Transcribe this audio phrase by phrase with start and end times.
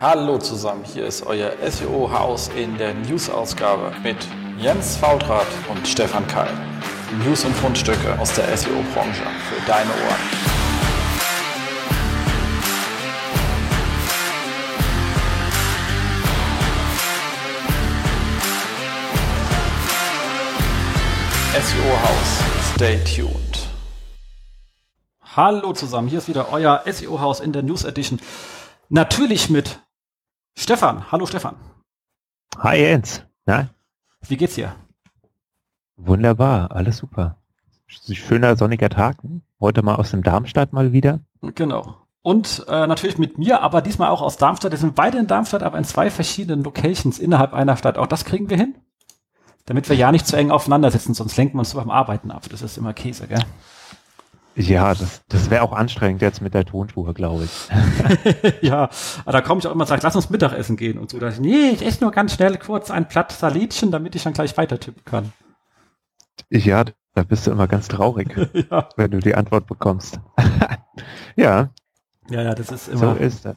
[0.00, 4.16] Hallo zusammen, hier ist euer SEO-Haus in der News-Ausgabe mit
[4.56, 6.52] Jens Fautrat und Stefan Keil.
[7.24, 10.20] News und Fundstücke aus der SEO-Branche für deine Ohren.
[21.54, 23.68] SEO-Haus, stay tuned.
[25.34, 28.20] Hallo zusammen, hier ist wieder euer SEO-Haus in der News Edition.
[28.90, 29.80] Natürlich mit
[30.58, 31.12] Stefan.
[31.12, 31.54] Hallo Stefan.
[32.58, 33.22] Hi Jens.
[33.46, 33.68] Na?
[34.26, 34.74] Wie geht's dir?
[35.96, 37.36] Wunderbar, alles super.
[37.86, 39.18] Schöner sonniger Tag.
[39.60, 41.20] Heute mal aus dem Darmstadt mal wieder.
[41.42, 41.98] Genau.
[42.22, 44.72] Und äh, natürlich mit mir, aber diesmal auch aus Darmstadt.
[44.72, 47.96] Wir sind beide in Darmstadt, aber in zwei verschiedenen Locations innerhalb einer Stadt.
[47.96, 48.74] Auch das kriegen wir hin.
[49.66, 52.48] Damit wir ja nicht zu eng aufeinander sitzen, sonst lenken wir uns beim Arbeiten ab.
[52.50, 53.44] Das ist immer Käse, gell?
[54.58, 57.68] Ja, das, das wäre auch anstrengend jetzt mit der Tonspur, glaube ich.
[58.60, 58.90] ja,
[59.24, 61.18] da komme ich auch immer und sage, lass uns Mittagessen gehen und so.
[61.20, 64.32] Da ich, nee, ich esse nur ganz schnell kurz ein Platt Salätchen, damit ich dann
[64.32, 65.32] gleich weiter tippen kann.
[66.50, 66.84] Ja,
[67.14, 68.34] da bist du immer ganz traurig,
[68.70, 68.88] ja.
[68.96, 70.18] wenn du die Antwort bekommst.
[71.36, 71.70] ja.
[72.28, 73.14] Ja, ja, das ist immer.
[73.14, 73.56] So ist das.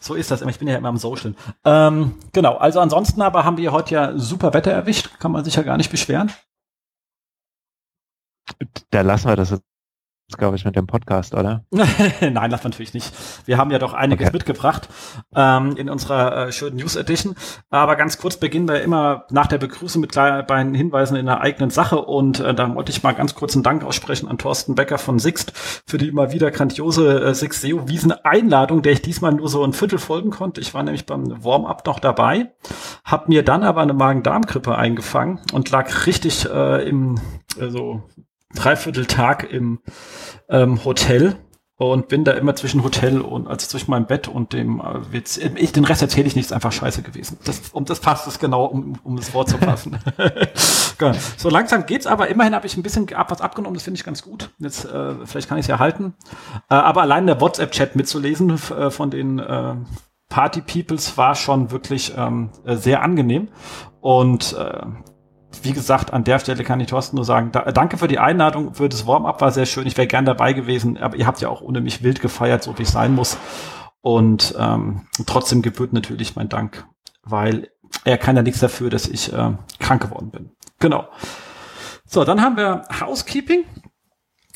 [0.00, 0.50] So ist das immer.
[0.50, 1.34] Ich bin ja immer am Social.
[1.64, 5.20] Ähm, genau, also ansonsten aber haben wir heute ja super Wetter erwischt.
[5.20, 6.32] Kann man sich ja gar nicht beschweren.
[8.90, 9.60] Da lassen wir das
[10.36, 11.64] glaube ich, mit dem Podcast, oder?
[11.70, 13.12] Nein, das natürlich nicht.
[13.46, 14.36] Wir haben ja doch einiges okay.
[14.36, 14.88] mitgebracht
[15.34, 17.34] ähm, in unserer äh, schönen News Edition.
[17.70, 21.70] Aber ganz kurz beginnen wir immer nach der Begrüßung mit kleinen Hinweisen in der eigenen
[21.70, 21.98] Sache.
[21.98, 25.18] Und äh, da wollte ich mal ganz kurz einen Dank aussprechen an Thorsten Becker von
[25.18, 25.52] Sixt
[25.86, 29.64] für die immer wieder grandiose äh, Sixt SEO Wiesen Einladung, der ich diesmal nur so
[29.64, 30.60] ein Viertel folgen konnte.
[30.60, 32.52] Ich war nämlich beim Warm-up noch dabei,
[33.04, 37.18] habe mir dann aber eine Magen-Darm-Grippe eingefangen und lag richtig äh, im
[37.60, 38.02] also
[38.54, 39.80] Dreivierteltag im
[40.48, 41.36] ähm, Hotel
[41.78, 45.36] und bin da immer zwischen Hotel und also zwischen meinem Bett und dem äh, Witz.
[45.36, 47.38] Ich, den Rest erzähle ich nicht, ist einfach scheiße gewesen.
[47.44, 49.96] Das, um das passt es genau, um, um das Wort zu fassen.
[51.36, 54.04] so langsam geht's, aber immerhin habe ich ein bisschen ab, was abgenommen, das finde ich
[54.04, 54.50] ganz gut.
[54.58, 56.14] Jetzt, äh, vielleicht kann ich es ja halten.
[56.68, 59.74] Äh, aber allein der WhatsApp-Chat mitzulesen äh, von den äh,
[60.28, 63.48] Party Peoples war schon wirklich ähm, äh, sehr angenehm.
[64.00, 64.82] Und äh,
[65.62, 68.74] wie gesagt, an der Stelle kann ich Thorsten nur sagen, da, danke für die Einladung,
[68.74, 69.86] für das Warm-up war sehr schön.
[69.86, 72.78] Ich wäre gern dabei gewesen, aber ihr habt ja auch ohne mich wild gefeiert, so
[72.78, 73.36] wie es sein muss.
[74.00, 76.86] Und ähm, trotzdem gebührt natürlich mein Dank,
[77.22, 77.70] weil
[78.04, 80.50] er kann ja nichts dafür, dass ich äh, krank geworden bin.
[80.78, 81.08] Genau.
[82.04, 83.64] So, dann haben wir Housekeeping.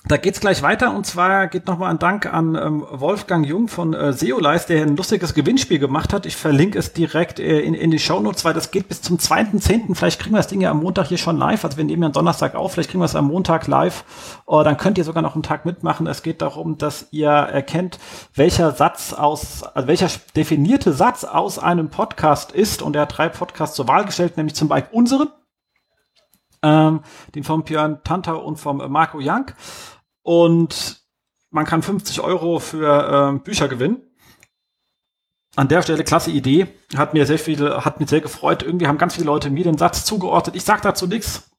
[0.09, 3.95] Da geht's gleich weiter und zwar geht nochmal ein Dank an ähm, Wolfgang Jung von
[3.95, 6.27] äh, Seolize, der ein lustiges Gewinnspiel gemacht hat.
[6.27, 9.95] Ich verlinke es direkt äh, in, in die Shownotes, weil das geht bis zum 2.10.
[9.95, 11.65] Vielleicht kriegen wir das Ding ja am Montag hier schon live.
[11.65, 14.05] Also wir nehmen ja am Donnerstag auf, vielleicht kriegen wir es am Montag live.
[14.45, 16.09] Oder dann könnt ihr sogar noch einen Tag mitmachen.
[16.09, 18.01] Es geht darum, dass ihr erkennt,
[18.35, 22.83] welcher Satz aus, also welcher definierte Satz aus einem Podcast ist.
[22.83, 25.29] Und er hat drei Podcasts zur Wahl gestellt, nämlich zum Beispiel unseren,
[26.63, 27.01] ähm,
[27.35, 29.47] den von Björn Tantau und vom Marco Young.
[30.23, 31.03] Und
[31.51, 34.03] man kann 50 Euro für äh, Bücher gewinnen.
[35.55, 38.63] An der Stelle klasse Idee, hat mir sehr viel, hat mich sehr gefreut.
[38.63, 40.57] Irgendwie haben ganz viele Leute mir den Satz zugeordnet.
[40.57, 41.51] Ich sag dazu nichts.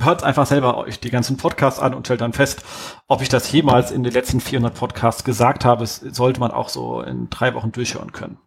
[0.00, 2.62] Hört einfach selber euch die ganzen Podcasts an und stellt dann fest,
[3.08, 5.80] ob ich das jemals in den letzten 400 Podcasts gesagt habe.
[5.80, 8.38] Das sollte man auch so in drei Wochen durchhören können.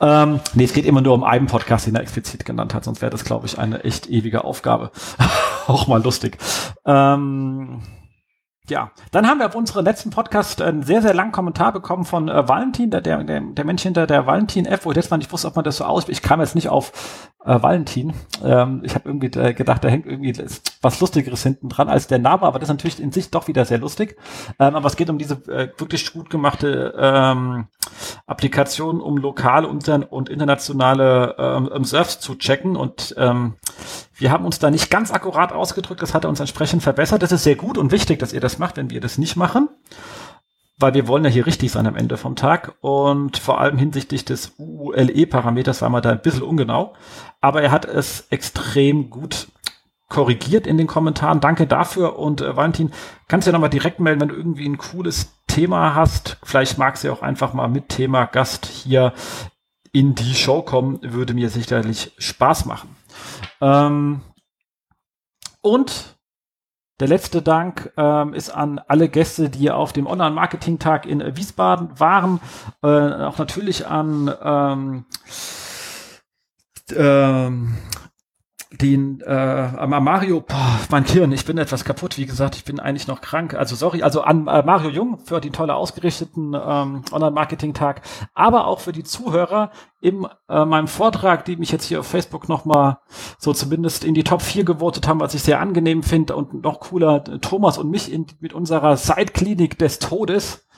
[0.00, 3.02] Ähm, nee, es geht immer nur um einen Podcast, den er explizit genannt hat, sonst
[3.02, 4.90] wäre das, glaube ich, eine echt ewige Aufgabe.
[5.66, 6.38] Auch mal lustig.
[6.84, 7.82] Ähm,
[8.70, 12.28] ja, dann haben wir auf unserem letzten Podcast einen sehr, sehr langen Kommentar bekommen von
[12.28, 15.48] äh, Valentin, der, der, der Mensch hinter der Valentin-App, wo ich jetzt mal nicht wusste,
[15.48, 16.08] ob man das so aus.
[16.08, 18.14] Ich kam jetzt nicht auf äh, Valentin.
[18.44, 20.34] Ähm, ich habe irgendwie äh, gedacht, da hängt irgendwie
[20.82, 23.64] was Lustigeres hinten dran als der Name, aber das ist natürlich in sich doch wieder
[23.64, 24.16] sehr lustig.
[24.58, 27.66] Ähm, aber es geht um diese äh, wirklich gut gemachte ähm,
[28.26, 32.76] Applikation, um lokale und, internationale ähm, Surfs zu checken.
[32.76, 33.54] Und ähm,
[34.14, 37.22] wir haben uns da nicht ganz akkurat ausgedrückt, das hat er uns entsprechend verbessert.
[37.22, 39.68] Das ist sehr gut und wichtig, dass ihr das macht, wenn wir das nicht machen
[40.80, 44.24] weil wir wollen ja hier richtig sein am Ende vom Tag und vor allem hinsichtlich
[44.24, 46.94] des ULE-Parameters war man da ein bisschen ungenau,
[47.40, 49.48] aber er hat es extrem gut
[50.10, 51.40] korrigiert in den Kommentaren.
[51.40, 52.92] Danke dafür und äh, Valentin,
[53.28, 56.36] kannst du ja nochmal direkt melden, wenn du irgendwie ein cooles Thema hast.
[56.42, 59.14] Vielleicht magst du ja auch einfach mal mit Thema Gast hier
[59.92, 62.94] in die Show kommen, würde mir sicherlich Spaß machen.
[63.60, 64.20] Ähm,
[65.62, 66.16] und
[67.00, 72.40] der letzte Dank ähm, ist an alle Gäste, die auf dem Online-Marketing-Tag in Wiesbaden waren.
[72.82, 75.04] Äh, auch natürlich an ähm,
[76.94, 77.76] ähm,
[78.72, 83.08] den äh, Mario, boah, mein Kirn, ich bin etwas kaputt, wie gesagt, ich bin eigentlich
[83.08, 83.54] noch krank.
[83.54, 88.02] Also sorry, also an äh, Mario Jung für den toll ausgerichteten ähm, Online-Marketing-Tag,
[88.32, 92.48] aber auch für die Zuhörer in äh, meinem Vortrag, die mich jetzt hier auf Facebook
[92.48, 92.98] nochmal
[93.38, 96.78] so zumindest in die Top 4 gewotet haben, was ich sehr angenehm finde und noch
[96.78, 100.68] cooler, Thomas und mich in, mit unserer Seitklinik des Todes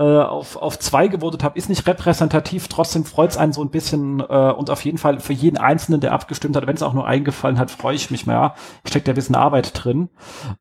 [0.00, 2.68] auf, auf zwei gewotet habe, ist nicht repräsentativ.
[2.68, 6.00] Trotzdem freut es einen so ein bisschen äh, und auf jeden Fall für jeden Einzelnen,
[6.00, 8.54] der abgestimmt hat, wenn es auch nur eingefallen hat, freue ich mich mehr.
[8.86, 10.08] Steckt ja ein bisschen Arbeit drin.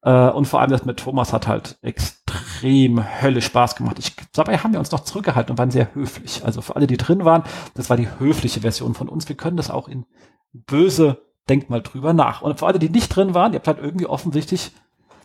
[0.02, 4.00] Äh, und vor allem das mit Thomas hat halt extrem Hölle Spaß gemacht.
[4.00, 6.44] Ich, dabei haben wir uns noch zurückgehalten und waren sehr höflich.
[6.44, 7.44] Also für alle, die drin waren,
[7.74, 9.30] das war die höfliche Version von uns.
[9.30, 10.06] Wir können das auch in
[10.54, 12.42] böse denkt mal drüber nach.
[12.42, 14.72] Und für alle, die nicht drin waren, ihr habt halt irgendwie offensichtlich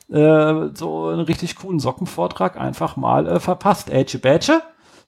[0.08, 3.90] äh, so einen richtig coolen Sockenvortrag einfach mal äh, verpasst.
[3.90, 4.62] Ädge Badge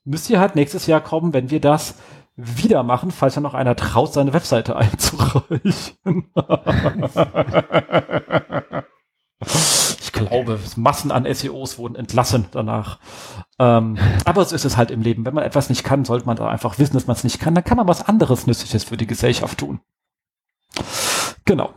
[0.04, 1.96] müsst ihr halt nächstes Jahr kommen, wenn wir das
[2.36, 5.96] wieder machen, falls ja noch einer traut, seine Webseite einzureichen.
[10.00, 12.98] ich glaube, Massen an SEOs wurden entlassen danach.
[13.58, 15.26] Ähm, aber so ist es halt im Leben.
[15.26, 17.54] Wenn man etwas nicht kann, sollte man da einfach wissen, dass man es nicht kann.
[17.54, 19.80] Dann kann man was anderes Nützliches für die Gesellschaft tun.
[21.44, 21.70] Genau.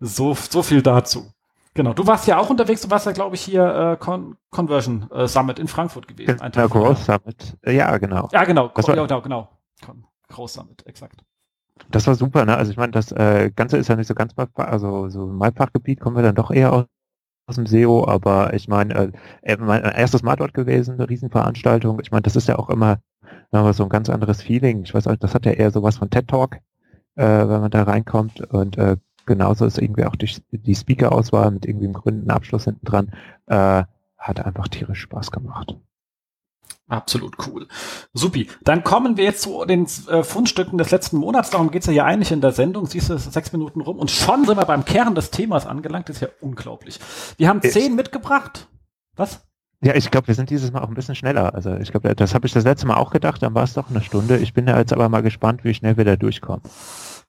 [0.00, 1.32] So, so viel dazu.
[1.76, 5.10] Genau, du warst ja auch unterwegs, du warst ja, glaube ich, hier äh, Con Conversion
[5.10, 6.40] äh, Summit in Frankfurt gewesen.
[6.40, 7.56] Ein ja, Growth Summit.
[7.66, 8.28] Ja, genau.
[8.32, 8.68] Ja, genau.
[8.74, 9.48] Das war, ja, genau, genau.
[10.28, 11.22] Growth Summit, exakt.
[11.90, 12.56] Das war super, ne?
[12.56, 15.54] Also ich meine, das äh, Ganze ist ja nicht so ganz mal, also so mein
[15.54, 16.84] Fachgebiet kommen wir dann doch eher aus,
[17.46, 19.12] aus dem SEO, aber ich meine,
[19.42, 22.00] äh, mein erstes Mal dort gewesen, eine Riesenveranstaltung.
[22.00, 23.00] Ich meine, das ist ja auch immer
[23.50, 24.82] aber so ein ganz anderes Feeling.
[24.82, 26.56] Ich weiß auch, das hat ja eher sowas von TED Talk,
[27.16, 28.96] äh, wenn man da reinkommt und äh,
[29.26, 33.12] genauso ist irgendwie auch die, die Speaker-Auswahl mit irgendwie im grünen Abschluss hinten dran,
[33.46, 33.84] äh,
[34.16, 35.76] hat einfach tierisch Spaß gemacht.
[36.88, 37.66] Absolut cool.
[38.12, 38.48] Supi.
[38.62, 41.50] Dann kommen wir jetzt zu den äh, Fundstücken des letzten Monats.
[41.50, 42.86] Darum geht's ja hier eigentlich in der Sendung.
[42.86, 43.98] Siehst du, sechs Minuten rum.
[43.98, 46.08] Und schon sind wir beim Kern des Themas angelangt.
[46.08, 47.00] Das ist ja unglaublich.
[47.38, 48.68] Wir haben zehn ich, mitgebracht.
[49.16, 49.44] Was?
[49.82, 51.54] Ja, ich glaube, wir sind dieses Mal auch ein bisschen schneller.
[51.54, 53.42] Also ich glaube, das habe ich das letzte Mal auch gedacht.
[53.42, 54.36] Dann war es doch eine Stunde.
[54.38, 56.62] Ich bin ja jetzt aber mal gespannt, wie schnell wir da durchkommen.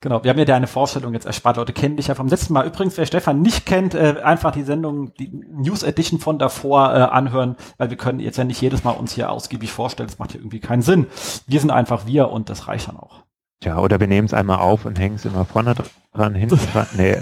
[0.00, 1.56] Genau, wir haben ja dir eine Vorstellung jetzt erspart.
[1.56, 2.64] Leute kennen dich ja vom letzten Mal.
[2.64, 6.98] Übrigens, wer Stefan nicht kennt, äh, einfach die Sendung, die News Edition von davor äh,
[6.98, 10.08] anhören, weil wir können jetzt ja nicht jedes Mal uns hier ausgiebig vorstellen.
[10.08, 11.08] Das macht ja irgendwie keinen Sinn.
[11.48, 13.24] Wir sind einfach wir und das reicht dann auch.
[13.64, 15.74] Ja, oder wir nehmen es einmal auf und hängen es immer vorne
[16.14, 16.86] dran, hinten dran.
[16.96, 17.16] Nee,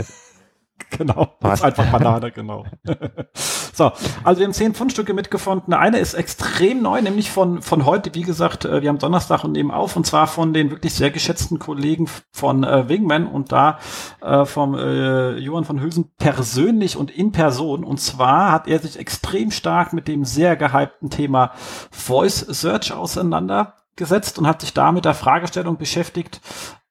[0.90, 2.64] Genau, das ist einfach Banane, genau.
[3.72, 3.92] so,
[4.24, 5.74] also wir haben zehn Fundstücke mitgefunden.
[5.74, 9.52] Eine ist extrem neu, nämlich von, von heute, wie gesagt, äh, wir haben Donnerstag und
[9.52, 13.78] nehmen auf, und zwar von den wirklich sehr geschätzten Kollegen von äh, Wingman und da
[14.22, 17.84] äh, vom äh, Johann von Hülsen persönlich und in Person.
[17.84, 21.52] Und zwar hat er sich extrem stark mit dem sehr gehypten Thema
[21.90, 26.40] Voice Search auseinandergesetzt und hat sich da mit der Fragestellung beschäftigt,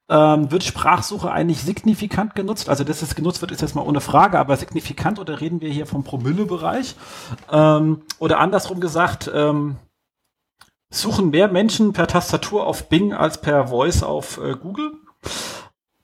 [0.10, 2.70] ähm, wird Sprachsuche eigentlich signifikant genutzt?
[2.70, 5.70] Also, dass es genutzt wird, ist jetzt mal ohne Frage, aber signifikant oder reden wir
[5.70, 6.96] hier vom Promille-Bereich?
[7.52, 9.78] Ähm, oder andersrum gesagt, ähm,
[10.90, 14.94] suchen mehr Menschen per Tastatur auf Bing als per Voice auf äh, Google?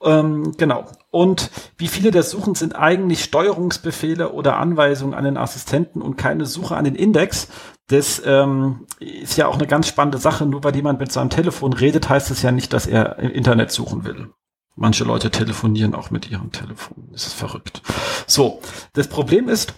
[0.03, 0.85] Ähm, genau.
[1.11, 6.45] Und wie viele der Suchen sind eigentlich Steuerungsbefehle oder Anweisungen an den Assistenten und keine
[6.45, 7.49] Suche an den Index?
[7.91, 10.45] Das ähm, ist ja auch eine ganz spannende Sache.
[10.45, 13.71] Nur weil jemand mit seinem Telefon redet, heißt es ja nicht, dass er im Internet
[13.71, 14.29] suchen will.
[14.77, 17.09] Manche Leute telefonieren auch mit ihrem Telefon.
[17.11, 17.81] Das ist verrückt.
[18.27, 18.61] So,
[18.93, 19.73] das Problem ist,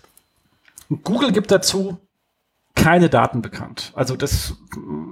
[1.04, 1.98] Google gibt dazu
[2.76, 3.92] keine Daten bekannt.
[3.96, 4.56] Also das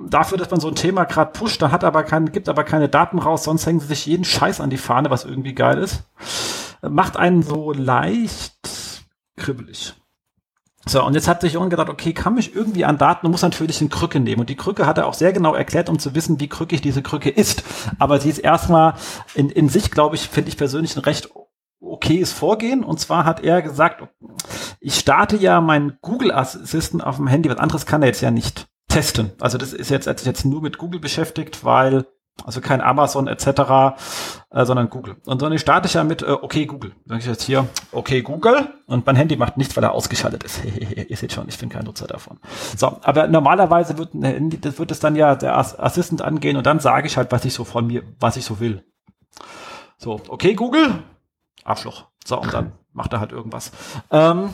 [0.07, 2.89] dafür, dass man so ein Thema gerade pusht, da hat aber kein, gibt aber keine
[2.89, 6.03] Daten raus, sonst hängen sie sich jeden Scheiß an die Fahne, was irgendwie geil ist.
[6.81, 8.53] Macht einen so leicht
[9.37, 9.95] kribbelig.
[10.85, 13.43] So, und jetzt hat sich Johann gedacht, okay, kann mich irgendwie an Daten und muss
[13.43, 14.41] natürlich eine Krücke nehmen.
[14.41, 17.03] Und die Krücke hat er auch sehr genau erklärt, um zu wissen, wie krückig diese
[17.03, 17.63] Krücke ist.
[17.99, 18.95] Aber sie ist erstmal
[19.35, 21.29] in, in sich, glaube ich, finde ich persönlich ein recht
[21.79, 22.83] okayes Vorgehen.
[22.83, 24.03] Und zwar hat er gesagt,
[24.79, 28.31] ich starte ja meinen Google Assistant auf dem Handy, was anderes kann er jetzt ja
[28.31, 29.31] nicht testen.
[29.39, 32.05] Also das ist jetzt, er sich jetzt nur mit Google beschäftigt, weil
[32.43, 33.47] also kein Amazon etc.,
[34.49, 35.17] äh, sondern Google.
[35.25, 36.93] Und dann starte ich ja mit äh, okay Google.
[37.05, 40.63] Dann ich jetzt hier okay Google und mein Handy macht nichts, weil er ausgeschaltet ist.
[40.65, 42.39] Ihr seht schon, ich bin kein Nutzer davon.
[42.75, 47.07] So, aber normalerweise wird, das wird es dann ja der Assistent angehen und dann sage
[47.07, 48.83] ich halt, was ich so von mir, was ich so will.
[49.97, 51.03] So, okay Google,
[51.63, 52.05] Arschloch.
[52.25, 53.71] So, und dann macht er halt irgendwas.
[54.09, 54.53] Ähm,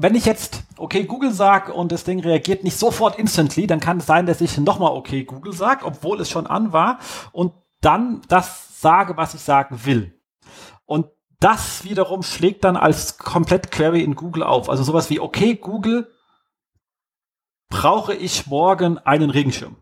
[0.00, 3.98] wenn ich jetzt okay Google sag und das Ding reagiert nicht sofort instantly, dann kann
[3.98, 7.00] es sein, dass ich nochmal okay Google sag, obwohl es schon an war
[7.32, 10.20] und dann das sage, was ich sagen will.
[10.86, 11.06] Und
[11.40, 14.70] das wiederum schlägt dann als komplett Query in Google auf.
[14.70, 16.08] Also sowas wie okay Google,
[17.68, 19.76] brauche ich morgen einen Regenschirm?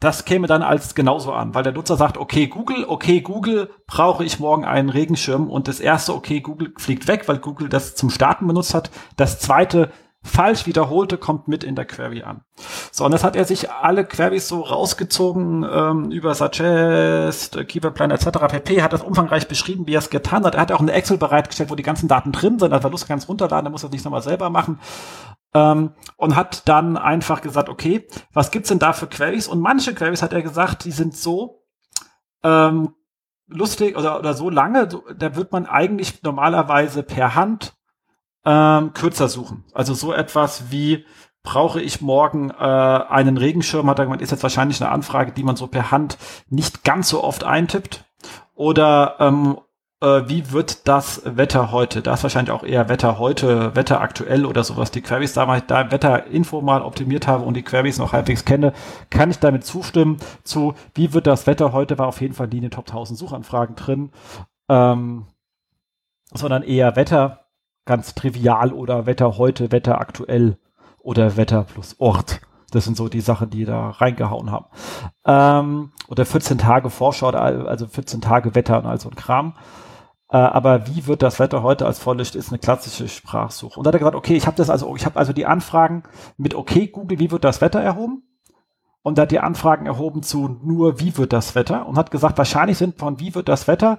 [0.00, 4.24] Das käme dann als genauso an, weil der Nutzer sagt, okay Google, okay Google, brauche
[4.24, 8.10] ich morgen einen Regenschirm und das erste okay Google fliegt weg, weil Google das zum
[8.10, 8.90] Starten benutzt hat.
[9.16, 9.90] Das zweite
[10.22, 12.42] falsch wiederholte kommt mit in der Query an.
[12.92, 18.10] So, und das hat er sich alle Queries so rausgezogen ähm, über Suggest, Keyword Plan
[18.10, 18.26] etc.
[18.48, 18.82] pp.
[18.82, 20.54] hat das umfangreich beschrieben, wie er es getan hat.
[20.54, 22.72] Er hat auch eine Excel bereitgestellt, wo die ganzen Daten drin sind.
[22.72, 24.78] Also Lust kann es runterladen, er muss das nicht nochmal selber machen.
[25.54, 29.48] Ähm, und hat dann einfach gesagt, okay, was gibt's denn da für Queries?
[29.48, 31.64] Und manche Queries hat er gesagt, die sind so
[32.42, 32.94] ähm,
[33.48, 37.74] lustig oder, oder so lange, da wird man eigentlich normalerweise per Hand
[38.44, 39.64] ähm, kürzer suchen.
[39.72, 41.04] Also so etwas wie
[41.42, 45.44] brauche ich morgen äh, einen Regenschirm, hat er gemeint, ist jetzt wahrscheinlich eine Anfrage, die
[45.44, 48.04] man so per Hand nicht ganz so oft eintippt.
[48.54, 49.67] Oder ähm, äh,
[50.00, 52.02] wie wird das Wetter heute?
[52.02, 54.92] Da ist wahrscheinlich auch eher Wetter heute, Wetter aktuell oder sowas.
[54.92, 58.72] Die Queries, da ich da Wetterinfo mal optimiert habe und die Queries noch halbwegs kenne,
[59.10, 62.58] kann ich damit zustimmen zu, wie wird das Wetter heute, war auf jeden Fall nie
[62.58, 64.10] in den Top 1000 Suchanfragen drin,
[64.68, 65.26] ähm,
[66.32, 67.46] sondern eher Wetter
[67.84, 70.58] ganz trivial oder Wetter heute, Wetter aktuell
[71.00, 72.40] oder Wetter plus Ort.
[72.70, 74.66] Das sind so die Sachen, die da reingehauen haben.
[75.24, 79.54] Ähm, oder 14 Tage Vorschau, also 14 Tage Wetter und all so ein Kram.
[80.30, 83.78] Äh, aber wie wird das Wetter heute als Volllicht ist eine klassische Sprachsuche.
[83.78, 86.02] Und da hat er gesagt, okay, ich habe das also, ich habe also die Anfragen
[86.36, 88.22] mit okay Google, wie wird das Wetter erhoben?
[89.02, 92.76] Und hat die Anfragen erhoben zu nur wie wird das Wetter und hat gesagt, wahrscheinlich
[92.76, 93.98] sind von wie wird das Wetter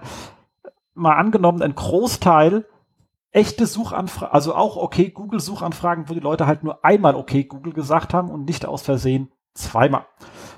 [0.93, 2.65] mal angenommen ein Großteil
[3.31, 7.73] echte Suchanfragen, also auch okay Google Suchanfragen, wo die Leute halt nur einmal okay Google
[7.73, 10.05] gesagt haben und nicht aus Versehen zweimal.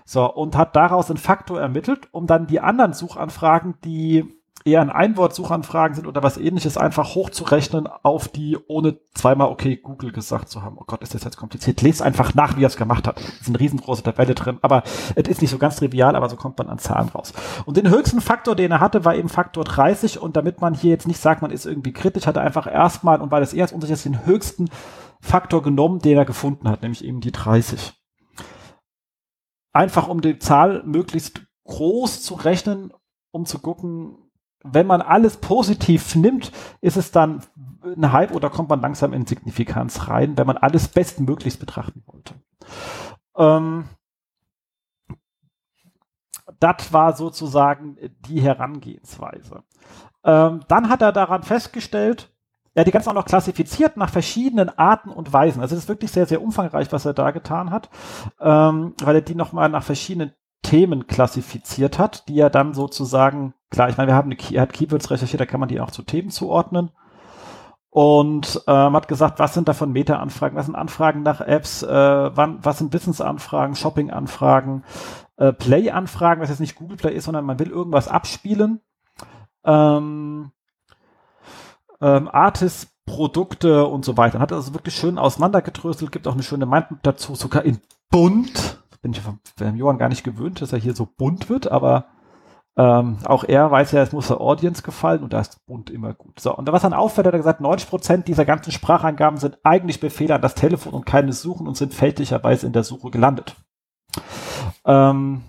[0.06, 4.90] So, und hat daraus einen Faktor ermittelt, um dann die anderen Suchanfragen, die eher ein
[4.90, 10.62] Einwort-Suchanfragen sind oder was ähnliches, einfach hochzurechnen auf die, ohne zweimal okay Google gesagt zu
[10.64, 10.78] haben.
[10.80, 11.82] Oh Gott, ist das jetzt kompliziert.
[11.82, 13.20] Lest einfach nach, wie er es gemacht hat.
[13.20, 14.84] Es ist eine riesengroße Tabelle drin, aber
[15.16, 17.34] es ist nicht so ganz trivial, aber so kommt man an Zahlen raus.
[17.66, 20.92] Und den höchsten Faktor, den er hatte, war eben Faktor 30 und damit man hier
[20.92, 23.74] jetzt nicht sagt, man ist irgendwie kritisch, hat er einfach erstmal, und weil das als
[23.74, 24.70] unsicher ist, den höchsten
[25.22, 27.94] Faktor genommen, den er gefunden hat, nämlich eben die 30.
[29.74, 32.92] Einfach um die Zahl möglichst groß zu rechnen,
[33.32, 34.18] um zu gucken,
[34.64, 36.52] wenn man alles positiv nimmt,
[36.82, 37.42] ist es dann
[37.84, 42.36] ein Hype oder kommt man langsam in Signifikanz rein, wenn man alles bestmöglichst betrachten wollte.
[43.36, 43.86] Ähm,
[46.60, 49.64] das war sozusagen die Herangehensweise.
[50.24, 52.32] Ähm, dann hat er daran festgestellt,
[52.74, 55.62] er hat die ganze auch noch klassifiziert nach verschiedenen Arten und Weisen.
[55.62, 57.90] Also es ist wirklich sehr, sehr umfangreich, was er da getan hat,
[58.40, 63.90] ähm, weil er die nochmal nach verschiedenen Themen klassifiziert hat, die er dann sozusagen, klar,
[63.90, 66.04] ich meine, wir haben eine, er hat Keywords recherchiert, da kann man die auch zu
[66.04, 66.92] Themen zuordnen.
[67.90, 72.64] Und ähm, hat gesagt, was sind davon Meta-Anfragen, was sind Anfragen nach Apps, äh, wann,
[72.64, 74.84] was sind Business-Anfragen, Shopping-Anfragen,
[75.36, 78.80] äh, Play-Anfragen, was jetzt nicht Google Play ist, sondern man will irgendwas abspielen.
[79.66, 80.52] Ähm,
[82.00, 84.40] ähm, Artists, Produkte und so weiter.
[84.40, 89.14] Hat also wirklich schön auseinandergedröselt, gibt auch eine schöne Mindmap dazu, sogar in bunt bin
[89.14, 89.40] ich von
[89.76, 92.06] Johann gar nicht gewöhnt, dass er hier so bunt wird, aber
[92.78, 96.14] ähm, auch er weiß ja, es muss der Audience gefallen und da ist bunt immer
[96.14, 96.40] gut.
[96.40, 100.00] So, und was dann auffällt, hat er gesagt, 90 Prozent dieser ganzen Sprachangaben sind eigentlich
[100.00, 103.56] Befehle an das Telefon und keine Suchen und sind fälschlicherweise in der Suche gelandet.
[104.86, 105.44] Ähm,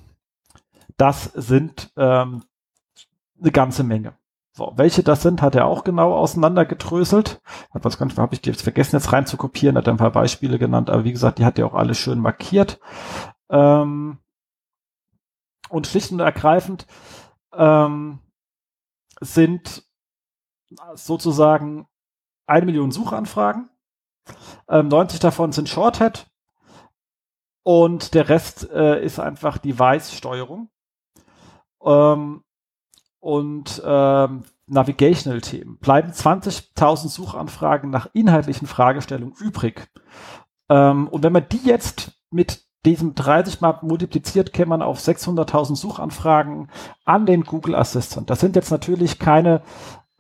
[0.96, 2.42] das sind ähm,
[3.40, 4.14] eine ganze Menge.
[4.54, 7.40] So, welche das sind, hat er auch genau auseinandergedröselt.
[7.72, 10.58] Hat was ganz, habe ich jetzt vergessen, jetzt rein zu kopieren, hat ein paar Beispiele
[10.58, 12.78] genannt, aber wie gesagt, die hat er auch alle schön markiert.
[13.48, 14.18] Ähm,
[15.72, 16.86] und schlicht und ergreifend
[17.54, 18.18] ähm,
[19.20, 19.84] sind
[20.94, 21.86] sozusagen
[22.46, 23.70] eine Million Suchanfragen.
[24.68, 26.26] Ähm, 90 davon sind Shorthead
[27.64, 30.70] und der Rest äh, ist einfach Device-Steuerung.
[31.82, 32.44] Ähm,
[33.20, 35.78] und ähm, Navigational-Themen.
[35.78, 39.90] Bleiben 20.000 Suchanfragen nach inhaltlichen Fragestellungen übrig.
[40.68, 45.76] Ähm, und wenn man die jetzt mit diesem 30 mal multipliziert, käme man auf 600.000
[45.76, 46.68] Suchanfragen
[47.04, 48.28] an den Google Assistant.
[48.28, 49.62] Das sind jetzt natürlich keine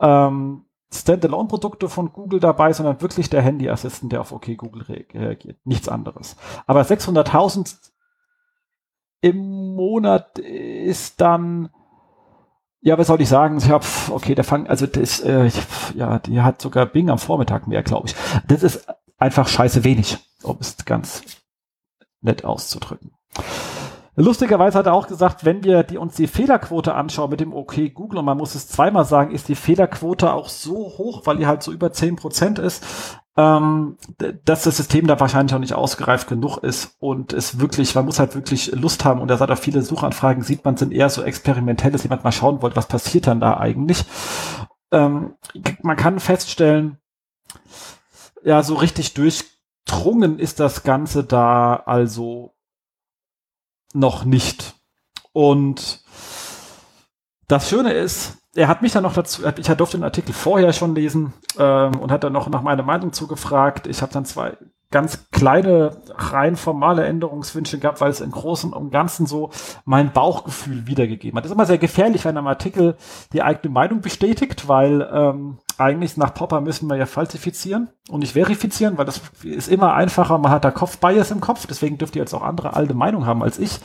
[0.00, 5.58] ähm, Standalone-Produkte von Google dabei, sondern wirklich der Handy-Assistent, der auf OK Google reagiert.
[5.64, 6.36] Nichts anderes.
[6.66, 7.74] Aber 600.000
[9.22, 11.70] im Monat ist dann,
[12.80, 13.58] ja, was soll ich sagen?
[13.58, 15.50] Ich hab, okay, der Fang, also das, äh,
[15.94, 18.14] ja, die hat sogar Bing am Vormittag mehr, glaube ich.
[18.46, 18.86] Das ist
[19.18, 21.22] einfach scheiße wenig, um es ganz
[22.22, 23.12] nett auszudrücken.
[24.14, 27.94] Lustigerweise hat er auch gesagt, wenn wir die, uns die Fehlerquote anschauen mit dem OK
[27.94, 31.46] Google, und man muss es zweimal sagen, ist die Fehlerquote auch so hoch, weil die
[31.46, 32.84] halt so über zehn Prozent ist,
[33.38, 33.96] ähm,
[34.44, 38.18] dass das System da wahrscheinlich auch nicht ausgereift genug ist und es wirklich, man muss
[38.18, 41.22] halt wirklich Lust haben und er sagt auch viele Suchanfragen sieht man, sind eher so
[41.22, 44.04] experimentell, dass jemand mal schauen wollte, was passiert dann da eigentlich.
[44.90, 45.36] Ähm,
[45.80, 46.98] man kann feststellen,
[48.44, 49.14] ja, so richtig
[49.86, 52.54] durchdrungen ist das Ganze da also
[53.94, 54.74] noch nicht.
[55.32, 56.02] Und
[57.48, 60.94] das Schöne ist, er hat mich dann noch dazu, ich durfte den Artikel vorher schon
[60.94, 63.86] lesen ähm, und hat dann noch nach meiner Meinung zugefragt.
[63.86, 64.56] Ich habe dann zwei
[64.90, 69.50] ganz kleine, rein formale Änderungswünsche gehabt, weil es im Großen und Ganzen so
[69.86, 71.44] mein Bauchgefühl wiedergegeben hat.
[71.44, 72.96] Das ist immer sehr gefährlich, wenn ein Artikel
[73.32, 78.32] die eigene Meinung bestätigt, weil ähm, eigentlich nach Popper müssen wir ja falsifizieren und nicht
[78.32, 82.22] verifizieren, weil das ist immer einfacher, man hat da Kopfbias im Kopf, deswegen dürft ihr
[82.22, 83.80] jetzt auch andere alte Meinung haben als ich.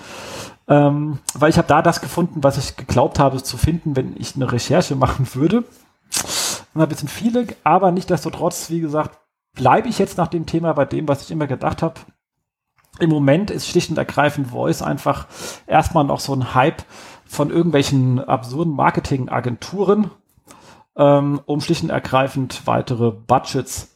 [0.68, 4.36] Ähm, weil ich habe da das gefunden, was ich geglaubt habe zu finden, wenn ich
[4.36, 5.64] eine Recherche machen würde.
[6.74, 9.18] Und ein bisschen viele, aber nicht desto trotz, wie gesagt,
[9.54, 11.96] bleibe ich jetzt nach dem Thema bei dem, was ich immer gedacht habe.
[13.00, 15.28] Im Moment ist schlicht und ergreifend Voice einfach
[15.68, 16.84] erstmal noch so ein Hype
[17.26, 20.12] von irgendwelchen absurden Marketingagenturen,
[20.98, 23.96] ähm, um schlicht und ergreifend weitere Budgets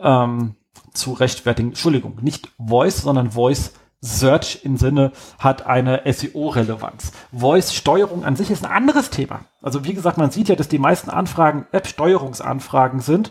[0.00, 0.54] ähm,
[0.92, 1.70] zu rechtfertigen.
[1.70, 3.72] Entschuldigung, nicht Voice, sondern Voice
[4.04, 7.12] Search im Sinne hat eine SEO-Relevanz.
[7.32, 9.40] Voice-Steuerung an sich ist ein anderes Thema.
[9.62, 13.30] Also wie gesagt, man sieht ja, dass die meisten Anfragen App-Steuerungsanfragen sind.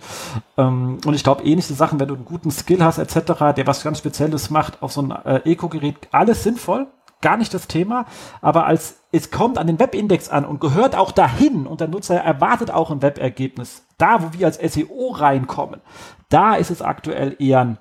[0.57, 3.83] Ähm, und ich glaube, ähnliche Sachen, wenn du einen guten Skill hast etc., der was
[3.83, 6.87] ganz Spezielles macht auf so ein äh, Eco-Gerät, alles sinnvoll,
[7.23, 8.05] gar nicht das Thema.
[8.41, 12.15] Aber als es kommt an den Webindex an und gehört auch dahin und der Nutzer
[12.15, 15.81] erwartet auch ein Webergebnis, da wo wir als SEO reinkommen,
[16.29, 17.77] da ist es aktuell eher ein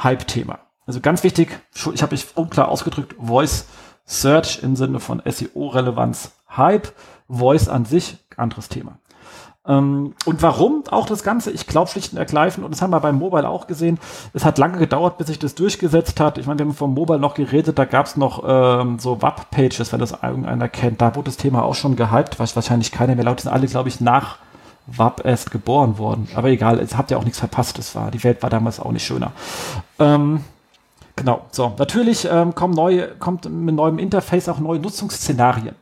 [0.00, 0.60] Hype-Thema.
[0.86, 3.66] Also ganz wichtig, ich habe mich unklar ausgedrückt, Voice
[4.04, 6.92] Search im Sinne von SEO-Relevanz Hype,
[7.28, 8.98] Voice an sich, anderes Thema.
[9.66, 11.50] Ähm, und warum auch das Ganze?
[11.52, 13.98] Ich glaube schlicht und ergreifend, und das haben wir beim Mobile auch gesehen,
[14.34, 16.38] es hat lange gedauert, bis sich das durchgesetzt hat.
[16.38, 19.92] Ich meine, wir haben vom Mobile noch geredet, da gab es noch ähm, so WAP-Pages,
[19.92, 21.00] wenn das irgendeiner kennt.
[21.00, 23.88] Da wurde das Thema auch schon gehypt, was wahrscheinlich keiner mehr laut sind alle, glaube
[23.88, 24.38] ich, nach
[24.86, 26.28] WAP erst geboren worden.
[26.34, 27.78] Aber egal, jetzt habt ihr auch nichts verpasst.
[27.78, 29.30] Das war, die Welt war damals auch nicht schöner.
[30.00, 30.40] Ähm,
[31.16, 31.74] Genau, so.
[31.78, 35.74] Natürlich ähm, kommen neue, kommt mit neuem Interface auch neue Nutzungsszenarien.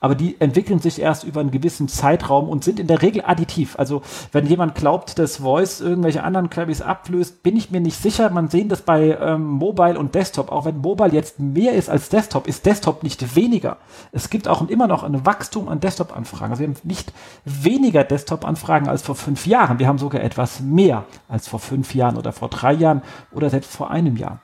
[0.00, 3.76] Aber die entwickeln sich erst über einen gewissen Zeitraum und sind in der Regel additiv.
[3.78, 8.30] Also wenn jemand glaubt, dass Voice irgendwelche anderen Queries ablöst, bin ich mir nicht sicher.
[8.30, 10.52] Man sehen das bei ähm, Mobile und Desktop.
[10.52, 13.78] Auch wenn Mobile jetzt mehr ist als Desktop, ist Desktop nicht weniger.
[14.12, 16.52] Es gibt auch immer noch ein Wachstum an Desktop-Anfragen.
[16.52, 17.12] Also wir haben nicht
[17.44, 19.80] weniger Desktop-Anfragen als vor fünf Jahren.
[19.80, 23.72] Wir haben sogar etwas mehr als vor fünf Jahren oder vor drei Jahren oder selbst
[23.72, 24.38] vor einem Jahr.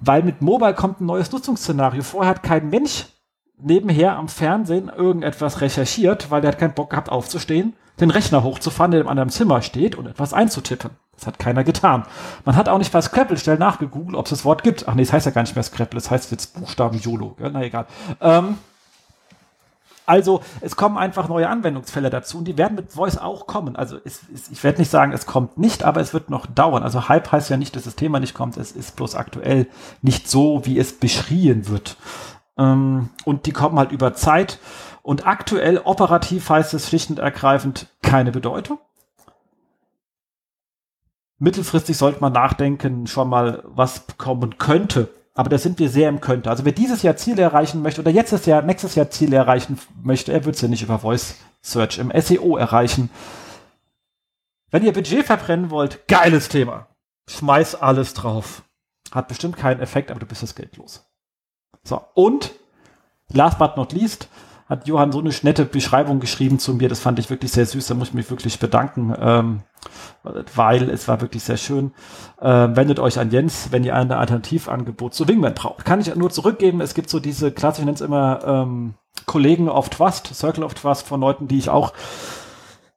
[0.00, 2.02] Weil mit Mobile kommt ein neues Nutzungsszenario.
[2.02, 3.06] Vorher hat kein Mensch
[3.58, 8.90] nebenher am Fernsehen irgendetwas recherchiert, weil der hat keinen Bock gehabt aufzustehen, den Rechner hochzufahren,
[8.90, 10.90] der im anderen Zimmer steht und etwas einzutippen.
[11.16, 12.04] Das hat keiner getan.
[12.44, 14.88] Man hat auch nicht bei Scrabble schnell nachgegoogelt, ob es das Wort gibt.
[14.88, 16.98] Ach nee, es das heißt ja gar nicht mehr Scrabble, es das heißt jetzt Buchstaben
[16.98, 17.36] YOLO.
[17.38, 17.86] Na egal.
[18.20, 18.58] Ähm,
[20.06, 23.74] also es kommen einfach neue Anwendungsfälle dazu und die werden mit Voice auch kommen.
[23.74, 26.82] Also es, es, ich werde nicht sagen, es kommt nicht, aber es wird noch dauern.
[26.82, 28.56] Also Hype heißt ja nicht, dass das Thema nicht kommt.
[28.58, 29.66] Es ist bloß aktuell
[30.02, 31.96] nicht so, wie es beschrien wird.
[32.58, 34.58] Ähm, und die kommen halt über Zeit.
[35.02, 38.78] Und aktuell operativ heißt es schlicht und ergreifend keine Bedeutung.
[41.38, 46.20] Mittelfristig sollte man nachdenken, schon mal, was kommen könnte aber da sind wir sehr im
[46.20, 46.48] Könnte.
[46.48, 50.32] Also wer dieses Jahr Ziele erreichen möchte oder jetzt Jahr, nächstes Jahr Ziele erreichen möchte,
[50.32, 53.10] er wird es ja nicht über Voice Search im SEO erreichen.
[54.70, 56.86] Wenn ihr Budget verbrennen wollt, geiles Thema.
[57.28, 58.62] Schmeiß alles drauf.
[59.10, 61.04] Hat bestimmt keinen Effekt, aber du bist das Geld los.
[61.84, 62.52] So, und
[63.32, 64.28] last but not least,
[64.66, 66.88] hat Johann so eine nette Beschreibung geschrieben zu mir.
[66.88, 67.86] Das fand ich wirklich sehr süß.
[67.86, 69.60] Da muss ich mich wirklich bedanken, ähm,
[70.54, 71.92] weil es war wirklich sehr schön.
[72.40, 75.84] Ähm, wendet euch an Jens, wenn ihr ein Alternativangebot zu Wingman braucht.
[75.84, 76.80] Kann ich nur zurückgeben.
[76.80, 78.94] Es gibt so diese, klassisch ich nenne es immer ähm,
[79.26, 81.92] Kollegen of Trust, Circle of Trust von Leuten, die ich auch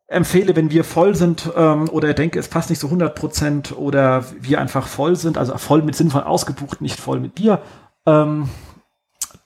[0.07, 4.23] empfehle, wenn wir voll sind ähm, oder denke, es passt nicht so 100 Prozent oder
[4.39, 7.61] wir einfach voll sind, also voll mit Sinn von ausgebucht, nicht voll mit dir.
[8.05, 8.47] Ähm,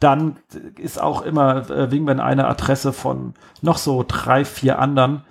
[0.02, 0.38] dann
[0.78, 5.24] ist auch immer äh, Wingman eine Adresse von noch so drei, vier anderen,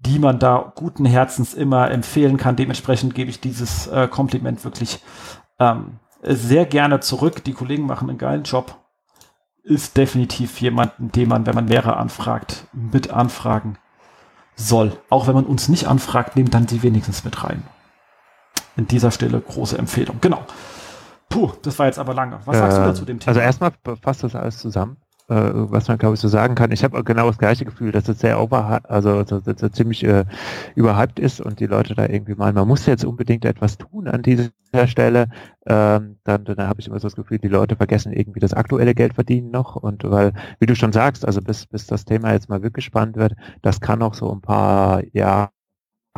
[0.00, 2.56] die man da guten Herzens immer empfehlen kann.
[2.56, 5.00] Dementsprechend gebe ich dieses äh, Kompliment wirklich
[5.58, 7.44] ähm, sehr gerne zurück.
[7.44, 8.76] Die Kollegen machen einen geilen Job.
[9.62, 13.78] Ist definitiv jemanden, den man, wenn man mehrere anfragt, mit anfragen
[14.56, 14.92] soll.
[15.08, 17.62] Auch wenn man uns nicht anfragt, nehmt dann sie wenigstens mit rein.
[18.76, 20.18] In dieser Stelle große Empfehlung.
[20.20, 20.44] Genau.
[21.28, 22.38] Puh, das war jetzt aber lange.
[22.44, 23.28] Was sagst äh, du dazu dem Thema?
[23.28, 24.96] Also erstmal fasst das alles zusammen
[25.28, 26.72] äh, was man glaube ich so sagen kann.
[26.72, 30.04] Ich habe genau das gleiche Gefühl, dass es sehr over, also dass, dass es ziemlich
[30.04, 30.24] äh,
[30.74, 34.22] überhyped ist und die Leute da irgendwie meinen, man muss jetzt unbedingt etwas tun an
[34.22, 34.50] dieser
[34.86, 35.28] Stelle.
[35.66, 38.94] Ähm, dann dann habe ich immer so das Gefühl, die Leute vergessen irgendwie das aktuelle
[38.94, 42.48] Geld verdienen noch und weil, wie du schon sagst, also bis bis das Thema jetzt
[42.48, 45.50] mal wirklich spannend wird, das kann noch so ein paar Jahre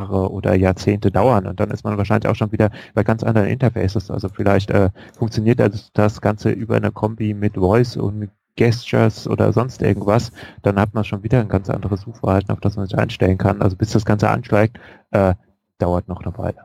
[0.07, 4.11] oder Jahrzehnte dauern und dann ist man wahrscheinlich auch schon wieder bei ganz anderen Interfaces.
[4.11, 9.53] Also vielleicht äh, funktioniert das, das Ganze über eine Kombi mit Voice und Gestures oder
[9.53, 10.33] sonst irgendwas,
[10.63, 13.63] dann hat man schon wieder ein ganz anderes Suchverhalten, auf das man sich einstellen kann.
[13.63, 14.79] Also bis das Ganze ansteigt,
[15.13, 15.35] äh,
[15.79, 16.65] dauert noch eine Weile.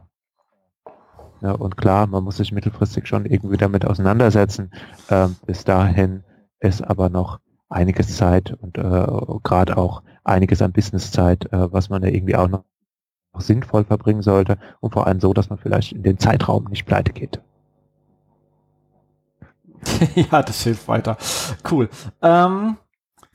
[1.41, 4.71] Ja, und klar, man muss sich mittelfristig schon irgendwie damit auseinandersetzen.
[5.09, 6.23] Ähm, bis dahin
[6.59, 9.07] ist aber noch einiges Zeit und äh,
[9.43, 12.63] gerade auch einiges an Businesszeit, äh, was man da irgendwie auch noch,
[13.33, 16.85] noch sinnvoll verbringen sollte und vor allem so, dass man vielleicht in den Zeitraum nicht
[16.85, 17.41] pleite geht.
[20.15, 21.17] ja, das hilft weiter.
[21.69, 21.89] Cool.
[22.21, 22.77] Ähm,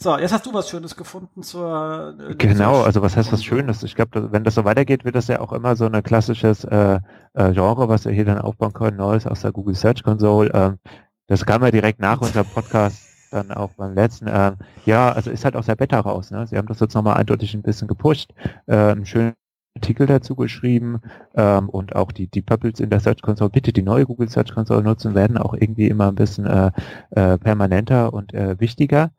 [0.01, 2.15] so, jetzt hast du was Schönes gefunden zur.
[2.31, 3.83] Äh, genau, also was heißt was Schönes?
[3.83, 7.01] Ich glaube, wenn das so weitergeht, wird das ja auch immer so ein klassisches äh,
[7.35, 10.51] äh, Genre, was wir hier dann aufbauen können, Neues aus der Google Search Console.
[10.55, 10.79] Ähm,
[11.27, 14.29] das kam ja direkt nach unserem Podcast dann auch beim letzten.
[14.29, 14.57] Ähm,
[14.87, 16.31] ja, also ist halt aus der Beta raus.
[16.31, 16.47] Ne?
[16.47, 18.33] Sie haben das jetzt nochmal eindeutig ein bisschen gepusht.
[18.67, 19.35] Ähm, schön
[19.79, 21.01] Artikel dazu geschrieben
[21.35, 24.53] ähm, und auch die, die Purples in der Search Console, bitte die neue Google Search
[24.53, 26.73] Console nutzen, werden auch irgendwie immer ein bisschen äh,
[27.11, 29.13] äh, permanenter und äh, wichtiger.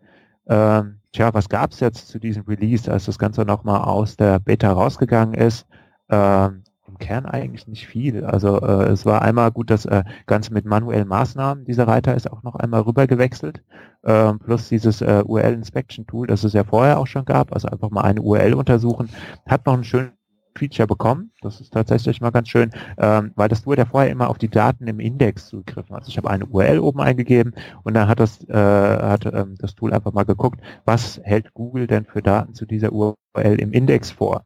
[0.48, 4.40] Ähm, tja, was gab es jetzt zu diesem Release, als das Ganze nochmal aus der
[4.40, 5.66] Beta rausgegangen ist?
[6.10, 8.26] Ähm, Im Kern eigentlich nicht viel.
[8.26, 12.30] Also äh, es war einmal gut, das äh, Ganze mit manuellen Maßnahmen, dieser Reiter ist
[12.32, 13.64] auch noch einmal rüber gewechselt,
[14.04, 17.68] ähm, plus dieses äh, URL Inspection Tool, das es ja vorher auch schon gab, also
[17.70, 19.10] einfach mal eine URL untersuchen,
[19.46, 20.19] hat noch einen schönen
[20.58, 21.32] Feature bekommen.
[21.42, 24.50] Das ist tatsächlich mal ganz schön, ähm, weil das Tool ja vorher immer auf die
[24.50, 25.96] Daten im Index zugegriffen.
[25.96, 29.76] Also ich habe eine URL oben eingegeben und dann hat das, äh, hat ähm, das
[29.76, 33.16] Tool einfach mal geguckt, was hält Google denn für Daten zu dieser URL
[33.60, 34.46] im Index vor.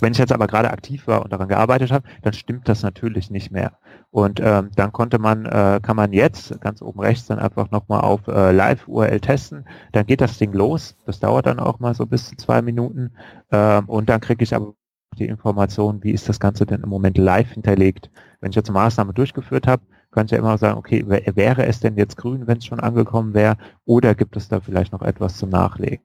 [0.00, 3.30] Wenn ich jetzt aber gerade aktiv war und daran gearbeitet habe, dann stimmt das natürlich
[3.30, 3.78] nicht mehr.
[4.10, 8.00] Und ähm, dann konnte man, äh, kann man jetzt ganz oben rechts dann einfach nochmal
[8.00, 9.66] auf äh, Live-URL testen.
[9.92, 10.96] Dann geht das Ding los.
[11.04, 13.12] Das dauert dann auch mal so bis zu zwei Minuten.
[13.50, 14.74] Ähm, und dann kriege ich aber
[15.18, 18.10] die Information, wie ist das Ganze denn im Moment live hinterlegt.
[18.40, 21.80] Wenn ich jetzt eine Maßnahme durchgeführt habe, kann ich ja immer sagen, okay, wäre es
[21.80, 25.36] denn jetzt grün, wenn es schon angekommen wäre, oder gibt es da vielleicht noch etwas
[25.36, 26.04] zum Nachlegen?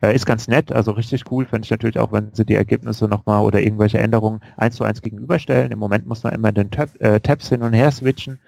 [0.00, 3.08] Äh, ist ganz nett, also richtig cool, finde ich natürlich auch, wenn sie die Ergebnisse
[3.08, 5.72] nochmal oder irgendwelche Änderungen eins zu eins gegenüberstellen.
[5.72, 8.38] Im Moment muss man immer den Tab, äh, Tabs hin und her switchen.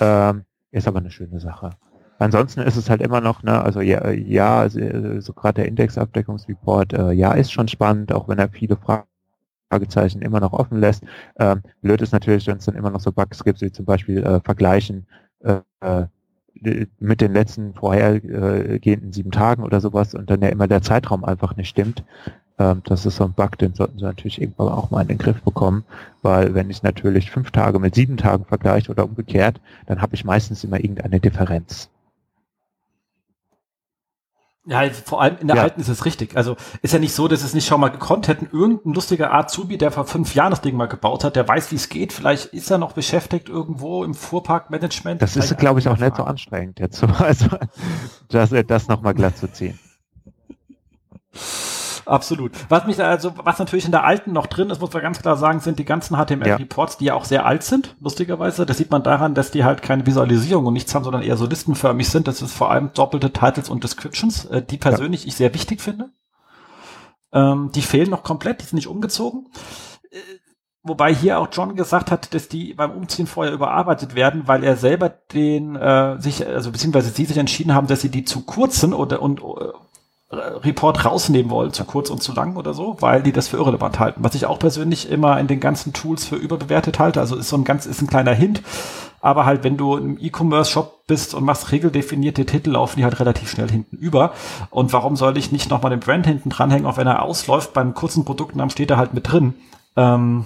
[0.00, 1.70] Ähm, ist aber eine schöne Sache.
[2.18, 6.92] Ansonsten ist es halt immer noch, ne, also ja, ja so, so gerade der Indexabdeckungsreport,
[6.92, 9.04] äh, ja, ist schon spannend, auch wenn er viele Fragen
[9.70, 11.04] Fragezeichen immer noch offen lässt.
[11.38, 14.22] Ähm, blöd ist natürlich, wenn es dann immer noch so Bugs gibt, wie zum Beispiel
[14.24, 15.06] äh, Vergleichen
[15.40, 16.06] äh, äh
[16.98, 21.56] mit den letzten vorhergehenden sieben Tagen oder sowas und dann ja immer der Zeitraum einfach
[21.56, 22.02] nicht stimmt.
[22.58, 25.18] Ähm, das ist so ein Bug, den sollten sie natürlich irgendwann auch mal in den
[25.18, 25.84] Griff bekommen,
[26.22, 30.24] weil wenn ich natürlich fünf Tage mit sieben Tagen vergleiche oder umgekehrt, dann habe ich
[30.24, 31.88] meistens immer irgendeine Differenz.
[34.68, 35.62] Ja, vor allem in der ja.
[35.62, 36.36] alten ist es richtig.
[36.36, 38.50] Also ist ja nicht so, dass es nicht schon mal gekonnt hätten.
[38.52, 41.76] Irgendein lustiger Azubi, der vor fünf Jahren das Ding mal gebaut hat, der weiß, wie
[41.76, 42.12] es geht.
[42.12, 45.22] Vielleicht ist er noch beschäftigt irgendwo im Fuhrparkmanagement.
[45.22, 47.02] Das ist, glaube ich, auch nicht so anstrengend jetzt.
[47.02, 47.46] Also
[48.28, 49.78] das, das nochmal glatt zu ziehen.
[52.08, 52.52] Absolut.
[52.70, 55.20] Was mich da, also, was natürlich in der alten noch drin ist, muss man ganz
[55.20, 56.98] klar sagen, sind die ganzen HTML-Reports, ja.
[56.98, 58.64] die ja auch sehr alt sind, lustigerweise.
[58.64, 61.44] Das sieht man daran, dass die halt keine Visualisierung und nichts haben, sondern eher so
[61.44, 62.26] listenförmig sind.
[62.26, 65.28] Das ist vor allem doppelte Titles und Descriptions, äh, die persönlich ja.
[65.28, 66.08] ich sehr wichtig finde.
[67.30, 69.48] Ähm, die fehlen noch komplett, die sind nicht umgezogen.
[70.10, 70.16] Äh,
[70.82, 74.76] wobei hier auch John gesagt hat, dass die beim Umziehen vorher überarbeitet werden, weil er
[74.76, 78.94] selber den äh, sich, also beziehungsweise sie sich entschieden haben, dass sie die zu kurzen
[78.94, 79.72] oder und äh,
[80.30, 83.98] Report rausnehmen wollen, zu kurz und zu lang oder so, weil die das für irrelevant
[83.98, 84.22] halten.
[84.22, 87.20] Was ich auch persönlich immer in den ganzen Tools für überbewertet halte.
[87.20, 88.62] Also ist so ein ganz, ist ein kleiner Hint.
[89.20, 93.50] Aber halt, wenn du im E-Commerce-Shop bist und machst regeldefinierte Titel, laufen die halt relativ
[93.50, 94.32] schnell hinten über.
[94.70, 97.72] Und warum soll ich nicht nochmal den Brand hinten dranhängen, auch wenn er ausläuft?
[97.72, 99.54] Beim kurzen Produktnamen steht er halt mit drin.
[99.96, 100.44] Ähm,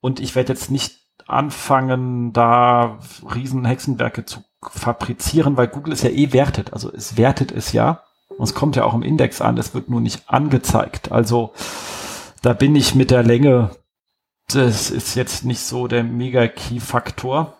[0.00, 2.98] und ich werde jetzt nicht anfangen, da
[3.34, 6.72] riesen Hexenwerke zu fabrizieren, weil Google es ja eh wertet.
[6.72, 8.02] Also es wertet es ja.
[8.38, 11.12] Und es kommt ja auch im Index an, es wird nur nicht angezeigt.
[11.12, 11.52] Also
[12.42, 13.70] da bin ich mit der Länge,
[14.48, 17.56] das ist jetzt nicht so der Mega-Key-Faktor.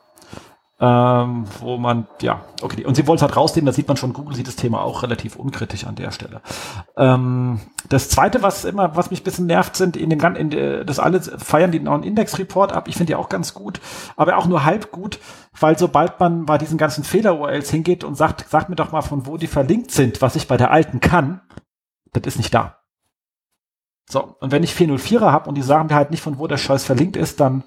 [0.83, 4.13] Ähm, wo man, ja, okay, und sie wollen es halt rausnehmen, da sieht man schon,
[4.13, 6.43] Google sieht das Thema auch relativ unkritisch an der Stelle.
[6.97, 10.51] Ähm, das zweite, was immer, was mich ein bisschen nervt, sind in dem ganzen,
[10.85, 13.81] das alle feiern die neuen Index-Report ab, ich finde die auch ganz gut,
[14.17, 15.21] aber auch nur halb gut,
[15.61, 19.25] weil sobald man bei diesen ganzen Fehler-URLs hingeht und sagt, sagt mir doch mal, von
[19.27, 21.43] wo die verlinkt sind, was ich bei der alten kann,
[22.13, 22.79] das ist nicht da.
[24.11, 26.59] So, und wenn ich 404er habe und die sagen mir halt nicht, von wo der
[26.59, 27.63] Scheiß verlinkt ist, dann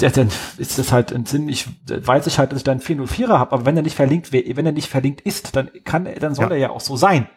[0.00, 2.80] ja, dann ist das halt ein Sinn, ich weiß ich halt, dass ich da einen
[2.80, 6.34] 404er habe, aber wenn er nicht verlinkt, wenn er nicht verlinkt ist, dann kann dann
[6.34, 6.50] soll ja.
[6.52, 7.28] er ja auch so sein.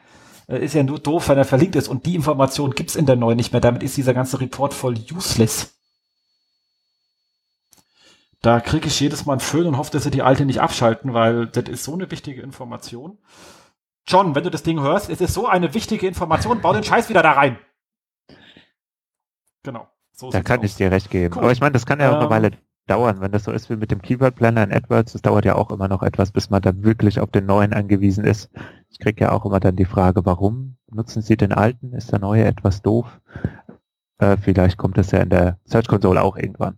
[0.47, 3.37] Ist ja nur doof, wenn er verlinkt ist und die Information gibt's in der neuen
[3.37, 3.61] nicht mehr.
[3.61, 5.77] Damit ist dieser ganze Report voll useless.
[8.41, 11.13] Da kriege ich jedes Mal einen Föhn und hoffe, dass sie die alte nicht abschalten,
[11.13, 13.17] weil das ist so eine wichtige Information.
[14.07, 17.07] John, wenn du das Ding hörst, es ist so eine wichtige Information, bau den Scheiß
[17.07, 17.59] wieder da rein.
[19.63, 19.87] Genau.
[20.21, 20.65] So da kann aus.
[20.65, 21.33] ich dir recht geben.
[21.33, 21.41] Cool.
[21.41, 22.51] Aber ich meine, das kann ja auch ähm, eine Weile
[22.85, 25.55] dauern, wenn das so ist wie mit dem Keyword Planner in AdWords, das dauert ja
[25.55, 28.51] auch immer noch etwas, bis man da wirklich auf den neuen angewiesen ist.
[28.89, 31.93] Ich kriege ja auch immer dann die Frage, warum nutzen Sie den alten?
[31.93, 33.19] Ist der neue etwas doof?
[34.19, 36.77] Äh, vielleicht kommt das ja in der Search Console auch irgendwann.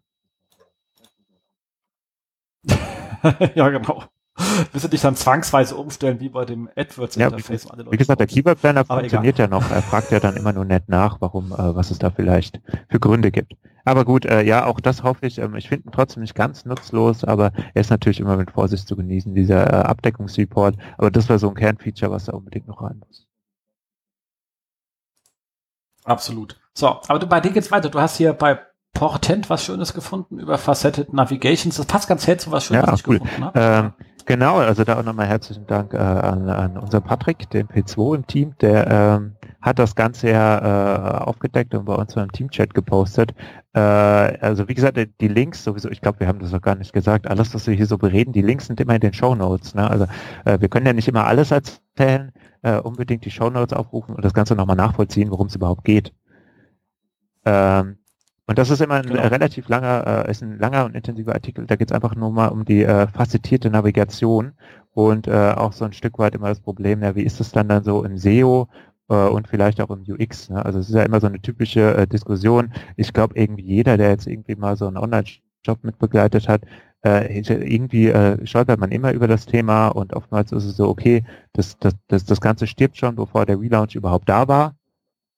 [3.55, 4.03] ja, genau.
[4.35, 7.65] Du dich dann zwangsweise umstellen, wie bei dem AdWords-Interface.
[7.65, 9.49] Ja, wie, gesagt, der Keyword Planner funktioniert egal.
[9.49, 9.69] ja noch.
[9.69, 12.99] Er fragt ja dann immer nur nett nach, warum, äh, was es da vielleicht für
[12.99, 13.53] Gründe gibt.
[13.85, 15.37] Aber gut, äh, ja, auch das hoffe ich.
[15.37, 18.87] Ähm, ich finde ihn trotzdem nicht ganz nutzlos, aber er ist natürlich immer mit Vorsicht
[18.87, 20.77] zu genießen, dieser äh, Abdeckungsreport.
[20.97, 23.27] Aber das war so ein Kernfeature, was da unbedingt noch rein muss.
[26.05, 26.59] Absolut.
[26.73, 27.89] So, aber du, bei dir geht's weiter.
[27.89, 28.59] Du hast hier bei
[28.93, 31.77] Portent was Schönes gefunden über Faceted Navigations.
[31.77, 33.19] Das passt ganz hell zu was Schönes, ja, was ich cool.
[33.19, 33.59] gefunden habe.
[33.59, 33.93] Ähm,
[34.25, 38.27] Genau, also da auch nochmal herzlichen Dank äh, an, an unseren Patrick, den P2 im
[38.27, 43.33] Team, der ähm, hat das Ganze ja äh, aufgedeckt und bei uns im Teamchat gepostet.
[43.73, 46.93] Äh, also wie gesagt, die Links sowieso, ich glaube, wir haben das noch gar nicht
[46.93, 49.75] gesagt, alles, was wir hier so bereden, die Links sind immer in den Show Notes.
[49.75, 49.89] Ne?
[49.89, 50.05] Also
[50.45, 52.31] äh, wir können ja nicht immer alles erzählen,
[52.61, 56.13] äh, unbedingt die Show Notes aufrufen und das Ganze nochmal nachvollziehen, worum es überhaupt geht.
[57.45, 57.97] Ähm,
[58.45, 59.21] und das ist immer ein genau.
[59.21, 61.65] relativ langer, äh, ist ein langer und intensiver Artikel.
[61.65, 64.53] Da geht es einfach nur mal um die äh, facettierte Navigation
[64.93, 67.69] und äh, auch so ein Stück weit immer das Problem, ja, wie ist es dann
[67.69, 68.67] dann so im SEO
[69.09, 70.49] äh, und vielleicht auch im UX.
[70.49, 70.63] Ne?
[70.63, 72.73] Also es ist ja immer so eine typische äh, Diskussion.
[72.97, 76.63] Ich glaube, irgendwie jeder, der jetzt irgendwie mal so einen Online-Job mitbegleitet hat,
[77.05, 81.23] äh, irgendwie äh, stolpert man immer über das Thema und oftmals ist es so, okay,
[81.53, 84.75] das, das, das, das Ganze stirbt schon, bevor der Relaunch überhaupt da war,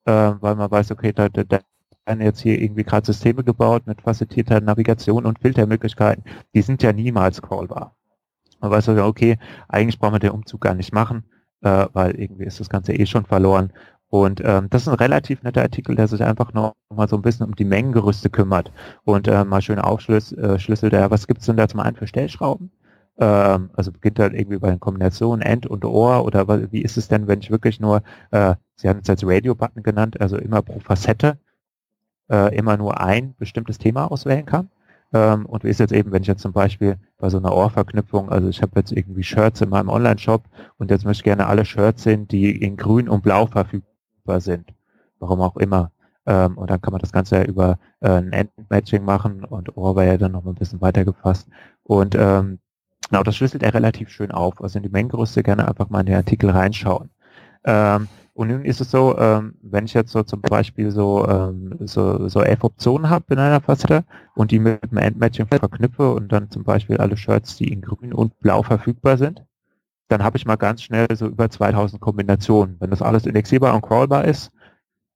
[0.05, 1.59] äh, weil man weiß, okay, da, da,
[2.05, 6.93] werden jetzt hier irgendwie gerade Systeme gebaut mit facilitierter Navigation und Filtermöglichkeiten, die sind ja
[6.93, 7.95] niemals callbar.
[8.61, 9.37] Man weiß also, okay,
[9.67, 11.25] eigentlich brauchen wir den Umzug gar nicht machen,
[11.61, 13.73] äh, weil irgendwie ist das Ganze eh schon verloren.
[14.07, 17.21] Und ähm, das ist ein relativ netter Artikel, der sich einfach noch mal so ein
[17.21, 18.71] bisschen um die Mengengerüste kümmert
[19.03, 22.71] und äh, mal schön aufschlüsselt, äh, was gibt's denn da zum einen für Stellschrauben?
[23.17, 27.07] Ähm, also beginnt halt irgendwie bei den Kombinationen End und Ohr oder wie ist es
[27.07, 30.79] denn, wenn ich wirklich nur, äh, Sie haben es als Radio-Button genannt, also immer pro
[30.79, 31.39] Facette
[32.29, 34.69] äh, immer nur ein bestimmtes Thema auswählen kann.
[35.13, 38.29] Ähm, und wie ist jetzt eben, wenn ich jetzt zum Beispiel bei so einer Ohrverknüpfung,
[38.29, 40.43] also ich habe jetzt irgendwie Shirts in meinem Online-Shop
[40.77, 44.73] und jetzt möchte ich gerne alle Shirts sehen, die in grün und blau verfügbar sind.
[45.19, 45.91] Warum auch immer.
[46.25, 49.95] Ähm, und dann kann man das Ganze ja über äh, ein Endmatching machen und Ohr
[49.95, 51.47] war ja dann noch ein bisschen weiter gefasst.
[51.83, 52.59] Und ähm,
[53.09, 54.61] genau, das schlüsselt er relativ schön auf.
[54.61, 57.09] Also in die Mengengerüste gerne einfach mal in den Artikel reinschauen.
[57.63, 61.77] Ähm, und nun ist es so, ähm, wenn ich jetzt so zum Beispiel so, ähm,
[61.79, 64.03] so, so elf Optionen habe in einer Facette
[64.35, 68.13] und die mit dem Endmatching verknüpfe und dann zum Beispiel alle Shirts, die in grün
[68.13, 69.45] und blau verfügbar sind,
[70.09, 72.75] dann habe ich mal ganz schnell so über 2000 Kombinationen.
[72.79, 74.51] Wenn das alles indexierbar und crawlbar ist,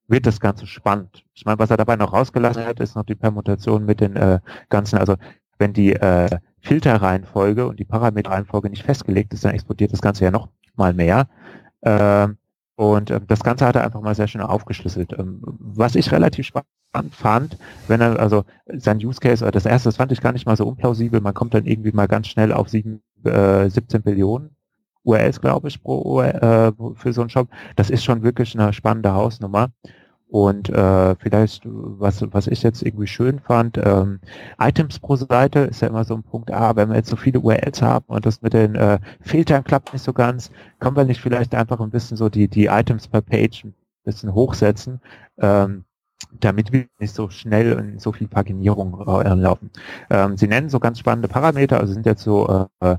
[0.08, 1.22] wird das Ganze spannend.
[1.34, 4.40] Ich meine, was er dabei noch rausgelassen hat, ist noch die Permutation mit den äh,
[4.70, 5.16] ganzen, also
[5.58, 10.30] wenn die äh, Filterreihenfolge und die Parameterreihenfolge nicht festgelegt ist, dann explodiert das Ganze ja
[10.30, 11.28] noch mal mehr.
[11.82, 12.38] Ähm,
[12.80, 15.12] und ähm, das Ganze hat er einfach mal sehr schön aufgeschlüsselt.
[15.18, 19.96] Ähm, was ich relativ spannend fand, wenn er, also sein Use Case, das erste, das
[19.96, 22.70] fand ich gar nicht mal so unplausibel, man kommt dann irgendwie mal ganz schnell auf
[22.70, 24.56] sieben, äh, 17 Billionen
[25.02, 27.48] URLs, glaube ich, pro äh, für so einen Shop.
[27.76, 29.68] Das ist schon wirklich eine spannende Hausnummer.
[30.30, 34.20] Und äh, vielleicht, was, was ich jetzt irgendwie schön fand, ähm,
[34.60, 37.40] Items pro Seite ist ja immer so ein Punkt, ah, wenn wir jetzt so viele
[37.40, 41.20] URLs haben und das mit den äh, Filtern klappt nicht so ganz, können wir nicht
[41.20, 45.00] vielleicht einfach ein bisschen so die, die Items per Page ein bisschen hochsetzen,
[45.38, 45.84] ähm,
[46.38, 49.72] damit wir nicht so schnell in so viel Paginierung äh, laufen.
[50.10, 52.96] Ähm, Sie nennen so ganz spannende Parameter, also sind jetzt so äh,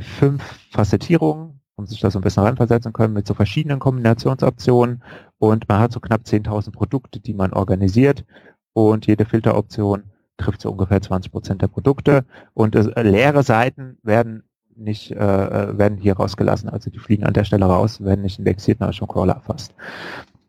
[0.00, 5.02] fünf Facettierungen, um sich da so ein bisschen reinversetzen können mit so verschiedenen Kombinationsoptionen
[5.38, 8.24] und man hat so knapp 10.000 Produkte, die man organisiert
[8.72, 10.04] und jede Filteroption
[10.36, 14.44] trifft so ungefähr 20 Prozent der Produkte und äh, leere Seiten werden
[14.76, 18.38] nicht äh, äh, werden hier rausgelassen, also die fliegen an der Stelle raus, werden nicht
[18.38, 19.74] indexiert, nach schon Crawler erfasst.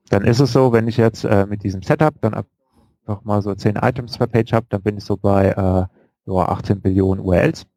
[0.09, 3.53] Dann ist es so, wenn ich jetzt äh, mit diesem Setup dann einfach mal so
[3.53, 5.85] 10 Items per Page habe, dann bin ich so bei äh,
[6.25, 7.67] so 18 Billionen URLs.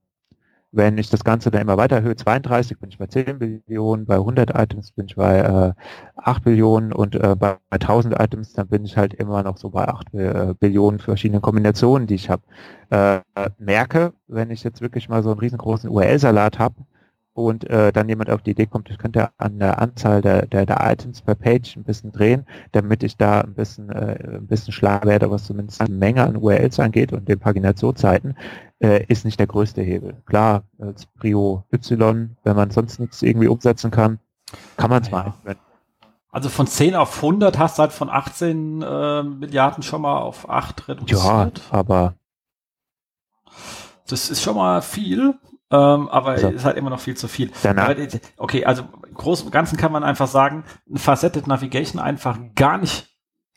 [0.70, 4.16] Wenn ich das Ganze dann immer weiter erhöhe, 32 bin ich bei 10 Billionen, bei
[4.16, 5.72] 100 Items bin ich bei äh,
[6.16, 9.70] 8 Billionen und äh, bei, bei 1000 Items, dann bin ich halt immer noch so
[9.70, 12.42] bei 8 äh, Billionen verschiedenen Kombinationen, die ich habe.
[12.90, 13.20] Äh,
[13.58, 16.74] merke, wenn ich jetzt wirklich mal so einen riesengroßen URL-Salat habe,
[17.38, 20.66] und äh, dann jemand auf die Idee kommt, ich könnte an der Anzahl der, der,
[20.66, 24.72] der Items per Page ein bisschen drehen, damit ich da ein bisschen, äh, ein bisschen
[24.72, 28.36] schlag werde, was zumindest die Menge an URLs angeht und den Paginationszeiten,
[28.80, 30.16] äh, ist nicht der größte Hebel.
[30.26, 34.18] Klar, als Prio Y, wenn man sonst nichts irgendwie umsetzen kann,
[34.76, 35.32] kann man es ja.
[35.44, 35.56] mal.
[36.32, 40.50] Also von 10 auf 100 hast du halt von 18 äh, Milliarden schon mal auf
[40.50, 41.22] 8 reduziert.
[41.22, 42.14] Ja, aber
[44.08, 45.38] das ist schon mal viel.
[45.70, 47.50] Ähm, aber also, ist halt immer noch viel zu viel.
[47.62, 47.94] Danach.
[48.38, 52.78] okay, also im Großen und Ganzen kann man einfach sagen, eine Faceted Navigation einfach gar
[52.78, 53.08] nicht,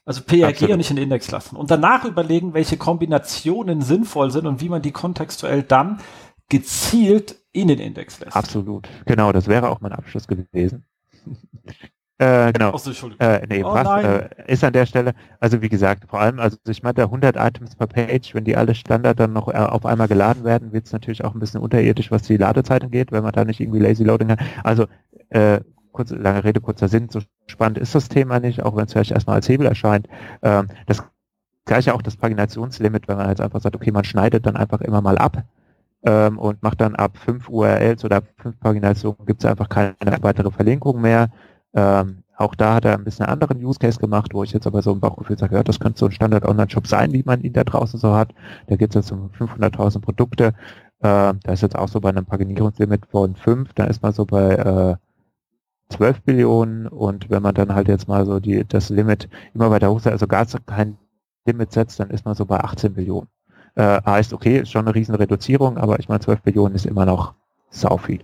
[0.06, 0.72] also PRG Absolut.
[0.72, 1.56] und nicht in den Index lassen.
[1.56, 6.00] Und danach überlegen, welche Kombinationen sinnvoll sind und wie man die kontextuell dann
[6.50, 8.36] gezielt in den Index lässt.
[8.36, 8.90] Absolut.
[9.06, 10.86] Genau, das wäre auch mein Abschluss gewesen.
[12.22, 12.78] Äh, genau.
[13.18, 16.84] Äh, nee, oh, äh, ist an der Stelle, also wie gesagt, vor allem, also ich
[16.84, 20.44] meine, 100 Items per Page, wenn die alle Standard dann noch äh, auf einmal geladen
[20.44, 23.44] werden, wird es natürlich auch ein bisschen unterirdisch, was die Ladezeit angeht, wenn man da
[23.44, 24.40] nicht irgendwie Lazy Loading hat.
[24.64, 24.86] Also,
[25.30, 25.62] äh,
[25.94, 29.12] kurz, lange Rede, kurzer Sinn, so spannend ist das Thema nicht, auch wenn es vielleicht
[29.12, 30.08] erstmal als Hebel erscheint.
[30.44, 31.04] Ähm, das
[31.66, 35.02] gleiche auch das Paginationslimit, wenn man jetzt einfach sagt, okay, man schneidet dann einfach immer
[35.02, 35.44] mal ab
[36.04, 39.96] ähm, und macht dann ab 5 URLs oder ab 5 Paginationen gibt es einfach keine
[40.22, 41.30] weitere Verlinkung mehr.
[41.74, 44.68] Ähm, auch da hat er ein bisschen einen anderen Use Case gemacht, wo ich jetzt
[44.68, 47.54] aber so ein Bauchgefühl sage, ja, das könnte so ein Standard-Online-Shop sein, wie man ihn
[47.54, 48.34] da draußen so hat.
[48.68, 50.54] Da geht es jetzt um 500.000 Produkte.
[51.00, 54.26] Äh, da ist jetzt auch so bei einem Paginierungslimit von 5, da ist man so
[54.26, 54.96] bei äh,
[55.92, 59.92] 12 Billionen und wenn man dann halt jetzt mal so die das Limit immer weiter
[59.92, 60.98] hoch, also gar kein
[61.46, 63.28] Limit setzt, dann ist man so bei 18 Billionen.
[63.76, 67.06] Äh, heißt, okay, ist schon eine riesen Reduzierung, aber ich meine, 12 Billionen ist immer
[67.06, 67.34] noch
[67.70, 68.24] sau viel.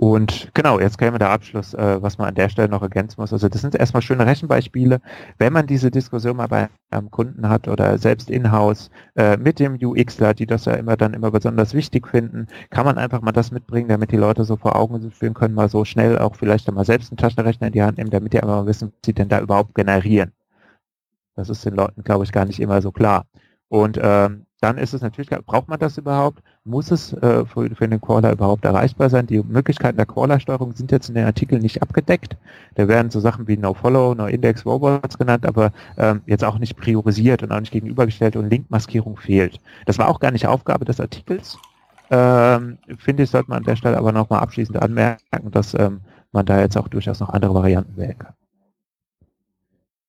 [0.00, 3.34] Und genau, jetzt käme der Abschluss, äh, was man an der Stelle noch ergänzen muss.
[3.34, 5.02] Also das sind erstmal schöne Rechenbeispiele.
[5.36, 9.74] Wenn man diese Diskussion mal bei einem Kunden hat oder selbst in-house äh, mit dem
[9.78, 13.50] UXler, die das ja immer dann immer besonders wichtig finden, kann man einfach mal das
[13.50, 16.86] mitbringen, damit die Leute so vor Augen führen können, mal so schnell auch vielleicht einmal
[16.86, 19.38] selbst einen Taschenrechner in die Hand nehmen, damit die einmal wissen, was sie denn da
[19.38, 20.32] überhaupt generieren.
[21.36, 23.26] Das ist den Leuten, glaube ich, gar nicht immer so klar.
[23.68, 26.42] Und ähm, dann ist es natürlich, braucht man das überhaupt?
[26.64, 29.26] Muss es äh, für, für den Crawler überhaupt erreichbar sein?
[29.26, 32.36] Die Möglichkeiten der Crawler-Steuerung sind jetzt in den Artikeln nicht abgedeckt.
[32.74, 37.42] Da werden so Sachen wie No-Follow, No-Index, Robots genannt, aber ähm, jetzt auch nicht priorisiert
[37.42, 39.58] und auch nicht gegenübergestellt und Linkmaskierung fehlt.
[39.86, 41.58] Das war auch gar nicht Aufgabe des Artikels.
[42.10, 46.00] Ähm, finde ich, sollte man an der Stelle aber nochmal abschließend anmerken, dass ähm,
[46.32, 48.34] man da jetzt auch durchaus noch andere Varianten wählen kann.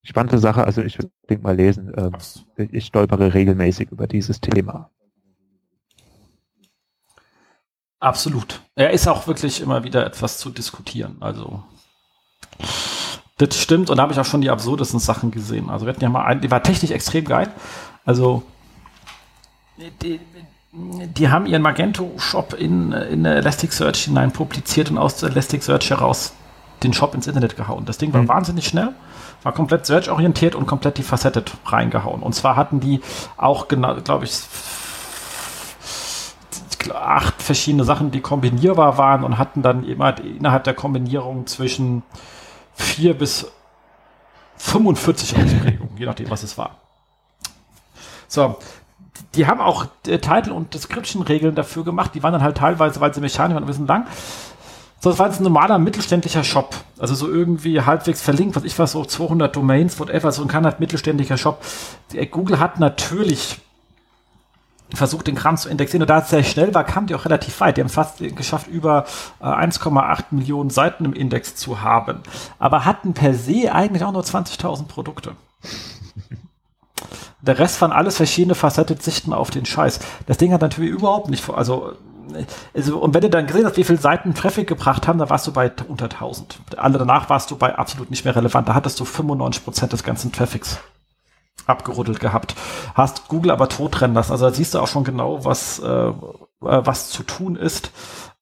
[0.04, 1.94] Spannende Sache, also ich würde mal lesen.
[1.96, 2.16] Ähm,
[2.72, 4.90] ich stolpere regelmäßig über dieses Thema.
[8.00, 8.62] Absolut.
[8.76, 11.18] Er ist auch wirklich immer wieder etwas zu diskutieren.
[11.20, 11.64] Also
[13.38, 15.70] das stimmt und da habe ich auch schon die absurdesten Sachen gesehen.
[15.70, 17.52] Also wir hatten ja mal einen, die war technisch extrem geil.
[18.04, 18.42] Also
[19.78, 20.20] die,
[20.72, 26.34] die haben ihren Magento-Shop in, in Elasticsearch hinein publiziert und aus Elasticsearch heraus
[26.82, 27.86] den Shop ins Internet gehauen.
[27.86, 28.30] Das Ding war mhm.
[28.30, 28.96] wahnsinnig schnell
[29.44, 32.22] war komplett search-orientiert und komplett die Facetted reingehauen.
[32.22, 33.02] Und zwar hatten die
[33.38, 34.40] auch genau, glaube ich,
[36.94, 42.04] acht verschiedene Sachen, die kombinierbar waren und hatten dann immer innerhalb der Kombinierung zwischen
[42.74, 43.52] vier bis
[44.58, 46.78] 45 Ausprägungen, je nachdem, was es war.
[48.28, 48.58] So,
[49.36, 52.12] die haben auch äh, Title- und Description-Regeln dafür gemacht.
[52.14, 54.08] Die waren dann halt teilweise, weil sie mechanisch waren, ein bisschen lang.
[55.04, 56.76] So, das war jetzt ein normaler mittelständischer Shop.
[57.00, 60.64] Also so irgendwie halbwegs verlinkt, was ich was, so 200 Domains, whatever, so ein kann
[60.64, 61.66] halt mittelständischer Shop.
[62.30, 63.60] Google hat natürlich
[64.94, 66.04] versucht, den Kram zu indexieren.
[66.04, 67.78] Und da es sehr schnell war, kam die auch relativ weit.
[67.78, 69.06] Die haben fast geschafft, über
[69.40, 72.20] äh, 1,8 Millionen Seiten im Index zu haben.
[72.60, 75.36] Aber hatten per se eigentlich auch nur 20.000 Produkte.
[77.42, 80.00] Der Rest waren alles verschiedene Facetten Sichten auf den Scheiß.
[80.28, 81.94] Das Ding hat natürlich überhaupt nicht, also
[82.74, 85.48] also, und wenn du dann gesehen hast, wie viele Seiten Traffic gebracht haben, da warst
[85.48, 86.60] du bei unter 1000.
[86.78, 88.68] Alle danach warst du bei absolut nicht mehr relevant.
[88.68, 90.80] Da hattest du 95% des ganzen Traffics
[91.68, 92.56] abgerüttelt gehabt.
[92.96, 94.32] Hast Google aber totrennen lassen.
[94.32, 96.14] Also da siehst du auch schon genau, was, äh,
[96.60, 97.92] was zu tun ist.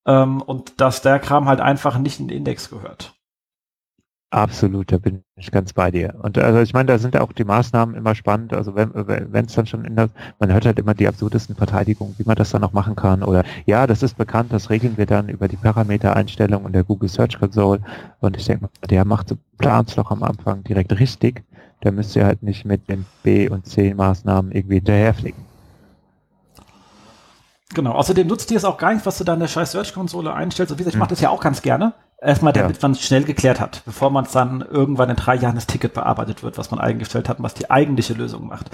[0.05, 3.18] Ähm, und dass der Kram halt einfach nicht in den Index gehört.
[4.31, 6.13] Absolut, da bin ich ganz bei dir.
[6.21, 8.53] Und also ich meine, da sind auch die Maßnahmen immer spannend.
[8.53, 10.09] Also wenn wenn es dann schon in der,
[10.39, 13.23] man hört halt immer die absurdesten Verteidigungen, wie man das dann noch machen kann.
[13.23, 17.09] Oder ja, das ist bekannt, das regeln wir dann über die Parametereinstellung in der Google
[17.09, 17.81] Search Console.
[18.19, 21.43] Und ich denke mal, der macht so Plansloch am Anfang direkt richtig.
[21.81, 25.48] Da müsst ihr halt nicht mit den B und C Maßnahmen irgendwie hinterherfliegen.
[27.73, 30.33] Genau, außerdem nutzt dir es auch gar nicht, was du da in der scheiß Search-Konsole
[30.33, 30.71] einstellst.
[30.71, 30.99] Und wie gesagt, ich hm.
[30.99, 31.93] mache das ja auch ganz gerne.
[32.21, 32.79] Erstmal, damit ja.
[32.81, 35.93] man es schnell geklärt hat, bevor man es dann irgendwann in drei Jahren das Ticket
[35.93, 38.65] bearbeitet wird, was man eingestellt hat und was die eigentliche Lösung macht.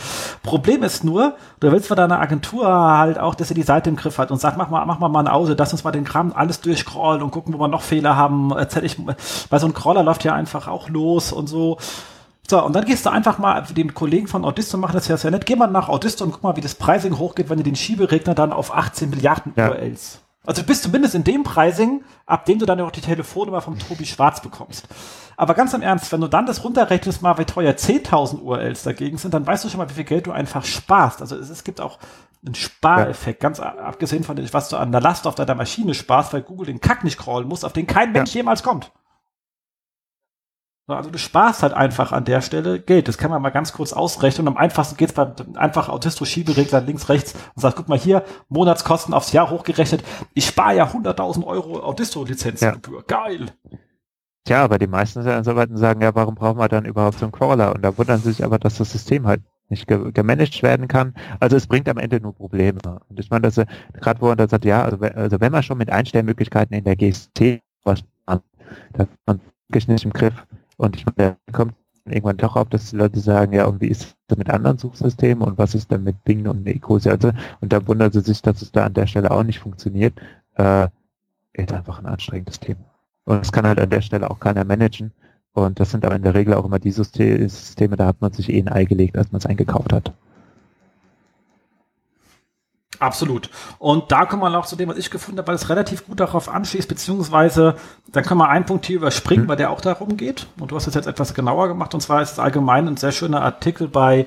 [0.41, 3.97] Problem ist nur, du willst von deiner Agentur halt auch, dass sie die Seite im
[3.97, 6.05] Griff hat und sagt, mach mal, mach mal mal eine Auge, lass uns mal den
[6.05, 8.51] Kram alles durchscrollen und gucken, wo wir noch Fehler haben.
[8.51, 11.77] Erzähl ich, weil so ein Crawler läuft ja einfach auch los und so.
[12.49, 15.31] So, und dann gehst du einfach mal, den Kollegen von Audisto machen das ja sehr
[15.31, 17.75] nett, geh mal nach Audisto und guck mal, wie das Pricing hochgeht, wenn du den
[17.75, 19.69] Schieberegner dann auf 18 Milliarden ja.
[19.69, 23.61] URLs also du bist zumindest in dem Pricing, ab dem du dann auch die Telefonnummer
[23.61, 24.87] vom Tobi Schwarz bekommst.
[25.37, 29.17] Aber ganz im Ernst, wenn du dann das runterrechnest, mal wie teuer 10.000 URLs dagegen
[29.17, 31.21] sind, dann weißt du schon mal, wie viel Geld du einfach sparst.
[31.21, 31.99] Also es, es gibt auch
[32.45, 33.49] einen Spareffekt, ja.
[33.49, 36.67] ganz abgesehen von dem, was du an der Last auf deiner Maschine sparst, weil Google
[36.67, 38.39] den Kack nicht crawlen muss, auf den kein Mensch ja.
[38.39, 38.91] jemals kommt.
[40.87, 43.07] Also du sparst halt einfach an der Stelle Geld.
[43.07, 44.47] Das kann man mal ganz kurz ausrechnen.
[44.47, 49.13] Und am einfachsten geht's beim einfach Autisto-Schieberegler links, rechts und sagst, guck mal hier, Monatskosten
[49.13, 50.03] aufs Jahr hochgerechnet.
[50.35, 53.03] Ich spare ja 100.000 Euro Autisto-Lizenzgebühr.
[53.09, 53.23] Ja.
[53.23, 53.47] Geil.
[54.43, 57.73] Tja, aber die meisten und sagen, ja, warum brauchen wir dann überhaupt so einen Crawler?
[57.73, 61.15] Und da wundern sie sich aber, dass das System halt nicht ge gemanagt werden kann.
[61.39, 62.79] Also es bringt am Ende nur Probleme.
[63.09, 65.79] Und ich meine, dass gerade wo er dann sagt, ja, also, also wenn man schon
[65.79, 68.41] mit Einstellmöglichkeiten in der GST was man,
[68.93, 70.45] da man wirklich nicht im Griff.
[70.77, 73.87] Und ich meine, da kommt irgendwann doch auf, dass die Leute sagen, ja, und wie
[73.87, 77.13] ist das mit anderen Suchsystemen und was ist denn mit Bing und Ecosia?
[77.13, 80.13] Also, und da wundern sie sich, dass es da an der Stelle auch nicht funktioniert.
[80.55, 80.87] Äh,
[81.53, 82.83] ist einfach ein anstrengendes Thema.
[83.23, 85.11] Und das kann halt an der Stelle auch keiner managen.
[85.53, 88.51] Und das sind aber in der Regel auch immer die Systeme, da hat man sich
[88.51, 90.13] eh ein Ei gelegt, als man es eingekauft hat.
[92.99, 93.49] Absolut.
[93.79, 96.19] Und da kommen wir noch zu dem, was ich gefunden habe, weil es relativ gut
[96.19, 97.75] darauf anschließt, beziehungsweise
[98.11, 99.49] dann können wir einen Punkt hier überspringen, mhm.
[99.49, 100.47] weil der auch darum geht.
[100.59, 101.93] Und du hast es jetzt etwas genauer gemacht.
[101.93, 104.25] Und zwar ist es allgemein ein sehr schöner Artikel bei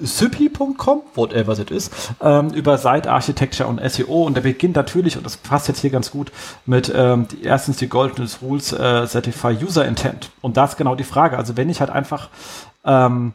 [0.00, 1.90] Sippy.com, whatever it is,
[2.20, 4.22] ähm, über Site Architecture und SEO.
[4.22, 6.30] Und der beginnt natürlich, und das passt jetzt hier ganz gut,
[6.66, 10.30] mit ähm, die, erstens die Golden Rules äh, Certify User Intent.
[10.40, 11.36] Und da ist genau die Frage.
[11.36, 12.28] Also wenn ich halt einfach
[12.84, 13.34] ähm,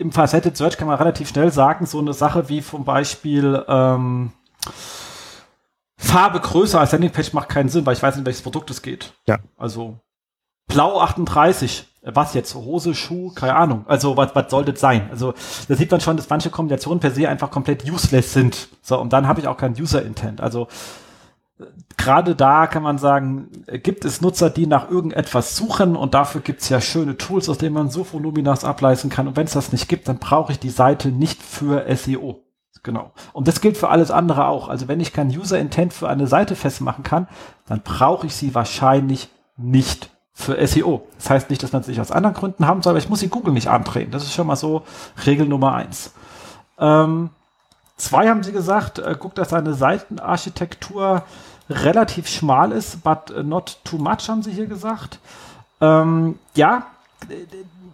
[0.00, 4.32] im Faceted Search kann man relativ schnell sagen, so eine Sache wie zum Beispiel ähm,
[5.98, 9.12] Farbe größer als Landingpage macht keinen Sinn, weil ich weiß nicht, welches Produkt es geht.
[9.28, 9.38] Ja.
[9.58, 9.98] Also
[10.68, 12.54] Blau 38, was jetzt?
[12.54, 13.84] Hose, Schuh, keine Ahnung.
[13.86, 15.08] Also was, was soll das sein?
[15.10, 15.34] Also
[15.68, 18.68] da sieht man schon, dass manche Kombinationen per se einfach komplett useless sind.
[18.80, 20.40] So, und dann habe ich auch kein User-Intent.
[20.40, 20.68] Also
[21.96, 23.48] gerade da kann man sagen,
[23.82, 27.58] gibt es Nutzer, die nach irgendetwas suchen und dafür gibt es ja schöne Tools, aus
[27.58, 29.28] denen man so Voluminas ableisten kann.
[29.28, 32.42] Und wenn es das nicht gibt, dann brauche ich die Seite nicht für SEO.
[32.82, 33.12] Genau.
[33.34, 34.68] Und das gilt für alles andere auch.
[34.68, 37.28] Also wenn ich kein User Intent für eine Seite festmachen kann,
[37.66, 41.06] dann brauche ich sie wahrscheinlich nicht für SEO.
[41.16, 43.20] Das heißt nicht, dass man es nicht aus anderen Gründen haben soll, aber ich muss
[43.20, 44.10] sie Google nicht andrehen.
[44.10, 44.82] Das ist schon mal so
[45.26, 46.14] Regel Nummer eins.
[46.78, 47.30] Ähm,
[47.96, 51.24] zwei haben sie gesagt, äh, guckt, dass eine Seitenarchitektur
[51.70, 55.18] relativ schmal ist, but not too much, haben sie hier gesagt.
[55.80, 56.86] Ähm, ja,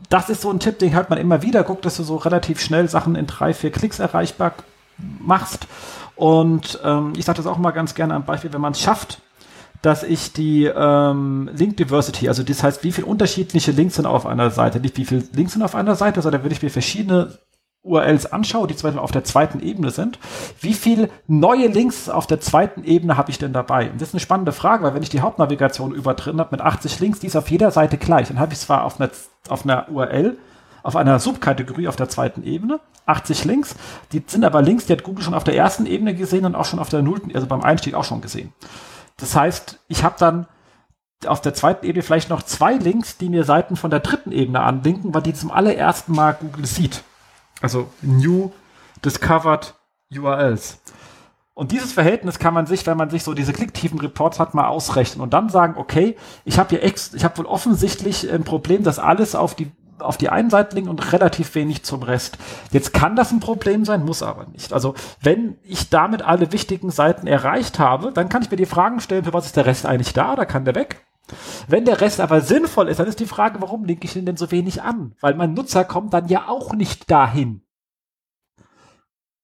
[0.09, 1.65] das ist so ein Tipp, den hört man immer wieder.
[1.65, 4.55] Guck, dass du so relativ schnell Sachen in drei, vier Klicks erreichbar
[4.99, 5.67] machst.
[6.15, 9.21] Und ähm, ich sage das auch mal ganz gerne am Beispiel, wenn man es schafft,
[9.83, 14.25] dass ich die ähm, Link Diversity, also das heißt, wie viele unterschiedliche Links sind auf
[14.27, 17.39] einer Seite, nicht wie viele Links sind auf einer Seite, sondern wenn ich mir verschiedene
[17.87, 20.19] URLs anschaue, die zum Beispiel auf der zweiten Ebene sind,
[20.61, 23.91] wie viele neue Links auf der zweiten Ebene habe ich denn dabei?
[23.91, 27.01] Und das ist eine spannende Frage, weil wenn ich die Hauptnavigation überdrin habe mit 80
[27.01, 28.29] Links, die ist auf jeder Seite gleich.
[28.29, 29.11] Dann habe ich zwar auf einer,
[29.49, 30.37] auf einer URL,
[30.83, 33.77] auf einer Subkategorie auf der zweiten Ebene 80 Links,
[34.13, 36.65] die sind aber Links, die hat Google schon auf der ersten Ebene gesehen und auch
[36.65, 38.53] schon auf der nullten, also beim Einstieg auch schon gesehen.
[39.17, 40.47] Das heißt, ich habe dann
[41.27, 44.61] auf der zweiten Ebene vielleicht noch zwei Links, die mir Seiten von der dritten Ebene
[44.61, 47.03] anlinken, weil die zum allerersten Mal Google sieht.
[47.61, 48.53] Also New
[49.05, 49.75] Discovered
[50.15, 50.81] URLs.
[51.55, 54.69] Und dieses Verhältnis kann man sich, wenn man sich so diese klicktiefen Reports hat, mal
[54.69, 58.83] ausrechnen und dann sagen, okay, ich habe hier ex, ich habe wohl offensichtlich ein Problem,
[58.83, 62.37] dass alles auf die auf die einen Seite liegt und relativ wenig zum Rest.
[62.71, 64.75] Jetzt kann das ein Problem sein, muss aber nicht.
[64.75, 69.01] Also wenn ich damit alle wichtigen Seiten erreicht habe, dann kann ich mir die Fragen
[69.01, 71.06] stellen, für was ist der Rest eigentlich da, da kann der weg.
[71.69, 74.37] Wenn der Rest aber sinnvoll ist, dann ist die Frage, warum linke ich ihn denn
[74.37, 75.15] so wenig an?
[75.21, 77.63] Weil mein Nutzer kommt dann ja auch nicht dahin.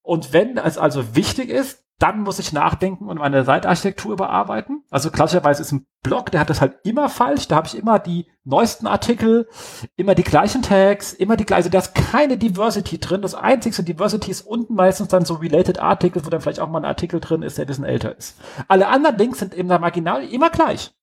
[0.01, 4.83] Und wenn es also wichtig ist, dann muss ich nachdenken und meine Seitenarchitektur überarbeiten.
[4.89, 7.47] Also klassischerweise ist ein Blog, der hat das halt immer falsch.
[7.47, 9.47] Da habe ich immer die neuesten Artikel,
[9.95, 11.69] immer die gleichen Tags, immer die gleiche.
[11.69, 13.21] Da ist keine Diversity drin.
[13.21, 16.79] Das einzigste Diversity ist unten meistens dann so Related Articles, wo dann vielleicht auch mal
[16.79, 18.37] ein Artikel drin ist, der ein bisschen älter ist.
[18.67, 20.93] Alle anderen Links sind in der Marginal immer gleich.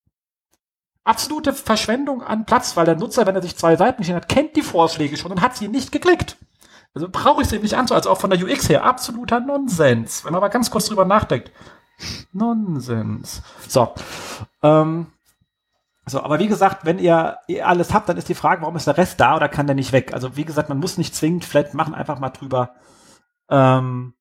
[1.11, 4.55] Absolute Verschwendung an Platz, weil der Nutzer, wenn er sich zwei Seiten geschehen hat, kennt
[4.55, 6.37] die Vorschläge schon und hat sie nicht geklickt.
[6.95, 10.25] Also brauche ich sie nicht anzusehen, also auch von der UX her absoluter Nonsens.
[10.25, 11.51] Wenn man aber ganz kurz drüber nachdenkt.
[12.33, 13.43] Nonsens.
[13.67, 13.93] So.
[14.63, 15.09] Ähm,
[16.07, 18.87] so, aber wie gesagt, wenn ihr, ihr alles habt, dann ist die Frage, warum ist
[18.87, 20.15] der Rest da oder kann der nicht weg?
[20.15, 22.77] Also wie gesagt, man muss nicht zwingend vielleicht machen, einfach mal drüber
[23.49, 24.15] ähm,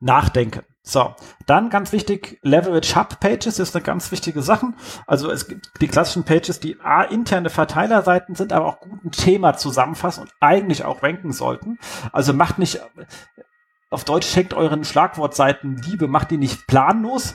[0.00, 0.62] nachdenken.
[0.88, 1.16] So,
[1.46, 4.68] dann ganz wichtig, Leverage Hub Pages ist eine ganz wichtige Sache.
[5.08, 9.10] Also es gibt die klassischen Pages, die A, interne Verteilerseiten sind, aber auch gut ein
[9.10, 11.80] Thema zusammenfassen und eigentlich auch ranken sollten.
[12.12, 12.80] Also macht nicht,
[13.90, 17.34] auf Deutsch checkt euren Schlagwortseiten Liebe, macht die nicht planlos,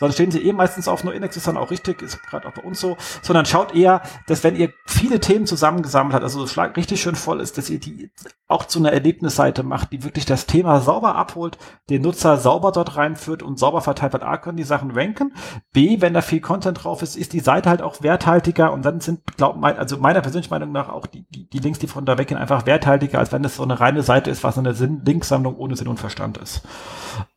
[0.00, 2.52] sondern stehen sie eh meistens auf nur Index, ist dann auch richtig, ist gerade auch
[2.52, 6.76] bei uns so, sondern schaut eher, dass wenn ihr viele Themen zusammengesammelt habt, also Schlag
[6.76, 8.10] richtig schön voll ist, dass ihr die
[8.48, 12.96] auch zu einer Erlebnisseite macht, die wirklich das Thema sauber abholt, den Nutzer sauber dort
[12.96, 14.24] reinführt und sauber verteilt wird.
[14.24, 15.34] A, können die Sachen ranken.
[15.72, 19.00] B, wenn da viel Content drauf ist, ist die Seite halt auch werthaltiger und dann
[19.00, 22.06] sind, glaub, mein, also meiner persönlichen Meinung nach auch die, die, die Links, die von
[22.06, 25.02] da weggehen, einfach werthaltiger, als wenn das so eine reine Seite ist, was eine Sinn,
[25.04, 26.62] Linksammlung ohne Sinn und Verstand ist.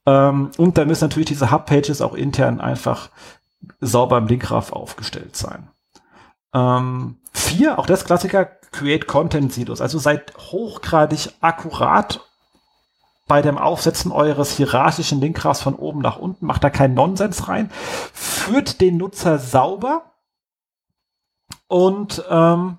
[0.05, 3.09] Ähm, und dann müssen natürlich diese Hub-Pages auch intern einfach
[3.79, 5.69] sauber im Linkgraph aufgestellt sein.
[6.53, 9.81] Ähm, vier, auch das Klassiker, Create Content Silos.
[9.81, 12.21] Also seid hochgradig akkurat
[13.27, 16.45] bei dem Aufsetzen eures hierarchischen Linkgraphs von oben nach unten.
[16.45, 17.69] Macht da keinen Nonsens rein.
[17.71, 20.11] Führt den Nutzer sauber
[21.67, 22.77] und ähm,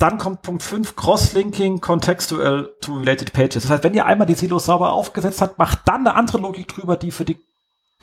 [0.00, 3.62] dann kommt Punkt 5, Cross-Linking contextual to related pages.
[3.62, 6.68] Das heißt, wenn ihr einmal die Silos sauber aufgesetzt habt, macht dann eine andere Logik
[6.68, 7.38] drüber, die für die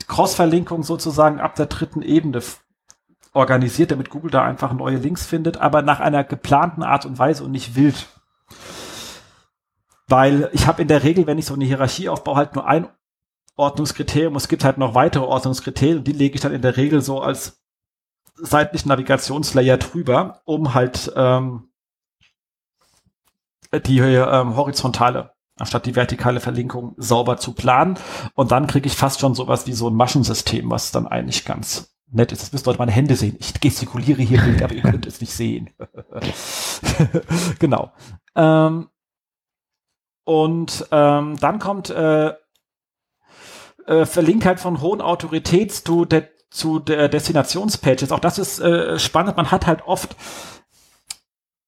[0.06, 2.40] Cross-Verlinkung sozusagen ab der dritten Ebene
[3.32, 7.42] organisiert, damit Google da einfach neue Links findet, aber nach einer geplanten Art und Weise
[7.42, 8.06] und nicht wild.
[10.06, 12.88] Weil ich habe in der Regel, wenn ich so eine Hierarchie aufbaue, halt nur ein
[13.56, 14.36] Ordnungskriterium.
[14.36, 17.60] Es gibt halt noch weitere Ordnungskriterien die lege ich dann in der Regel so als
[18.36, 21.67] seitlichen Navigationslayer drüber, um halt ähm,
[23.72, 27.98] die ähm, horizontale anstatt die vertikale Verlinkung sauber zu planen.
[28.34, 31.94] Und dann kriege ich fast schon sowas wie so ein Maschensystem, was dann eigentlich ganz
[32.10, 32.42] nett ist.
[32.42, 33.36] Das müsst ihr heute meine Hände sehen.
[33.38, 35.70] Ich gestikuliere hier wild, aber ihr könnt es nicht sehen.
[37.58, 37.92] genau.
[38.34, 38.88] Ähm,
[40.24, 42.32] und ähm, dann kommt äh,
[43.86, 48.12] äh, Verlinkheit von hohen Autoritäts zu der, zu der Destinationspages.
[48.12, 49.36] Auch das ist äh, spannend.
[49.36, 50.16] Man hat halt oft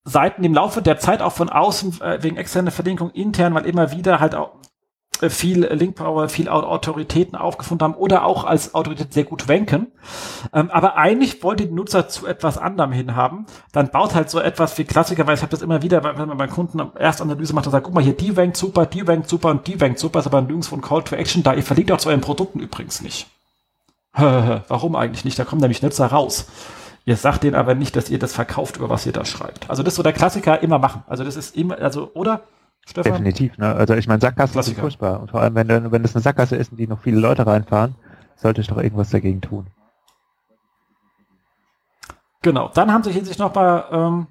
[0.04, 3.92] Seiten im Laufe der Zeit auch von außen äh, wegen externer Verlinkung intern, weil immer
[3.92, 4.52] wieder halt auch
[5.20, 9.88] äh, viel Linkpower, viel Autoritäten aufgefunden haben oder auch als Autorität sehr gut ranken.
[10.52, 13.46] Ähm, aber eigentlich wollte die Nutzer zu etwas anderem hinhaben.
[13.72, 16.38] Dann baut halt so etwas wie Klassiker, weil ich habe das immer wieder, wenn man
[16.38, 19.50] beim Kunden Erstanalyse macht und sagt, guck mal hier, die rankt super, die rankt super
[19.50, 21.54] und die rankt super, ist aber nirgendwo ein Call to Action da.
[21.54, 23.26] Ihr verlinkt auch zu euren Produkten übrigens nicht.
[24.14, 25.38] Warum eigentlich nicht?
[25.38, 26.46] Da kommen nämlich Nutzer raus.
[27.04, 29.68] Ihr sagt denen aber nicht, dass ihr das verkauft, über was ihr da schreibt.
[29.70, 31.02] Also das ist so der Klassiker, immer machen.
[31.06, 32.42] Also das ist immer, also, oder?
[32.86, 33.12] Stefan?
[33.12, 33.74] Definitiv, ne?
[33.74, 35.20] Also ich meine, Sackgasse ist furchtbar.
[35.20, 37.94] Und vor allem, wenn, wenn das eine Sackgasse ist, in die noch viele Leute reinfahren,
[38.36, 39.66] sollte ich doch irgendwas dagegen tun.
[42.42, 42.68] Genau.
[42.68, 44.26] Dann haben sich in sich noch mal ähm,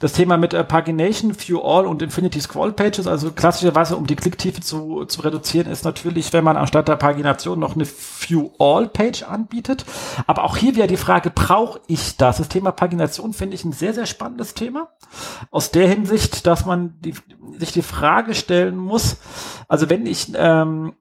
[0.00, 4.16] das Thema mit äh, Pagination, View All und Infinity Scroll Pages, also klassischerweise, um die
[4.16, 8.88] Klicktiefe zu, zu reduzieren, ist natürlich, wenn man anstatt der Pagination noch eine View All
[8.88, 9.84] Page anbietet.
[10.26, 12.38] Aber auch hier wieder die Frage, brauche ich das?
[12.38, 14.88] Das Thema Pagination finde ich ein sehr, sehr spannendes Thema.
[15.50, 17.14] Aus der Hinsicht, dass man die,
[17.58, 19.16] sich die Frage stellen muss,
[19.68, 20.94] also wenn ich ähm,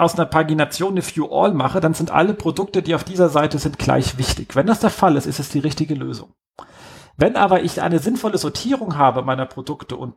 [0.00, 3.58] aus einer Pagination eine View All mache, dann sind alle Produkte, die auf dieser Seite
[3.58, 4.56] sind, gleich wichtig.
[4.56, 6.32] Wenn das der Fall ist, ist es die richtige Lösung.
[7.20, 10.14] Wenn aber ich eine sinnvolle Sortierung habe meiner Produkte und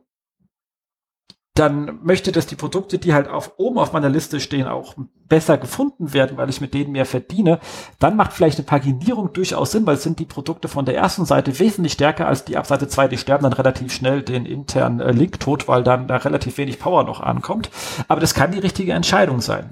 [1.52, 4.94] dann möchte, dass die Produkte, die halt auf, oben auf meiner Liste stehen, auch
[5.28, 7.60] besser gefunden werden, weil ich mit denen mehr verdiene,
[8.00, 11.56] dann macht vielleicht eine Paginierung durchaus Sinn, weil sind die Produkte von der ersten Seite
[11.60, 15.12] wesentlich stärker als die ab Seite 2, die sterben dann relativ schnell den internen äh,
[15.12, 17.70] Link tot, weil dann da relativ wenig Power noch ankommt.
[18.08, 19.68] Aber das kann die richtige Entscheidung sein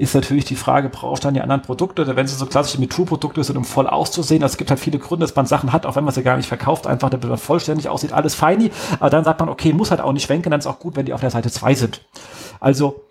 [0.00, 2.80] ist natürlich die Frage, brauchst du dann die anderen Produkte oder wenn sie so klassische
[2.80, 4.42] MeToo-Produkte sind, um voll auszusehen.
[4.42, 6.38] Also es gibt halt viele Gründe, dass man Sachen hat, auch wenn man sie gar
[6.38, 8.70] nicht verkauft, einfach damit man vollständig aussieht, alles feini.
[8.98, 11.04] Aber dann sagt man, okay, muss halt auch nicht schwenken, dann ist auch gut, wenn
[11.04, 12.00] die auf der Seite 2 sind.
[12.60, 13.04] Also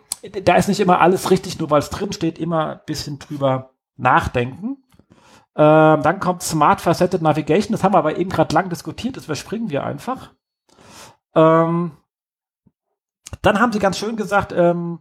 [0.44, 3.70] da ist nicht immer alles richtig, nur weil es drin steht, immer ein bisschen drüber
[3.96, 4.78] nachdenken.
[5.56, 9.26] Ähm, dann kommt Smart Faceted Navigation, das haben wir aber eben gerade lang diskutiert, das
[9.26, 10.32] überspringen wir einfach.
[11.36, 11.92] Ähm,
[13.44, 15.00] dann haben sie ganz schön gesagt, ähm,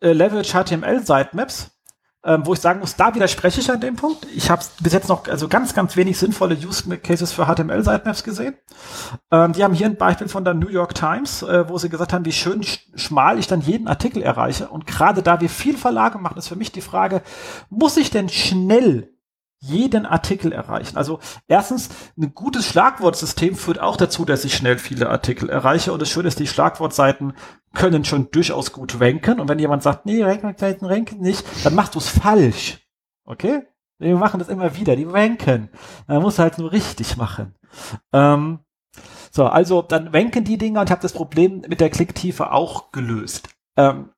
[0.00, 1.70] äh, Leverage HTML Sitemaps
[2.22, 4.26] ähm, wo ich sagen muss, da widerspreche ich an dem Punkt.
[4.34, 8.54] Ich habe bis jetzt noch also ganz, ganz wenig sinnvolle Use Cases für HTML-Sitemaps gesehen.
[9.30, 12.12] Ähm, die haben hier ein Beispiel von der New York Times, äh, wo sie gesagt
[12.12, 14.68] haben, wie schön sch schmal ich dann jeden Artikel erreiche.
[14.68, 17.22] Und gerade da wir viel Verlage machen, ist für mich die Frage,
[17.70, 19.08] muss ich denn schnell
[19.60, 20.96] jeden Artikel erreichen.
[20.96, 25.92] Also erstens, ein gutes Schlagwortsystem führt auch dazu, dass ich schnell viele Artikel erreiche.
[25.92, 27.34] Und das Schöne ist, die Schlagwortseiten
[27.74, 29.38] können schon durchaus gut ranken.
[29.38, 32.78] Und wenn jemand sagt, nee, Rankingseiten ranken nicht, dann machst du es falsch.
[33.24, 33.62] Okay?
[33.98, 35.68] Wir machen das immer wieder, die ranken.
[36.06, 37.54] Man muss halt nur richtig machen.
[38.14, 38.60] Ähm,
[39.30, 42.92] so, also dann ranken die Dinger und ich habe das Problem mit der Klicktiefe auch
[42.92, 43.50] gelöst.
[43.76, 44.10] Ähm,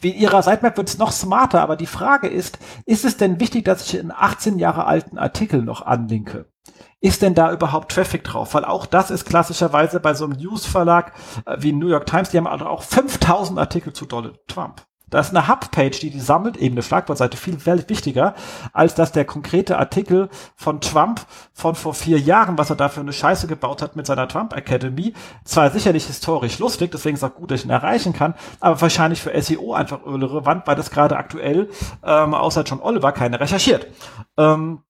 [0.00, 3.64] wie ihrer Sitemap wird es noch smarter, aber die Frage ist, ist es denn wichtig,
[3.64, 6.46] dass ich einen 18 Jahre alten Artikel noch anlinke?
[7.00, 8.54] Ist denn da überhaupt Traffic drauf?
[8.54, 11.12] Weil auch das ist klassischerweise bei so einem News-Verlag
[11.46, 14.82] äh, wie New York Times, die haben auch 5000 Artikel zu Donald Trump.
[15.10, 18.34] Da ist eine Hub-Page, die die sammelt, eben eine Schlagwortseite, viel wichtiger,
[18.72, 21.20] als dass der konkrete Artikel von Trump
[21.52, 24.56] von vor vier Jahren, was er da für eine Scheiße gebaut hat mit seiner Trump
[24.56, 28.80] Academy, zwar sicherlich historisch lustig, deswegen ist auch gut, dass ich ihn erreichen kann, aber
[28.80, 31.68] wahrscheinlich für SEO einfach irrelevant, weil das gerade aktuell,
[32.04, 33.86] ähm, außer John Oliver, keine recherchiert.
[34.36, 34.82] Ähm,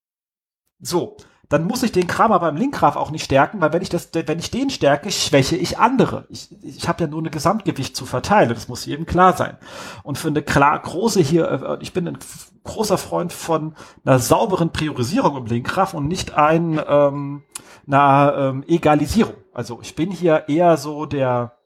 [0.79, 1.17] so
[1.51, 4.09] dann muss ich den Kram aber im Linkgraph auch nicht stärken, weil wenn ich das,
[4.13, 6.25] wenn ich den stärke, schwäche ich andere.
[6.29, 9.57] Ich, ich habe ja nur eine Gesamtgewicht zu verteilen, das muss jedem klar sein.
[10.03, 12.17] Und für eine klar große hier, äh, ich bin ein
[12.63, 13.75] großer Freund von
[14.05, 17.43] einer sauberen Priorisierung im Linkgraph und nicht ein ähm,
[17.85, 19.35] einer ähm, Egalisierung.
[19.53, 21.57] Also ich bin hier eher so der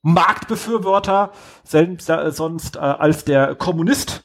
[0.00, 1.32] Marktbefürworter,
[1.64, 4.24] selbst, äh, sonst äh, als der Kommunist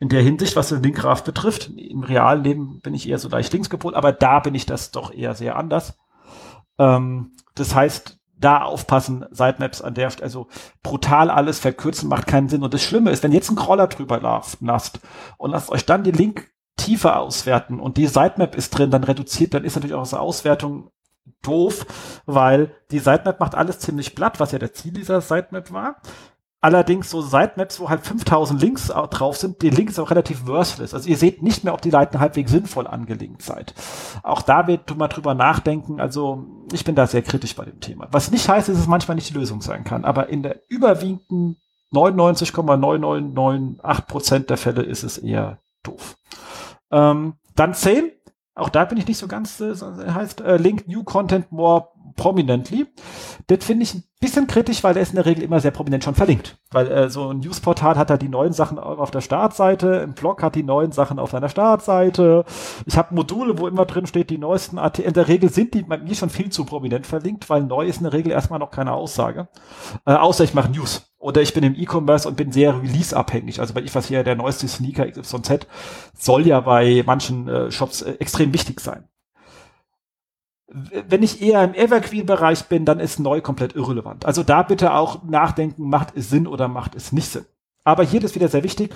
[0.00, 1.70] in der Hinsicht, was den Linkgraph betrifft.
[1.76, 4.90] Im realen Leben bin ich eher so leicht links gepolt, aber da bin ich das
[4.90, 5.98] doch eher sehr anders.
[6.78, 10.46] Ähm, das heißt, da aufpassen, Sitemaps an der also
[10.82, 12.62] brutal alles verkürzen macht keinen Sinn.
[12.62, 15.00] Und das Schlimme ist, wenn jetzt ein Crawler drüber lasst
[15.38, 19.54] und lasst euch dann die Link tiefer auswerten und die Sitemap ist drin, dann reduziert,
[19.54, 20.90] dann ist natürlich auch diese Auswertung
[21.42, 21.86] doof,
[22.26, 25.96] weil die Sitemap macht alles ziemlich platt, was ja der Ziel dieser Sitemap war.
[26.60, 30.92] Allerdings so Sitemaps, wo halt 5000 Links drauf sind, die Links auch relativ worthless.
[30.92, 33.74] Also ihr seht nicht mehr, ob die Seiten halbwegs sinnvoll angelinkt seid.
[34.24, 36.00] Auch da wird mal drüber nachdenken.
[36.00, 38.08] Also ich bin da sehr kritisch bei dem Thema.
[38.10, 40.04] Was nicht heißt, dass es manchmal nicht die Lösung sein kann.
[40.04, 41.58] Aber in der überwiegenden
[41.92, 46.16] 99,9998 Prozent der Fälle ist es eher doof.
[46.90, 48.10] Ähm, dann 10.
[48.58, 52.86] Auch da bin ich nicht so ganz, äh, heißt äh, Link New Content More Prominently.
[53.46, 56.02] Das finde ich ein bisschen kritisch, weil der ist in der Regel immer sehr prominent
[56.02, 56.58] schon verlinkt.
[56.70, 60.42] Weil äh, so ein Newsportal hat da die neuen Sachen auf der Startseite, im Blog
[60.42, 62.44] hat die neuen Sachen auf seiner Startseite.
[62.86, 65.08] Ich habe Module, wo immer drin steht, die neuesten Artikel.
[65.08, 67.98] In der Regel sind die bei mir schon viel zu prominent verlinkt, weil neu ist
[67.98, 69.48] in der Regel erstmal noch keine Aussage.
[70.04, 71.07] Äh, außer ich mache News.
[71.18, 73.60] Oder ich bin im E-Commerce und bin sehr release-abhängig.
[73.60, 75.66] Also bei ich was hier der neueste Sneaker XYZ
[76.16, 79.08] soll ja bei manchen äh, Shops äh, extrem wichtig sein
[80.68, 84.26] wenn ich eher im Evergreen-Bereich bin, dann ist neu komplett irrelevant.
[84.26, 87.46] Also da bitte auch nachdenken, macht es Sinn oder macht es nicht Sinn.
[87.84, 88.94] Aber hier ist wieder sehr wichtig.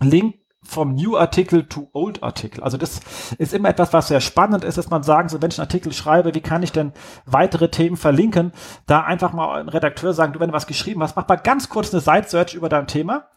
[0.00, 2.62] Link vom New Artikel to Old Artikel.
[2.62, 3.00] Also das
[3.38, 5.92] ist immer etwas, was sehr spannend ist, dass man sagen so, wenn ich einen Artikel
[5.92, 6.92] schreibe, wie kann ich denn
[7.24, 8.52] weitere Themen verlinken?
[8.86, 11.68] Da einfach mal ein Redakteur sagen, du, wenn du was geschrieben hast, mach mal ganz
[11.70, 13.28] kurz eine Site-Search über dein Thema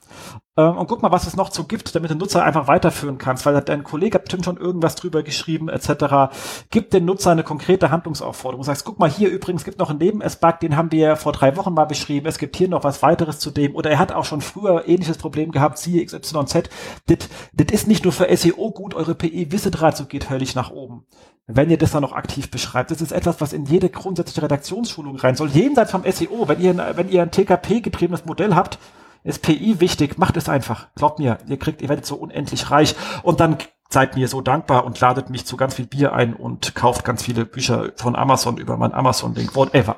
[0.56, 3.18] ähm, und guck mal, was es noch so gibt, damit du den Nutzer einfach weiterführen
[3.18, 6.32] kannst, weil dein Kollege hat bestimmt schon irgendwas drüber geschrieben, etc.
[6.70, 8.64] Gib den Nutzer eine konkrete Handlungsaufforderung.
[8.64, 11.74] Sagst, guck mal, hier übrigens gibt noch einen Neben-S-Bug, den haben wir vor drei Wochen
[11.74, 12.28] mal beschrieben.
[12.28, 13.76] Es gibt hier noch was weiteres zu dem.
[13.76, 16.70] Oder er hat auch schon früher ähnliches Problem gehabt, siehe XYZ.
[17.08, 21.06] Das ist nicht nur für SEO gut, eure PE-Wissedraht geht höllisch nach oben.
[21.48, 25.18] Wenn ihr das dann noch aktiv beschreibt, das ist etwas, was in jede grundsätzliche Redaktionsschulung
[25.18, 25.50] rein soll.
[25.50, 28.80] Jenseits vom SEO, wenn ihr, wenn ihr ein TKP-getriebenes Modell habt,
[29.24, 30.88] ist PI wichtig, macht es einfach.
[30.96, 33.58] Glaubt mir, ihr kriegt, ihr werdet so unendlich reich und dann
[33.90, 37.24] seid mir so dankbar und ladet mich zu ganz viel Bier ein und kauft ganz
[37.24, 39.98] viele Bücher von Amazon über meinen Amazon-Link, whatever.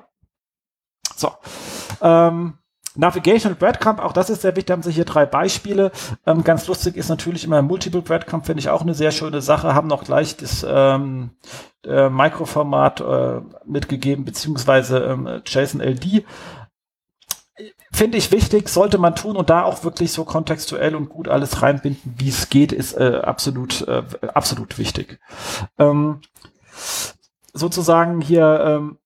[1.16, 1.32] So.
[2.02, 2.56] Ähm,
[2.98, 5.92] Navigation Breadcrumb, auch das ist sehr wichtig, da haben sie hier drei Beispiele.
[6.26, 9.74] Ähm, ganz lustig ist natürlich immer Multiple Breadcrumb, finde ich auch eine sehr schöne Sache,
[9.74, 11.32] haben noch gleich das ähm,
[11.86, 16.26] äh, Mikroformat äh, mitgegeben, beziehungsweise ähm, JSON LD
[17.96, 21.62] finde ich wichtig, sollte man tun und da auch wirklich so kontextuell und gut alles
[21.62, 25.20] reinbinden, wie es geht, ist äh, absolut, äh, absolut wichtig.
[25.80, 26.22] Ähm,
[27.54, 28.98] sozusagen hier ähm,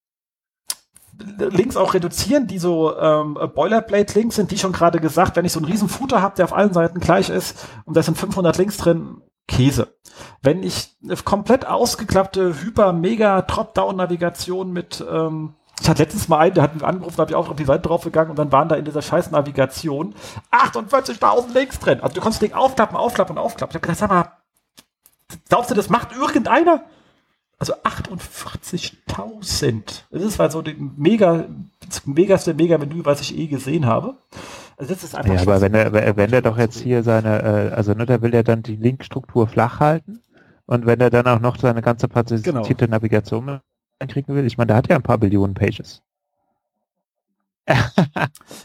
[1.38, 5.60] Links auch reduzieren, die so ähm, Boilerplate-Links sind, die schon gerade gesagt, wenn ich so
[5.60, 8.78] einen riesen Footer habe, der auf allen Seiten gleich ist und da sind 500 Links
[8.78, 9.96] drin, Käse.
[10.42, 16.74] Wenn ich eine komplett ausgeklappte Hyper-Mega-Top-Down-Navigation mit ähm, ich hatte letztens mal einen, der hat
[16.74, 18.86] mich angerufen, da habe ich auch auf die Seite draufgegangen und dann waren da in
[18.86, 20.14] dieser scheiß Navigation
[20.52, 22.02] 48.000 Links drin.
[22.02, 23.72] Also du konntest den aufklappen, aufklappen und aufklappen.
[23.72, 24.32] Ich habe gedacht, sag mal,
[25.48, 26.84] glaubst du, das macht irgendeiner?
[27.60, 30.04] Also 48.000.
[30.12, 31.46] Das ist halt so die mega,
[31.86, 34.16] das megaste Mega-Menü, was ich eh gesehen habe.
[34.78, 37.74] Also das ist einfach ja, aber wenn er, wenn er doch jetzt hier seine, äh,
[37.74, 40.22] also ne, da will er dann die Linkstruktur flach halten
[40.68, 42.96] und wenn er dann auch noch seine ganze partizipierte genau.
[42.96, 43.60] Navigation
[44.00, 46.02] einkriegen will, ich meine, da hat er ein paar Billionen Pages.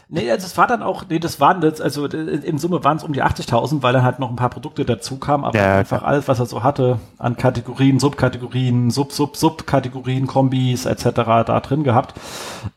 [0.09, 3.03] nee, also es war dann auch, nee, das waren das, also in Summe waren es
[3.03, 5.99] um die 80.000, weil dann halt noch ein paar Produkte dazu kamen, aber ja, einfach
[5.99, 6.09] klar.
[6.09, 11.05] alles, was er so hatte an Kategorien, Subkategorien, Sub, Sub, Subkategorien, Kombis etc.
[11.13, 12.19] da drin gehabt.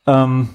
[0.06, 0.50] Ähm,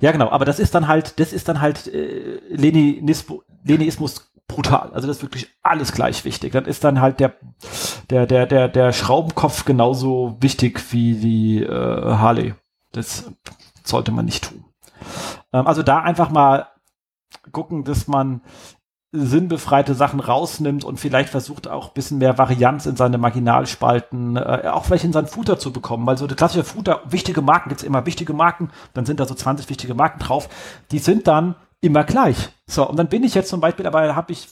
[0.00, 4.90] ja, genau, aber das ist dann halt, das ist dann halt äh, Leninismus brutal.
[4.92, 6.52] Also das ist wirklich alles gleich wichtig.
[6.52, 7.34] Dann ist dann halt der,
[8.10, 12.54] der, der, der, der Schraubenkopf genauso wichtig wie die äh, Harley.
[12.92, 13.30] Das
[13.84, 14.64] sollte man nicht tun.
[15.52, 16.68] Ähm, also da einfach mal
[17.50, 18.42] gucken, dass man
[19.14, 24.70] sinnbefreite Sachen rausnimmt und vielleicht versucht auch ein bisschen mehr Varianz in seine Marginalspalten, äh,
[24.72, 27.84] auch vielleicht in sein Footer zu bekommen, weil so der klassische Footer, wichtige Marken gibt's
[27.84, 30.48] immer, wichtige Marken, dann sind da so 20 wichtige Marken drauf,
[30.92, 32.48] die sind dann immer gleich.
[32.66, 34.48] So, und dann bin ich jetzt zum Beispiel, aber habe ich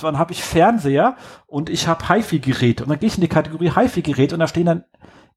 [0.00, 1.16] dann habe ich Fernseher
[1.46, 4.66] und ich habe HiFi-Geräte und dann gehe ich in die Kategorie HiFi-Gerät und da stehen
[4.66, 4.84] dann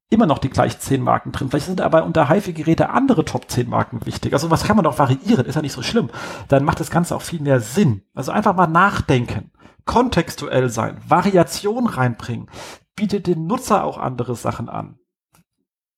[0.08, 1.50] immer noch die gleichen 10 Marken drin.
[1.50, 4.34] Vielleicht sind aber unter HiFi-Geräte andere Top 10 Marken wichtig.
[4.34, 6.10] Also was kann man doch variieren, ist ja nicht so schlimm.
[6.46, 8.02] Dann macht das Ganze auch viel mehr Sinn.
[8.14, 9.50] Also einfach mal nachdenken,
[9.84, 12.48] kontextuell sein, Variation reinbringen,
[12.94, 14.98] bietet den Nutzer auch andere Sachen an.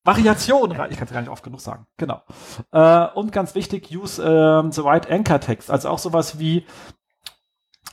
[0.04, 1.86] Variation, ich kann es gar nicht oft genug sagen.
[1.96, 2.22] Genau.
[2.72, 5.70] Äh, und ganz wichtig, use ähm, the right anchor text.
[5.70, 6.66] Also auch sowas wie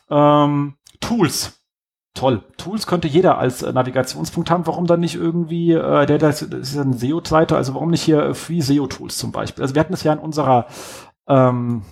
[0.10, 1.62] ähm, Tools
[2.14, 2.44] toll.
[2.58, 4.68] Tools könnte jeder als äh, Navigationspunkt haben.
[4.68, 8.36] Warum dann nicht irgendwie, äh, der, das ist ja eine SEO-Seite, also warum nicht hier
[8.36, 9.64] Free SEO-Tools zum Beispiel?
[9.64, 10.68] Also wir hatten es ja in unserer
[11.28, 11.84] ähm,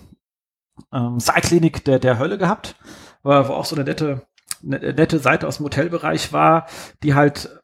[0.92, 2.76] ähm, Seitklinik der, der Hölle gehabt,
[3.22, 4.26] wo auch so eine nette,
[4.62, 6.66] eine nette Seite aus dem Hotelbereich war,
[7.02, 7.59] die halt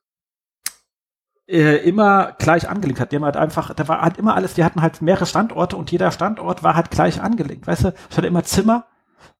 [1.49, 3.13] äh, immer gleich angelegt hat.
[3.13, 5.91] Die haben halt einfach, da war halt immer alles, die hatten halt mehrere Standorte und
[5.91, 7.67] jeder Standort war halt gleich angelegt.
[7.67, 8.87] Weißt du, es hatte immer Zimmer,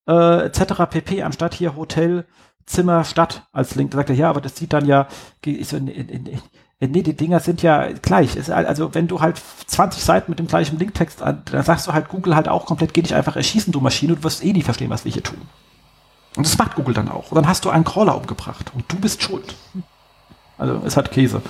[0.09, 0.85] äh, etc.
[0.89, 1.23] pp.
[1.23, 2.27] anstatt hier Hotel,
[2.65, 3.93] Zimmer Stadt als Link.
[3.93, 5.07] Da sagt er, ja, aber das sieht dann ja,
[5.45, 8.37] ich so, nee, nee, nee, die Dinger sind ja gleich.
[8.51, 12.09] also wenn du halt 20 Seiten mit dem gleichen Linktext, an, dann sagst du halt
[12.09, 14.91] Google halt auch komplett, geh dich einfach erschießen, du Maschine, du wirst eh nicht verstehen,
[14.91, 15.41] was wir hier tun.
[16.37, 17.31] Und das macht Google dann auch.
[17.31, 19.55] Und dann hast du einen Crawler umgebracht und du bist schuld.
[20.59, 21.41] Also es hat Käse.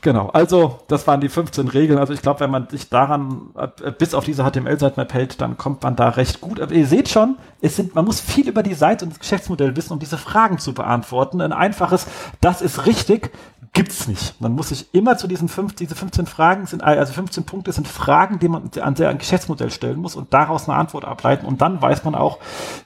[0.00, 1.98] Genau, also das waren die 15 Regeln.
[1.98, 5.82] Also ich glaube, wenn man sich daran äh, bis auf diese HTML-Sitemap hält, dann kommt
[5.82, 6.60] man da recht gut.
[6.60, 9.74] Aber ihr seht schon, es sind, man muss viel über die Seite und das Geschäftsmodell
[9.76, 11.40] wissen, um diese Fragen zu beantworten.
[11.40, 12.06] Ein einfaches,
[12.40, 13.32] das ist richtig,
[13.72, 14.40] gibt's nicht.
[14.40, 17.88] Man muss sich immer zu diesen fünf, diese 15 Fragen sind, also 15 Punkte sind
[17.88, 21.60] Fragen, die man an der ein Geschäftsmodell stellen muss und daraus eine Antwort ableiten und
[21.60, 22.38] dann weiß man auch,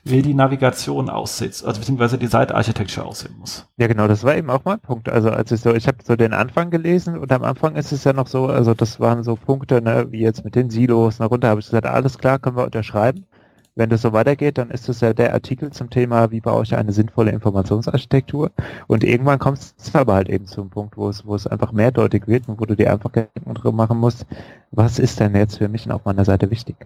[0.05, 3.67] wie die Navigation aussieht, also beziehungsweise die Architecture aussehen muss.
[3.77, 5.09] Ja, genau, das war eben auch mein Punkt.
[5.09, 8.05] Also als ich so, ich habe so den Anfang gelesen und am Anfang ist es
[8.05, 11.49] ja noch so, also das waren so Punkte, ne, wie jetzt mit den Silos, darunter
[11.49, 13.27] habe ich gesagt, alles klar, können wir unterschreiben
[13.75, 16.77] wenn das so weitergeht, dann ist es ja der Artikel zum Thema, wie baue ich
[16.77, 18.51] eine sinnvolle Informationsarchitektur.
[18.87, 22.27] Und irgendwann kommt es aber halt eben zum Punkt, wo es, wo es einfach mehrdeutig
[22.27, 24.27] wird und wo du dir einfach Gedanken drüber machen musst,
[24.71, 26.77] was ist denn jetzt für mich auf meiner Seite wichtig?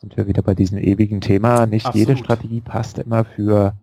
[0.00, 2.08] Sind wir wieder bei diesem ewigen Thema, nicht Absolut.
[2.08, 3.74] jede Strategie passt immer für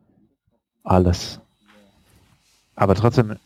[0.84, 1.40] alles.
[2.76, 3.38] Aber trotzdem.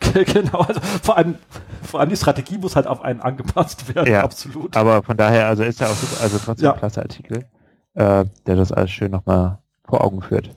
[0.32, 1.36] genau, also vor allem,
[1.82, 4.76] vor allem die Strategie muss halt auf einen angepasst werden, ja, absolut.
[4.76, 6.72] Aber von daher, also ist ja auch super, also trotzdem ja.
[6.72, 7.44] ein klasse Artikel
[7.96, 10.50] äh, der das alles schön nochmal vor Augen führt.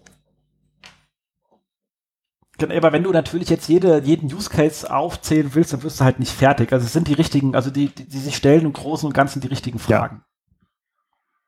[2.57, 6.03] Genau, aber wenn du natürlich jetzt jede, jeden Use Case aufzählen willst, dann wirst du
[6.03, 6.73] halt nicht fertig.
[6.73, 9.39] Also es sind die richtigen, also die, die, die sich stellen im Großen und Ganzen
[9.39, 10.23] die richtigen Fragen.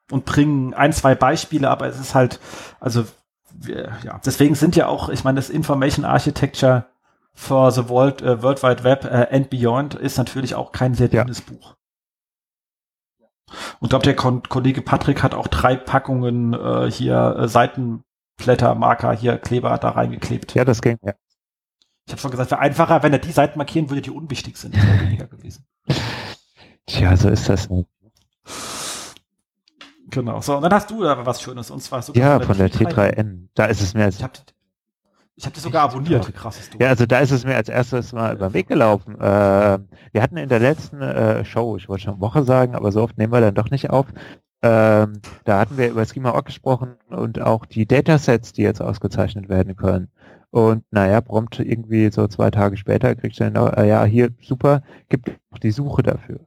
[0.09, 0.15] Ja.
[0.15, 2.39] Und bringen ein, zwei Beispiele, aber es ist halt,
[2.79, 3.05] also
[4.03, 6.85] ja, deswegen sind ja auch, ich meine, das Information Architecture
[7.33, 11.09] for the World, uh, World Wide Web uh, and Beyond ist natürlich auch kein sehr
[11.09, 11.53] dünnes ja.
[11.53, 11.75] Buch.
[13.79, 19.37] Und glaube, der Kon Kollege Patrick hat auch drei Packungen äh, hier äh, Seitenblättermarker, hier
[19.37, 20.53] Kleber da reingeklebt.
[20.55, 21.13] Ja, das ging, ja.
[22.05, 24.75] Ich habe schon gesagt, wäre einfacher, wenn er die Seiten markieren würde, die unwichtig sind.
[24.75, 25.65] Das wäre weniger gewesen.
[26.87, 27.87] Tja, so ist das nicht.
[30.09, 30.41] Genau.
[30.41, 32.85] So, und dann hast du aber was Schönes, und zwar so Ja, von der, von
[32.85, 33.47] der T3N.
[33.53, 34.17] Da ist es mehr als.
[34.17, 34.33] Ich habe
[35.35, 36.25] ich hab die sogar abonniert.
[36.25, 36.31] Ja.
[36.31, 39.15] Krasses Ja, also da ist es mir als erstes mal über den Weg gelaufen.
[39.15, 39.79] Äh,
[40.11, 43.17] wir hatten in der letzten äh, Show, ich wollte schon Woche sagen, aber so oft
[43.17, 44.07] nehmen wir dann doch nicht auf.
[44.63, 45.13] Ähm,
[45.45, 50.09] da hatten wir über Schema.org gesprochen und auch die Datasets, die jetzt ausgezeichnet werden können.
[50.51, 54.83] Und naja, prompt irgendwie so zwei Tage später kriegst du dann, äh, ja, hier super,
[55.09, 56.41] gibt auch die Suche dafür.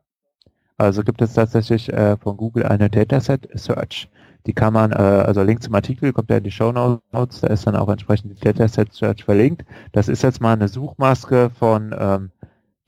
[0.76, 4.08] Also gibt es tatsächlich äh, von Google eine Dataset Search.
[4.46, 7.46] Die kann man, äh, also Link zum Artikel kommt ja in die Show Notes, da
[7.48, 9.64] ist dann auch entsprechend die Dataset Search verlinkt.
[9.92, 12.30] Das ist jetzt mal eine Suchmaske von, ähm,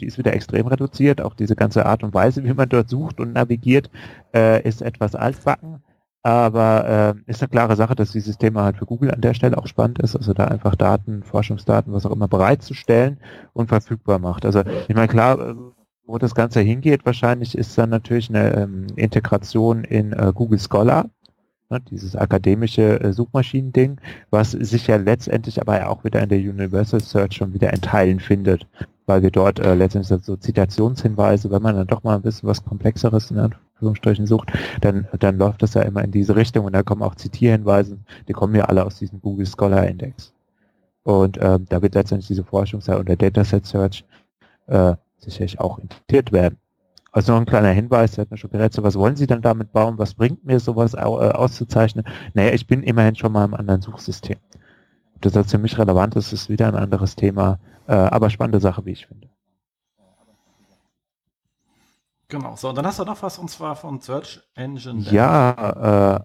[0.01, 1.23] die ist wieder extrem reduziert.
[1.23, 3.91] Auch diese ganze Art und Weise, wie man dort sucht und navigiert,
[4.35, 5.83] äh, ist etwas altbacken.
[6.23, 9.57] Aber äh, ist eine klare Sache, dass dieses Thema halt für Google an der Stelle
[9.57, 13.21] auch spannend ist, also da einfach Daten, Forschungsdaten, was auch immer bereitzustellen
[13.53, 14.45] und verfügbar macht.
[14.45, 15.55] Also ich meine, klar, äh,
[16.05, 21.07] wo das Ganze hingeht, wahrscheinlich ist dann natürlich eine ähm, Integration in äh, Google Scholar,
[21.91, 24.01] dieses akademische äh, Suchmaschinen-Ding,
[24.31, 28.21] was sich ja letztendlich aber auch wieder in der Universal Search schon wieder in Teilen
[28.21, 28.67] findet,
[29.07, 32.65] weil wir dort äh, letztendlich so Zitationshinweise, wenn man dann doch mal ein bisschen was
[32.65, 36.83] Komplexeres in Anführungsstrichen sucht, dann, dann läuft das ja immer in diese Richtung und da
[36.83, 37.99] kommen auch Zitierhinweise,
[38.29, 40.33] die kommen ja alle aus diesem Google Scholar Index.
[41.03, 44.05] Und ähm, da wird letztendlich diese Forschungsseite und der Dataset Search
[44.67, 46.59] äh, sicherlich auch integriert werden.
[47.17, 49.97] Also noch ein kleiner Hinweis, Sie hatten schon gesagt, was wollen Sie denn damit bauen?
[49.97, 52.05] Was bringt mir sowas äh, auszuzeichnen?
[52.35, 54.37] Naja, ich bin immerhin schon mal im anderen Suchsystem.
[55.15, 58.61] Ob das jetzt für mich relevant ist, ist wieder ein anderes Thema, äh, aber spannende
[58.61, 59.31] Sache, wie ich finde.
[62.29, 65.01] Genau, so, und dann hast du noch was, und zwar von Search Engine.
[65.01, 66.21] Ja, äh,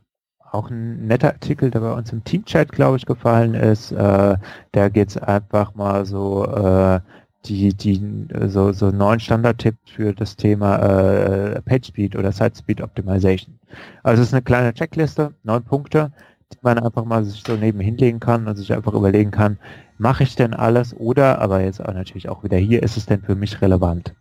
[0.52, 3.94] auch ein netter Artikel, der bei uns im Teamchat, glaube ich, gefallen ist.
[3.94, 4.36] Äh,
[4.74, 7.00] da geht es einfach mal so äh,
[7.46, 13.60] die, die so, so neuen Standardtipp für das Thema äh, PageSpeed oder SiteSpeed Optimization.
[14.04, 16.12] Also es ist eine kleine Checkliste, neun Punkte,
[16.54, 19.58] die man einfach mal sich so nebenhin legen kann und sich einfach überlegen kann,
[19.98, 23.22] mache ich denn alles oder, aber jetzt auch natürlich auch wieder hier, ist es denn
[23.22, 24.14] für mich relevant?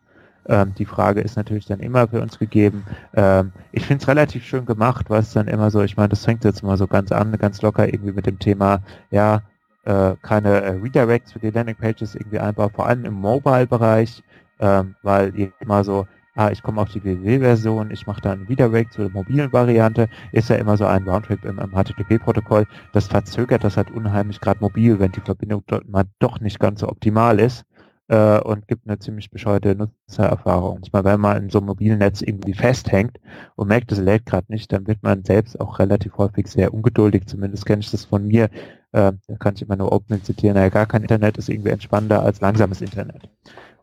[0.46, 2.84] Ähm, die Frage ist natürlich dann immer für uns gegeben.
[3.14, 6.24] Ähm, ich finde es relativ schön gemacht, weil es dann immer so, ich meine, das
[6.24, 9.42] fängt jetzt mal so ganz an, ganz locker irgendwie mit dem Thema, ja,
[9.90, 14.22] äh, keine äh, Redirects für die Landingpages irgendwie einbauen, vor allem im Mobile-Bereich,
[14.60, 19.10] ähm, weil immer so, ah, ich komme auf die www-Version, ich mache dann Redirect zur
[19.10, 22.66] mobilen Variante, ist ja immer so ein Roundtrip im, im HTTP-Protokoll.
[22.92, 26.80] Das verzögert das halt unheimlich gerade mobil, wenn die Verbindung dort mal doch nicht ganz
[26.80, 27.64] so optimal ist
[28.10, 30.80] äh, und gibt eine ziemlich bescheuerte Nutzererfahrung.
[30.92, 33.18] Meine, wenn man in so einem mobilen Netz irgendwie festhängt
[33.54, 37.26] und merkt, es lädt gerade nicht, dann wird man selbst auch relativ häufig sehr ungeduldig,
[37.26, 38.46] zumindest kenne ich das von mir,
[38.92, 42.22] äh, da kann ich immer nur Open zitieren, naja, gar kein Internet ist irgendwie entspannender
[42.22, 43.30] als langsames Internet.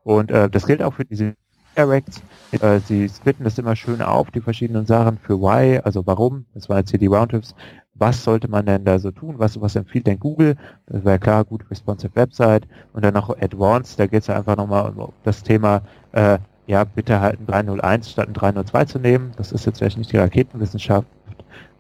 [0.04, 1.36] Und äh, das gilt auch für diese
[1.78, 2.22] Directs.
[2.52, 6.68] Äh, sie splitten das immer schön auf, die verschiedenen Sachen für Why, also warum, das
[6.68, 7.56] war jetzt hier die Roundtrips,
[8.00, 10.56] was sollte man denn da so tun, was, was empfiehlt denn Google,
[10.88, 12.68] das wäre klar, gut responsive Website.
[12.94, 15.82] Und dann noch Advanced, da geht es ja einfach nochmal um das Thema,
[16.12, 19.98] äh, ja, bitte halt ein 301 statt ein 302 zu nehmen, das ist jetzt vielleicht
[19.98, 21.08] nicht die Raketenwissenschaft,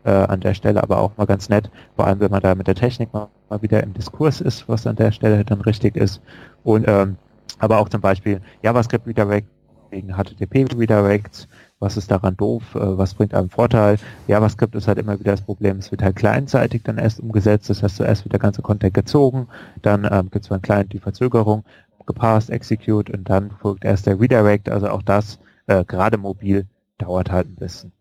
[0.05, 2.67] äh, an der Stelle aber auch mal ganz nett, vor allem wenn man da mit
[2.67, 6.21] der Technik mal, mal wieder im Diskurs ist, was an der Stelle dann richtig ist.
[6.63, 7.17] Und ähm,
[7.59, 9.47] aber auch zum Beispiel JavaScript Redirect
[9.89, 11.47] wegen HTTP Redirects,
[11.79, 13.97] was ist daran doof, äh, was bringt einem Vorteil.
[14.27, 17.83] JavaScript ist halt immer wieder das Problem, es wird halt clientseitig dann erst umgesetzt, das
[17.83, 19.47] heißt zuerst wird der ganze Content gezogen,
[19.81, 21.63] dann ähm, gibt es beim Client die Verzögerung,
[22.05, 26.65] gepasst, execute und dann folgt erst der Redirect, also auch das, äh, gerade mobil,
[26.97, 27.91] dauert halt ein bisschen.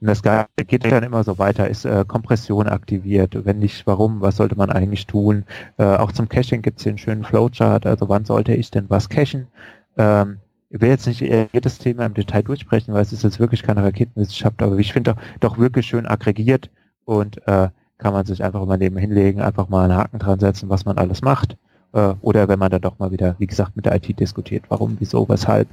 [0.00, 4.36] Und das geht dann immer so weiter, ist äh, Kompression aktiviert, wenn nicht, warum, was
[4.36, 5.44] sollte man eigentlich tun.
[5.76, 8.88] Äh, auch zum Caching gibt es hier einen schönen Flowchart, also wann sollte ich denn
[8.88, 9.48] was cachen.
[9.98, 10.38] Ähm,
[10.70, 13.82] ich will jetzt nicht jedes Thema im Detail durchsprechen, weil es ist jetzt wirklich keine
[13.82, 16.70] Raketenwissenschaft, aber ich finde doch, doch wirklich schön aggregiert
[17.04, 17.68] und äh,
[17.98, 20.96] kann man sich einfach mal neben hinlegen, einfach mal einen Haken dran setzen, was man
[20.96, 21.56] alles macht.
[21.92, 24.96] Äh, oder wenn man dann doch mal wieder, wie gesagt, mit der IT diskutiert, warum,
[25.00, 25.68] wieso, weshalb.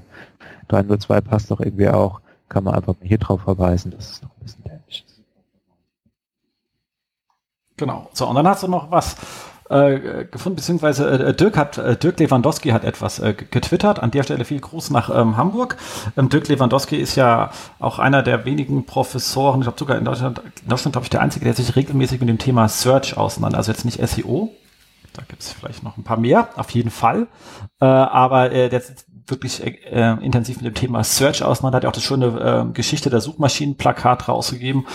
[0.67, 2.19] 302 passt doch irgendwie auch
[2.49, 5.21] kann man einfach hier drauf verweisen, dass es noch ein bisschen dämlich ist.
[7.77, 8.09] Genau.
[8.13, 9.15] So, und dann hast du noch was
[9.69, 13.99] äh, gefunden, beziehungsweise äh, Dirk hat, äh, Dirk Lewandowski hat etwas äh, getwittert.
[13.99, 15.77] An der Stelle viel Gruß nach ähm, Hamburg.
[16.15, 20.41] Ähm, Dirk Lewandowski ist ja auch einer der wenigen Professoren, ich glaube sogar in Deutschland,
[20.63, 23.71] in Deutschland glaube ich der einzige, der sich regelmäßig mit dem Thema Search auseinander, also
[23.71, 24.51] jetzt nicht SEO,
[25.17, 27.27] da gibt es vielleicht noch ein paar mehr, auf jeden Fall.
[27.81, 28.81] Äh, aber äh, der
[29.27, 33.09] wirklich äh, intensiv mit dem Thema Search auseinander, hat ja auch das schöne äh, Geschichte
[33.09, 34.85] der Suchmaschinenplakat rausgegeben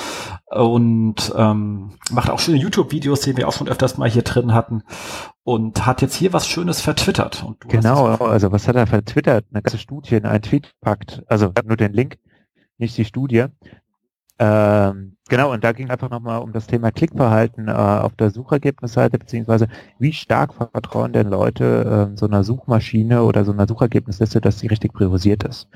[0.51, 4.83] und ähm, macht auch schöne YouTube-Videos, die wir auch schon öfters mal hier drin hatten
[5.45, 7.45] und hat jetzt hier was Schönes vertwittert.
[7.69, 9.45] genau, also was hat er vertwittert?
[9.53, 12.19] Eine ganze Studie in einen Tweet packt, also nur den Link,
[12.79, 13.47] nicht die Studie.
[14.39, 19.19] Ähm, genau, und da ging einfach nochmal um das Thema Klickverhalten äh, auf der Suchergebnisseite,
[19.19, 19.69] beziehungsweise
[19.99, 24.69] wie stark vertrauen denn Leute äh, so einer Suchmaschine oder so einer Suchergebnisliste, dass sie
[24.69, 25.69] richtig priorisiert ist.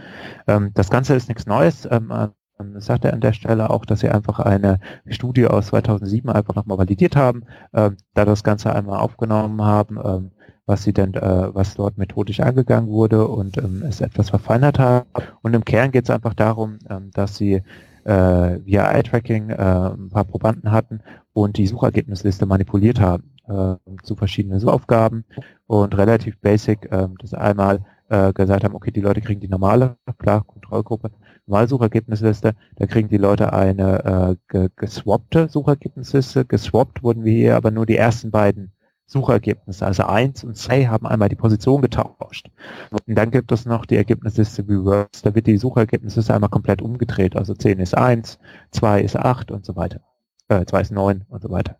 [0.47, 1.87] Ähm, das Ganze ist nichts Neues.
[1.91, 2.31] Ähm, ähm
[2.79, 6.79] sagt er an der Stelle auch, dass sie einfach eine Studie aus 2007 einfach nochmal
[6.79, 7.45] validiert haben,
[7.75, 10.31] ähm, da das Ganze einmal aufgenommen haben, ähm,
[10.65, 15.07] was sie denn, äh, was dort methodisch angegangen wurde und ähm, es etwas verfeinert haben.
[15.43, 17.63] Und im Kern geht es einfach darum, ähm, dass sie
[18.07, 21.01] äh, via Eye-Tracking äh, ein paar Probanden hatten
[21.33, 25.25] und die Suchergebnisliste manipuliert haben äh, zu verschiedenen Suchaufgaben
[25.67, 29.97] und relativ basic äh, das einmal äh, gesagt haben, okay, die Leute kriegen die normale,
[30.19, 31.11] klar, Kontrollgruppe,
[31.47, 36.45] Normalsuchergebnisliste, da kriegen die Leute eine äh, geswappte Suchergebnisliste.
[36.45, 38.73] Geswappt wurden wir hier aber nur die ersten beiden
[39.07, 42.51] Suchergebnisse, also eins und zwei haben einmal die Position getauscht.
[42.91, 47.37] Und dann gibt es noch die Ergebnisliste Reverse, da wird die Suchergebnisliste einmal komplett umgedreht,
[47.37, 48.39] also 10 ist 1,
[48.73, 50.01] 2 ist 8 und so weiter.
[50.49, 51.77] Äh, 2 ist 9 und so weiter.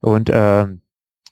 [0.00, 0.82] Und ähm,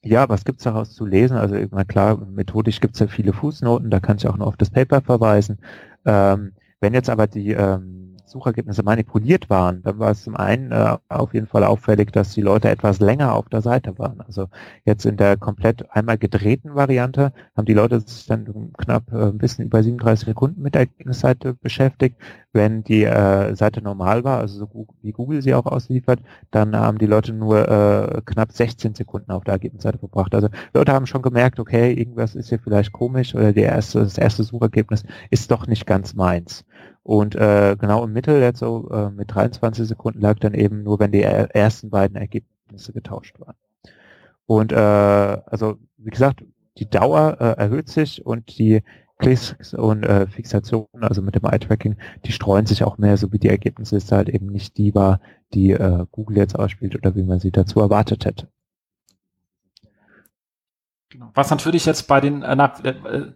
[0.02, 1.36] ja, was gibt's daraus zu lesen?
[1.36, 4.70] Also na klar, methodisch gibt's ja viele Fußnoten, da kann ich auch noch auf das
[4.70, 5.58] Paper verweisen.
[6.04, 10.96] Ähm, wenn jetzt aber die ähm, Suchergebnisse manipuliert waren, dann war es zum einen äh,
[11.08, 14.20] auf jeden Fall auffällig, dass die Leute etwas länger auf der Seite waren.
[14.20, 14.48] Also
[14.84, 19.38] jetzt in der komplett einmal gedrehten Variante haben die Leute sich dann knapp äh, ein
[19.38, 22.16] bisschen über 37 Sekunden mit der Ergebnisseite beschäftigt.
[22.52, 26.20] Wenn die äh, Seite normal war, also so wie Google sie auch ausliefert,
[26.50, 30.34] dann haben die Leute nur äh, knapp 16 Sekunden auf der Ergebnisseite verbracht.
[30.34, 34.18] Also Leute haben schon gemerkt, okay, irgendwas ist hier vielleicht komisch oder die erste, das
[34.18, 36.64] erste Suchergebnis ist doch nicht ganz meins.
[37.06, 40.98] Und äh, genau im Mittel jetzt so äh, mit 23 Sekunden lag dann eben nur,
[40.98, 43.54] wenn die ersten beiden Ergebnisse getauscht waren.
[44.46, 46.42] Und äh, also wie gesagt,
[46.78, 48.82] die Dauer äh, erhöht sich und die
[49.18, 53.38] Klicks und äh, Fixationen, also mit dem Eye-Tracking, die streuen sich auch mehr, so wie
[53.38, 55.20] die Ergebnisliste halt eben nicht die war,
[55.54, 58.48] die äh, Google jetzt ausspielt oder wie man sie dazu erwartet hätte.
[61.10, 61.30] Genau.
[61.34, 63.32] Was natürlich jetzt bei den, äh,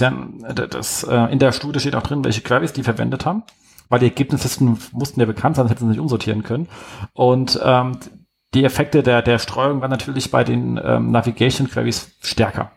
[0.00, 3.44] das, äh, in der Studie steht auch drin, welche Queries die verwendet haben,
[3.88, 6.68] weil die Ergebnislisten mussten ja bekannt sein, sonst hätten sie nicht umsortieren können.
[7.12, 7.98] Und ähm,
[8.54, 12.70] die Effekte der, der Streuung waren natürlich bei den ähm, Navigation Queries stärker.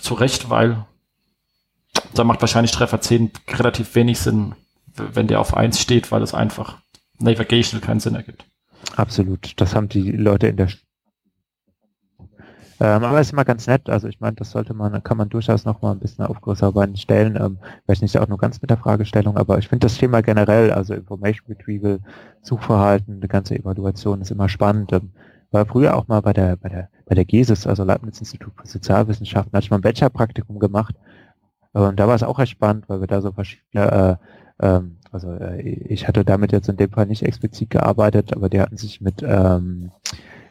[0.00, 0.84] Zu Recht, weil
[2.14, 4.54] da macht wahrscheinlich Treffer 10 relativ wenig Sinn,
[4.96, 6.78] wenn der auf 1 steht, weil es einfach
[7.18, 8.44] Navigation keinen Sinn ergibt.
[8.96, 9.52] Absolut.
[9.56, 10.68] Das haben die Leute in der
[12.80, 15.28] ähm, aber es ist immer ganz nett, also ich meine, das sollte man, kann man
[15.28, 18.60] durchaus noch mal ein bisschen auf größere Beine stellen, ähm, vielleicht nicht auch nur ganz
[18.60, 22.00] mit der Fragestellung, aber ich finde das Thema generell, also Information Retrieval,
[22.42, 24.92] Suchverhalten, die ganze Evaluation ist immer spannend.
[24.92, 25.10] Ähm,
[25.54, 28.66] war früher auch mal bei der, bei der, bei der GESIS, also Leibniz Institut für
[28.66, 30.96] Sozialwissenschaften, hatte ich mal ein Bachelor-Praktikum gemacht.
[31.72, 34.18] Und da war es auch recht spannend, weil wir da so verschiedene,
[34.60, 38.48] äh, ähm, also äh, ich hatte damit jetzt in dem Fall nicht explizit gearbeitet, aber
[38.48, 39.90] die hatten sich mit ähm,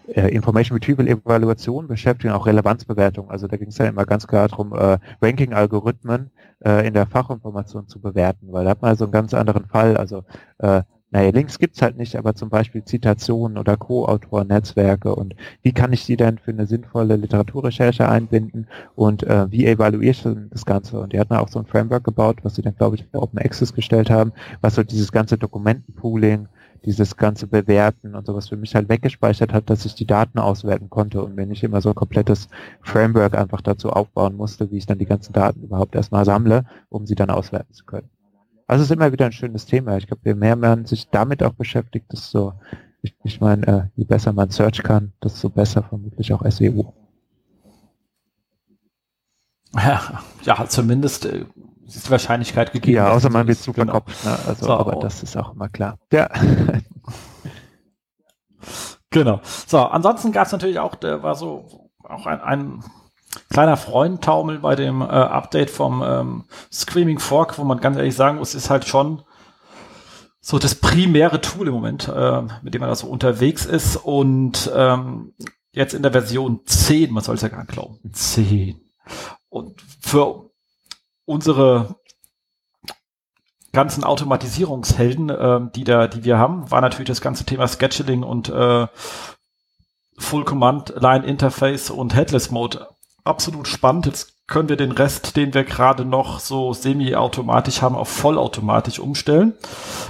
[0.07, 3.29] äh, Information Retrieval Evaluation beschäftigen, auch Relevanzbewertung.
[3.29, 6.31] Also da ging es ja immer ganz klar darum, äh, Ranking-Algorithmen
[6.65, 9.97] äh, in der Fachinformation zu bewerten, weil da hat man so einen ganz anderen Fall.
[9.97, 10.23] Also
[10.59, 10.81] äh,
[11.13, 16.07] naja, Links gibt's halt nicht, aber zum Beispiel Zitationen oder Co-Autor-Netzwerke und wie kann ich
[16.07, 20.99] die denn für eine sinnvolle Literaturrecherche einbinden und äh, wie evaluiere ich das Ganze?
[20.99, 23.37] Und die hatten auch so ein Framework gebaut, was sie dann, glaube ich, für Open
[23.37, 26.47] Access gestellt haben, was so dieses ganze Dokumentenpooling
[26.85, 30.89] dieses ganze Bewerten und sowas für mich halt weggespeichert hat, dass ich die Daten auswerten
[30.89, 32.49] konnte und mir nicht immer so ein komplettes
[32.81, 37.05] Framework einfach dazu aufbauen musste, wie ich dann die ganzen Daten überhaupt erstmal sammle, um
[37.05, 38.09] sie dann auswerten zu können.
[38.67, 39.97] Also es ist immer wieder ein schönes Thema.
[39.97, 42.53] Ich glaube, je mehr man sich damit auch beschäftigt, desto,
[43.01, 46.93] ich, ich meine, äh, je besser man Search kann, desto besser vermutlich auch SEO.
[49.75, 51.45] Ja, ja zumindest äh,
[51.95, 52.97] ist die Wahrscheinlichkeit gegeben.
[52.97, 53.93] Ja, außer man wird zu genau.
[53.93, 54.25] verkopft.
[54.25, 54.37] Ne?
[54.47, 55.97] Also, so, aber das ist auch immer klar.
[56.11, 56.29] Ja.
[59.09, 59.41] genau.
[59.67, 62.83] So, ansonsten gab es natürlich auch, der war so auch ein, ein
[63.49, 68.37] kleiner Freundtaumel bei dem äh, Update vom ähm, Screaming Fork, wo man ganz ehrlich sagen
[68.37, 69.23] muss, ist halt schon
[70.39, 73.95] so das primäre Tool im Moment, äh, mit dem man da so unterwegs ist.
[73.95, 75.33] Und ähm,
[75.71, 78.81] jetzt in der Version 10, man soll es ja gar nicht glauben, 10.
[79.49, 80.49] Und für
[81.25, 81.95] unsere
[83.71, 88.49] ganzen Automatisierungshelden, äh, die da, die wir haben, war natürlich das ganze Thema Scheduling und
[88.49, 88.87] äh,
[90.19, 92.87] Full Command Line Interface und Headless Mode
[93.23, 94.05] absolut spannend.
[94.05, 99.53] Jetzt können wir den Rest, den wir gerade noch so semi-automatisch haben, auf vollautomatisch umstellen,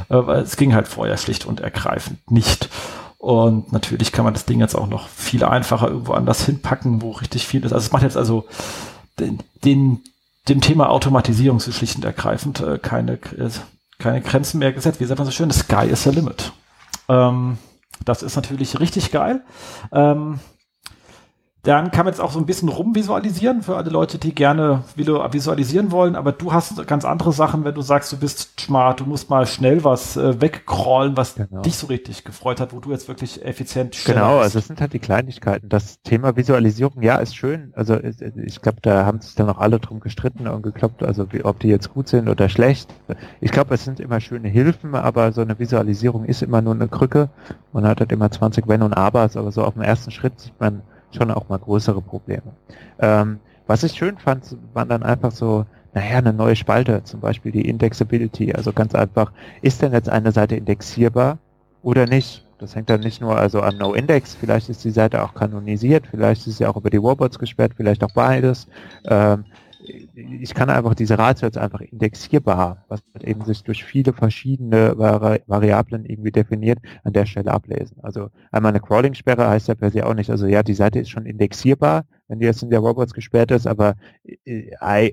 [0.10, 2.70] äh, weil es ging halt vorher schlicht und ergreifend nicht.
[3.18, 7.12] Und natürlich kann man das Ding jetzt auch noch viel einfacher irgendwo anders hinpacken, wo
[7.12, 7.72] richtig viel ist.
[7.72, 8.46] Also es macht jetzt also
[9.18, 10.04] den, den
[10.50, 13.50] dem Thema Automatisierung so schlicht und ergreifend äh, keine, äh,
[14.00, 15.00] keine Grenzen mehr gesetzt.
[15.00, 15.50] Wie sagt man so schön?
[15.50, 16.52] The sky is the limit.
[17.08, 17.58] Ähm,
[18.06, 19.44] das ist natürlich richtig geil.
[19.92, 20.40] Ähm,
[21.64, 25.92] Dann kann man jetzt auch so ein bisschen rumvisualisieren für alle Leute, die gerne visualisieren
[25.92, 26.18] wollen.
[26.18, 29.46] Aber du hast ganz andere Sachen, wenn du sagst, du bist smart, du musst mal
[29.46, 31.62] schnell was äh, wegcrawlen, was genau.
[31.62, 34.92] dich so richtig gefreut hat, wo du jetzt wirklich effizient Genau, also es sind halt
[34.92, 35.70] die Kleinigkeiten.
[35.70, 37.72] Das Thema Visualisierung, ja, ist schön.
[37.78, 41.46] Also ich glaube, da haben sich dann auch alle drum gestritten und gekloppt, also wie,
[41.46, 42.94] ob die jetzt gut sind oder schlecht.
[43.40, 46.90] Ich glaube, es sind immer schöne Hilfen, aber so eine Visualisierung ist immer nur eine
[46.90, 47.30] Krücke.
[47.72, 50.60] Man hat halt immer 20 Wenn und Abers, aber so auf dem ersten Schritt sieht
[50.60, 50.82] man
[51.16, 52.54] schon auch mal größere Probleme.
[53.00, 57.52] Ähm, was ich schön fand, waren dann einfach so, naja, eine neue Spalte, zum Beispiel
[57.52, 58.54] die Indexability.
[58.54, 61.38] Also ganz einfach, ist denn jetzt eine Seite indexierbar
[61.82, 62.46] oder nicht?
[62.60, 66.48] Das hängt dann nicht nur also an No-Index, vielleicht ist die Seite auch kanonisiert, vielleicht
[66.48, 68.68] ist sie auch über die Warbots gesperrt, vielleicht auch beides.
[69.06, 69.44] Ähm,
[69.86, 75.42] ich kann einfach diese Ratio jetzt einfach indexierbar, was eben sich durch viele verschiedene Vari
[75.48, 77.98] Variablen irgendwie definiert, an der Stelle ablesen.
[78.02, 81.10] Also einmal eine Crawling-Sperre heißt ja per se auch nicht, also ja, die Seite ist
[81.10, 83.96] schon indexierbar, wenn die jetzt in der Robots gesperrt ist, aber
[84.46, 84.72] äh,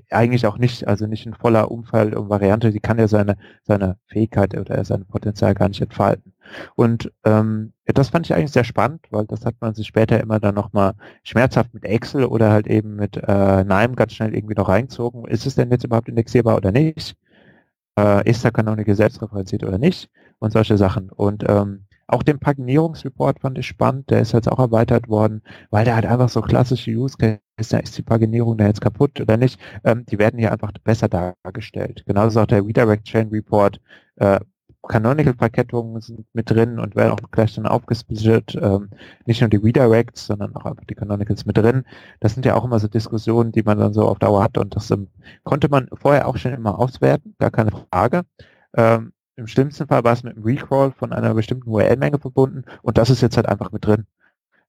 [0.09, 3.97] eigentlich auch nicht, also nicht in voller Umfall und Variante, die kann ja seine, seine
[4.07, 6.33] Fähigkeit oder sein Potenzial gar nicht entfalten.
[6.75, 10.39] Und ähm, das fand ich eigentlich sehr spannend, weil das hat man sich später immer
[10.39, 10.93] dann nochmal
[11.23, 15.25] schmerzhaft mit Excel oder halt eben mit äh, NIME ganz schnell irgendwie noch reingezogen.
[15.25, 17.15] Ist es denn jetzt überhaupt indexierbar oder nicht?
[17.97, 20.09] Äh, ist der Canonical selbstreferenziert oder nicht?
[20.39, 21.09] Und solche Sachen.
[21.09, 25.85] Und ähm, auch den Paginierungsreport fand ich spannend, der ist jetzt auch erweitert worden, weil
[25.85, 27.39] der halt einfach so klassische Use Case,
[27.69, 31.07] da ist die Paginierung da jetzt kaputt oder nicht, ähm, die werden hier einfach besser
[31.07, 32.03] dargestellt.
[32.05, 33.79] Genauso auch der Redirect Chain Report,
[34.17, 34.39] äh,
[34.87, 38.55] Canonical-Verkettungen sind mit drin und werden auch gleich dann aufgesplittet.
[38.59, 38.89] Ähm,
[39.25, 41.85] nicht nur die Redirects, sondern auch einfach die Canonicals mit drin.
[42.19, 44.75] Das sind ja auch immer so Diskussionen, die man dann so auf Dauer hat und
[44.75, 45.07] das ähm,
[45.43, 48.23] konnte man vorher auch schon immer auswerten, gar keine Frage.
[48.75, 52.97] Ähm, Im schlimmsten Fall war es mit einem Recrawl von einer bestimmten URL-Menge verbunden und
[52.97, 54.07] das ist jetzt halt einfach mit drin.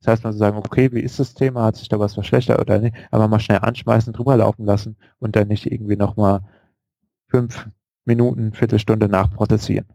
[0.01, 2.61] Das heißt, man zu sagen, okay, wie ist das Thema, hat sich da was verschlechtert
[2.61, 6.41] oder nicht, aber mal schnell anschmeißen, drüber laufen lassen und dann nicht irgendwie nochmal
[7.29, 7.69] fünf
[8.05, 9.87] Minuten, Viertelstunde nachprozessieren.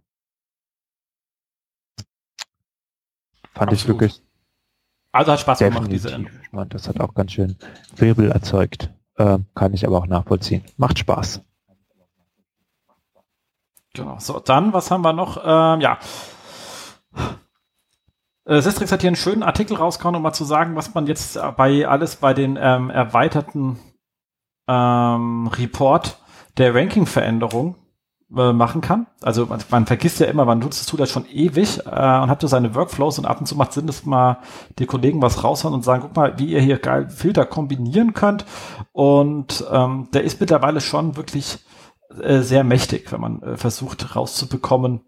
[3.58, 3.74] Fand Absolut.
[3.74, 4.22] ich wirklich.
[5.12, 6.16] Also hat Spaß gemacht, diese
[6.52, 7.56] meine, das hat auch ganz schön
[7.96, 8.92] Wirbel erzeugt.
[9.16, 10.64] Äh, kann ich aber auch nachvollziehen.
[10.78, 11.42] Macht Spaß.
[13.94, 14.18] Genau.
[14.20, 15.38] So, dann, was haben wir noch?
[15.44, 15.98] Ähm, ja.
[18.46, 21.40] Äh, Sestrix hat hier einen schönen Artikel rausgehauen, um mal zu sagen, was man jetzt
[21.58, 23.80] bei alles bei den ähm, erweiterten
[24.68, 26.20] ähm, Report
[26.58, 27.76] der Ranking-Veränderung
[28.36, 29.08] äh, machen kann.
[29.22, 32.30] Also man, man, vergisst ja immer, man nutzt das Tool das schon ewig äh, und
[32.30, 34.40] hat so seine Workflows und ab und zu macht Sinn, dass mal
[34.80, 38.46] die Kollegen was raushauen und sagen, guck mal, wie ihr hier geil Filter kombinieren könnt.
[38.92, 41.60] Und ähm, der ist mittlerweile schon wirklich
[42.22, 45.02] äh, sehr mächtig, wenn man äh, versucht rauszubekommen,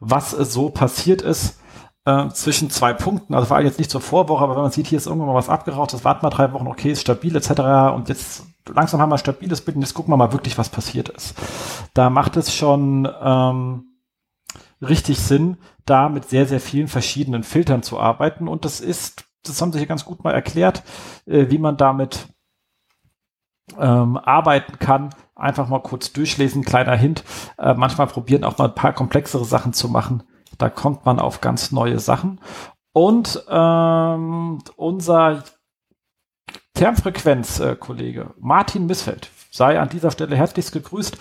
[0.00, 1.60] was äh, so passiert ist
[2.06, 3.34] äh, zwischen zwei Punkten.
[3.34, 5.34] Also vor allem jetzt nicht zur Vorwoche, aber wenn man sieht, hier ist irgendwann mal
[5.34, 7.50] was abgeraucht, das warten mal drei Wochen, okay, ist stabil etc.
[7.94, 11.08] Und jetzt langsam haben wir stabiles Bild und jetzt gucken wir mal wirklich, was passiert
[11.08, 11.34] ist.
[11.94, 13.84] Da macht es schon ähm,
[14.80, 18.48] richtig Sinn, da mit sehr, sehr vielen verschiedenen Filtern zu arbeiten.
[18.48, 20.82] Und das ist, das haben sie hier ganz gut mal erklärt,
[21.26, 22.28] äh, wie man damit
[23.78, 25.10] ähm, arbeiten kann.
[25.34, 27.24] Einfach mal kurz durchlesen, kleiner Hint.
[27.58, 30.22] Äh, manchmal probieren auch mal ein paar komplexere Sachen zu machen.
[30.58, 32.40] Da kommt man auf ganz neue Sachen.
[32.92, 35.44] Und ähm, unser
[36.76, 41.16] Termfrequenz-Kollege äh, Martin Missfeld sei an dieser Stelle herzlichst gegrüßt,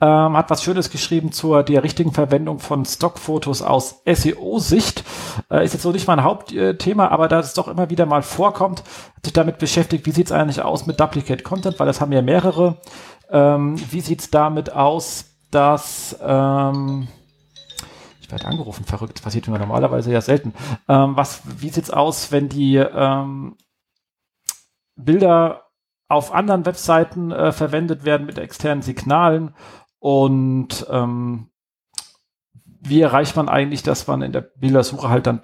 [0.00, 5.04] ähm, hat was Schönes geschrieben zur der richtigen Verwendung von Stockfotos aus SEO-Sicht.
[5.50, 8.80] Äh, ist jetzt so nicht mein Hauptthema, aber da es doch immer wieder mal vorkommt,
[9.16, 12.22] hat sich damit beschäftigt, wie sieht's eigentlich aus mit Duplicate Content, weil das haben ja
[12.22, 12.76] mehrere.
[13.30, 17.08] Ähm, wie sieht's damit aus, dass ähm,
[18.20, 20.52] ich werde angerufen, verrückt, passiert mir normalerweise ja selten.
[20.88, 23.56] Ähm, was, wie sieht's aus, wenn die ähm,
[24.98, 25.64] Bilder
[26.08, 29.54] auf anderen Webseiten äh, verwendet werden mit externen Signalen
[29.98, 31.50] und ähm,
[32.80, 35.42] wie erreicht man eigentlich, dass man in der Bildersuche halt dann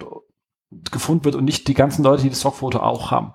[0.91, 3.35] gefunden wird und nicht die ganzen Leute, die das Stockfoto auch haben.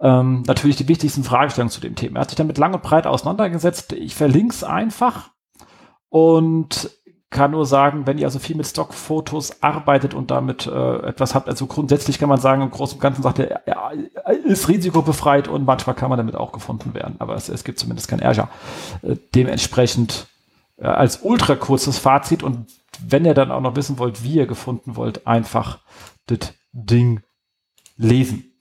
[0.00, 2.18] Ähm, natürlich die wichtigsten Fragestellungen zu dem Thema.
[2.18, 3.92] Er hat sich damit lang und breit auseinandergesetzt.
[3.92, 5.30] Ich verlinke es einfach
[6.08, 6.90] und
[7.30, 11.48] kann nur sagen, wenn ihr also viel mit Stockfotos arbeitet und damit äh, etwas habt,
[11.48, 13.92] also grundsätzlich kann man sagen, im Großen und Ganzen sagt er, er
[14.44, 18.08] ist risikobefreit und manchmal kann man damit auch gefunden werden, aber es, es gibt zumindest
[18.08, 18.48] kein Azure.
[19.02, 20.26] Äh, dementsprechend
[20.76, 22.66] äh, als ultra kurzes Fazit und
[23.06, 25.78] wenn ihr dann auch noch wissen wollt, wie ihr gefunden wollt, einfach
[26.26, 27.22] das Ding
[27.96, 28.52] lesen.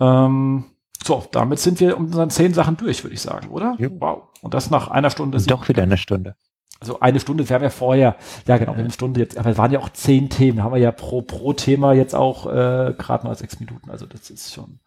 [0.00, 0.66] Ähm,
[1.02, 3.74] so, damit sind wir um unseren zehn Sachen durch, würde ich sagen, oder?
[3.78, 3.88] Ja.
[3.98, 4.24] Wow.
[4.42, 5.42] Und das nach einer Stunde.
[5.46, 6.36] Doch wieder eine Stunde
[6.82, 8.16] also eine Stunde, wir haben ja vorher,
[8.48, 10.90] ja genau, eine Stunde jetzt, aber es waren ja auch zehn Themen, haben wir ja
[10.90, 14.80] pro, pro Thema jetzt auch äh, gerade mal sechs Minuten, also das ist schon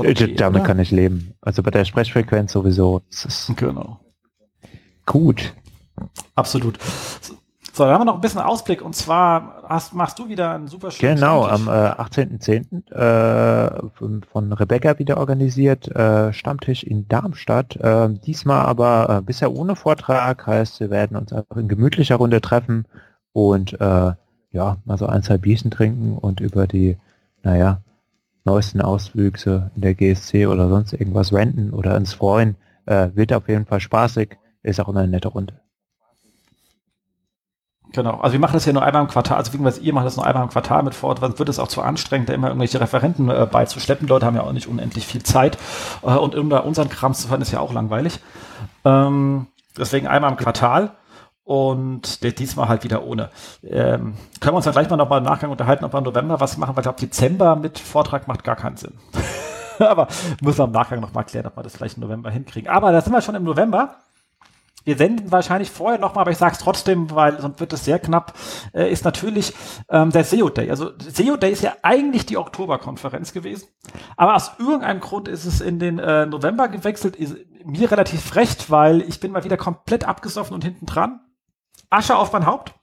[0.00, 0.66] Äh, okay, Damit oder?
[0.66, 1.34] kann ich leben.
[1.40, 3.02] Also bei der Sprechfrequenz sowieso.
[3.56, 4.00] genau.
[5.06, 5.54] Gut.
[6.34, 6.78] Absolut.
[7.78, 10.66] So, dann haben wir noch ein bisschen Ausblick und zwar hast, machst du wieder einen
[10.66, 11.68] super schönen Genau, Stammtisch.
[11.68, 12.90] am äh, 18.10.
[12.90, 17.76] Äh, von, von, Rebecca wieder organisiert, äh, Stammtisch in Darmstadt.
[17.76, 22.40] Äh, diesmal aber äh, bisher ohne Vortrag, heißt wir werden uns einfach in gemütlicher Runde
[22.40, 22.84] treffen
[23.32, 24.12] und äh,
[24.50, 26.96] ja, mal so ein, zwei Bierchen trinken und über die,
[27.44, 27.80] naja,
[28.42, 32.56] neuesten Auswüchse in der GSC oder sonst irgendwas renten oder ins freuen.
[32.86, 35.60] Äh, wird auf jeden Fall spaßig, ist auch immer eine nette Runde.
[37.92, 40.16] Genau, also wir machen das ja nur einmal im Quartal, also was ihr macht das
[40.16, 42.80] nur einmal im Quartal mit vor Ort, wird es auch zu anstrengend, da immer irgendwelche
[42.80, 44.06] Referenten äh, beizuschleppen.
[44.06, 45.56] Leute haben ja auch nicht unendlich viel Zeit
[46.02, 48.20] äh, und unter unseren Krams zu fahren ist ja auch langweilig.
[48.84, 49.46] Ähm,
[49.78, 50.92] deswegen einmal im Quartal
[51.44, 53.30] und diesmal halt wieder ohne.
[53.62, 56.40] Ähm, können wir uns dann gleich mal nochmal im Nachgang unterhalten, ob wir im November
[56.40, 58.92] was machen, weil ich glaube, Dezember mit Vortrag macht gar keinen Sinn.
[59.78, 60.08] Aber
[60.42, 62.68] müssen wir im Nachgang nochmal klären, ob wir das vielleicht im November hinkriegen.
[62.68, 63.96] Aber da sind wir schon im November.
[64.88, 67.98] Wir senden wahrscheinlich vorher nochmal, aber ich sage es trotzdem, weil sonst wird es sehr
[67.98, 68.32] knapp,
[68.72, 69.52] äh, ist natürlich
[69.90, 70.70] ähm, der SEO Day.
[70.70, 73.68] Also SEO Day ist ja eigentlich die Oktoberkonferenz gewesen,
[74.16, 77.16] aber aus irgendeinem Grund ist es in den äh, November gewechselt.
[77.16, 77.36] Ist
[77.66, 81.20] mir relativ recht, weil ich bin mal wieder komplett abgesoffen und hinten dran.
[81.90, 82.74] Asche auf mein Haupt.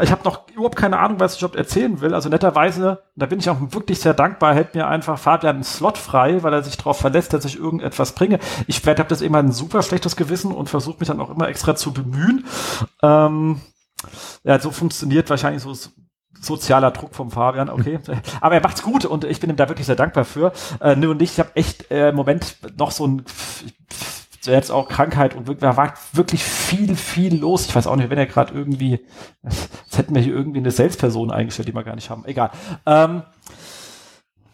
[0.00, 2.14] Ich habe noch überhaupt keine Ahnung, was ich überhaupt erzählen will.
[2.14, 5.98] Also netterweise, da bin ich auch wirklich sehr dankbar, hält mir einfach Fabian einen Slot
[5.98, 8.38] frei, weil er sich darauf verlässt, dass ich irgendetwas bringe.
[8.68, 11.48] Ich werde habe das immer ein super schlechtes Gewissen und versuche mich dann auch immer
[11.48, 12.46] extra zu bemühen.
[13.02, 13.60] Ähm,
[14.44, 15.74] ja, so funktioniert wahrscheinlich so
[16.40, 17.98] sozialer Druck vom Fabian, okay.
[18.40, 20.52] Aber er macht's gut und ich bin ihm da wirklich sehr dankbar für.
[20.80, 23.24] Äh, nur und ich, ich habe echt äh, im Moment noch so ein
[24.50, 27.66] jetzt auch Krankheit und da war wirklich viel, viel los.
[27.66, 29.00] Ich weiß auch nicht, wenn er gerade irgendwie,
[29.42, 32.24] jetzt hätten wir hier irgendwie eine Selbstperson eingestellt, die wir gar nicht haben.
[32.24, 32.50] Egal.
[32.84, 33.22] Ähm,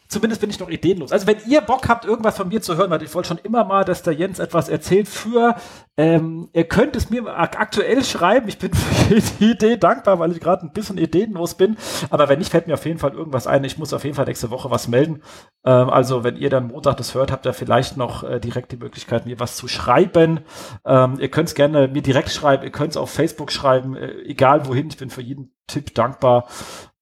[0.09, 1.12] zumindest bin ich noch ideenlos.
[1.12, 3.64] Also wenn ihr Bock habt, irgendwas von mir zu hören, weil ich wollte schon immer
[3.64, 5.55] mal, dass der Jens etwas erzählt für,
[5.98, 8.48] ähm, ihr könnt es mir aktuell schreiben.
[8.48, 11.76] Ich bin für die Idee dankbar, weil ich gerade ein bisschen ideenlos bin.
[12.09, 13.64] Aber wenn nicht, fällt mir auf jeden Fall irgendwas ein.
[13.64, 15.22] Ich muss auf jeden Fall nächste Woche was melden.
[15.64, 18.76] Ähm, also wenn ihr dann Montag das hört, habt ihr vielleicht noch äh, direkt die
[18.76, 20.40] Möglichkeit, mir was zu schreiben.
[20.86, 22.62] Ähm, ihr könnt es gerne mir direkt schreiben.
[22.62, 24.89] Ihr könnt es auf Facebook schreiben, äh, egal wohin.
[24.89, 26.48] Ich bin für jeden Tipp dankbar.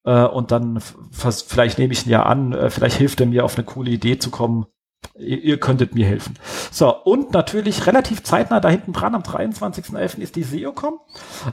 [0.06, 0.80] Äh, und dann
[1.10, 4.18] vielleicht nehme ich ihn ja an, äh, vielleicht hilft er mir auf eine coole Idee
[4.18, 4.66] zu kommen.
[5.18, 6.34] Ihr, könntet mir helfen.
[6.70, 10.18] So, und natürlich relativ zeitnah da hinten dran, am 23.11.
[10.18, 10.98] ist die SEOCom.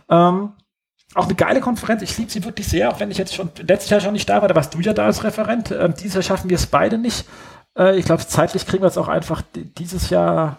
[0.10, 0.54] Ähm,
[1.14, 2.02] auch eine geile Konferenz.
[2.02, 4.42] Ich liebe sie wirklich sehr, auch wenn ich jetzt schon letztes Jahr schon nicht da
[4.42, 4.48] war.
[4.48, 5.72] Da warst du ja da als Referent.
[5.72, 7.26] Ähm, dieses Jahr schaffen wir es beide nicht.
[7.78, 10.58] Äh, ich glaube, zeitlich kriegen wir es auch einfach dieses Jahr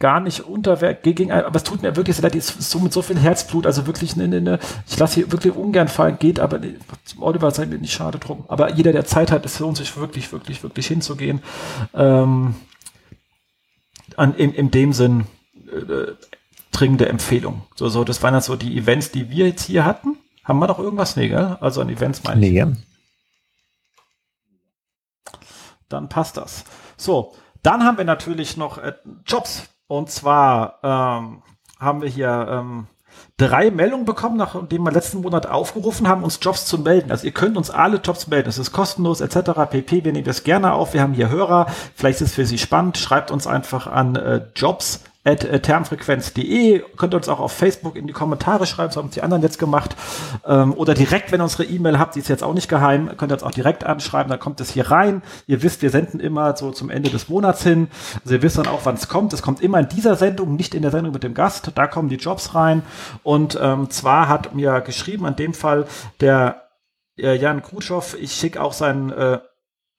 [0.00, 3.02] gar nicht unter, gegen, aber es tut mir wirklich sehr leid, ist so mit so
[3.02, 6.60] viel Herzblut, also wirklich eine, eine ich lasse hier wirklich ungern fallen, geht, aber
[7.04, 8.44] zum Oliver sei mir nicht schade drum.
[8.46, 11.42] Aber jeder, der Zeit hat, es lohnt sich wirklich, wirklich, wirklich hinzugehen.
[11.94, 12.54] Ähm,
[14.16, 15.26] an, in, in dem Sinn
[15.66, 16.12] äh,
[16.70, 17.62] dringende Empfehlung.
[17.74, 20.16] So, so, das waren dann so die Events, die wir jetzt hier hatten.
[20.44, 21.16] Haben wir noch irgendwas?
[21.16, 21.56] Nee, gell?
[21.60, 22.52] Also an Events meine ich.
[22.52, 22.72] Nee.
[25.88, 26.64] Dann passt das.
[26.96, 28.94] So, dann haben wir natürlich noch äh,
[29.26, 31.42] Jobs und zwar ähm,
[31.80, 32.86] haben wir hier ähm,
[33.36, 37.10] drei Meldungen bekommen, nachdem wir letzten Monat aufgerufen haben, uns Jobs zu melden.
[37.10, 38.48] Also ihr könnt uns alle Jobs melden.
[38.48, 39.50] Es ist kostenlos etc.
[39.70, 40.04] pp.
[40.04, 40.92] Wir nehmen das gerne auf.
[40.92, 41.66] Wir haben hier Hörer.
[41.94, 42.98] Vielleicht ist es für Sie spannend.
[42.98, 46.82] Schreibt uns einfach an äh, Jobs at äh, termfrequenz.de.
[46.96, 49.58] Könnt ihr uns auch auf Facebook in die Kommentare schreiben, so haben die anderen jetzt
[49.58, 49.96] gemacht.
[50.46, 53.32] Ähm, oder direkt, wenn ihr unsere E-Mail habt, die ist jetzt auch nicht geheim, könnt
[53.32, 55.22] ihr uns auch direkt anschreiben, dann kommt es hier rein.
[55.46, 57.88] Ihr wisst, wir senden immer so zum Ende des Monats hin.
[58.22, 59.32] Also ihr wisst dann auch, wann es kommt.
[59.32, 61.72] Es kommt immer in dieser Sendung, nicht in der Sendung mit dem Gast.
[61.74, 62.82] Da kommen die Jobs rein.
[63.22, 65.86] Und ähm, zwar hat mir geschrieben, in dem Fall
[66.20, 66.68] der
[67.18, 69.38] äh, Jan Krutschow, ich schicke auch seinen äh,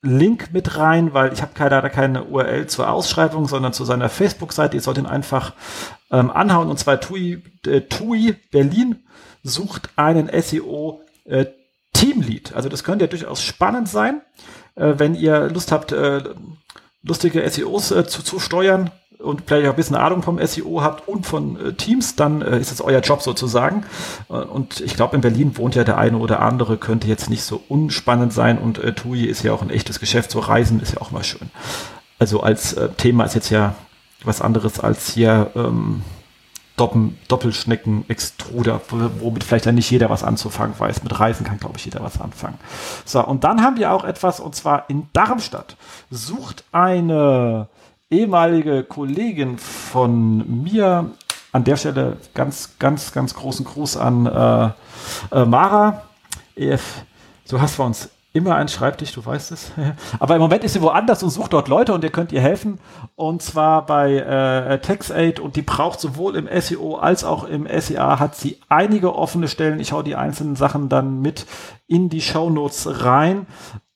[0.01, 4.77] Link mit rein, weil ich habe leider keine URL zur Ausschreibung, sondern zu seiner Facebook-Seite.
[4.77, 5.53] Ihr sollt ihn einfach
[6.09, 6.69] ähm, anhauen.
[6.69, 9.03] Und zwar TUI, äh, TUI Berlin
[9.43, 11.47] sucht einen SEO äh,
[11.93, 12.53] Teamlead.
[12.53, 14.21] Also das könnte ja durchaus spannend sein,
[14.75, 16.23] äh, wenn ihr Lust habt, äh,
[17.03, 21.07] lustige SEOs äh, zu, zu steuern und vielleicht auch ein bisschen Ahnung vom SEO habt
[21.07, 23.85] und von äh, Teams, dann äh, ist das euer Job sozusagen.
[24.29, 27.43] Äh, und ich glaube, in Berlin wohnt ja der eine oder andere, könnte jetzt nicht
[27.43, 30.93] so unspannend sein und äh, TUI ist ja auch ein echtes Geschäft, so Reisen ist
[30.93, 31.51] ja auch mal schön.
[32.17, 33.75] Also als äh, Thema ist jetzt ja
[34.23, 36.01] was anderes als hier ähm,
[36.77, 38.79] Doppel, Doppelschnecken-Extruder,
[39.19, 41.03] womit vielleicht dann nicht jeder was anzufangen weiß.
[41.03, 42.57] Mit Reisen kann, glaube ich, jeder was anfangen.
[43.03, 45.75] So, und dann haben wir auch etwas, und zwar in Darmstadt
[46.09, 47.67] sucht eine
[48.09, 51.11] ehemalige Kollegin von mir,
[51.51, 54.69] an der Stelle ganz, ganz, ganz großen Gruß an äh,
[55.35, 56.03] äh, Mara.
[56.55, 57.03] EF,
[57.49, 59.71] du hast für uns immer ein Schreibtisch, du weißt es.
[60.19, 62.79] Aber im Moment ist sie woanders und sucht dort Leute und ihr könnt ihr helfen.
[63.15, 68.19] Und zwar bei äh, TaxAid und die braucht sowohl im SEO als auch im SEA
[68.19, 69.79] hat sie einige offene Stellen.
[69.79, 71.45] Ich hau die einzelnen Sachen dann mit
[71.87, 73.47] in die Show Notes rein.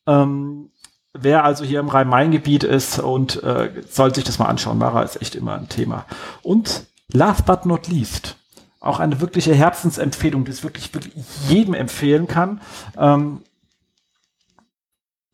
[0.07, 0.69] Ähm,
[1.13, 4.77] wer also hier im Rhein-Main-Gebiet ist und äh, soll sich das mal anschauen.
[4.77, 6.05] Mara ist echt immer ein Thema.
[6.41, 8.35] Und last but not least,
[8.79, 11.13] auch eine wirkliche Herzensempfehlung, die es wirklich, wirklich
[11.47, 12.61] jedem empfehlen kann.
[12.97, 13.41] Ähm,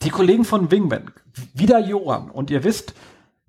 [0.01, 1.11] die Kollegen von Wingman,
[1.53, 2.93] wieder Johann, und ihr wisst,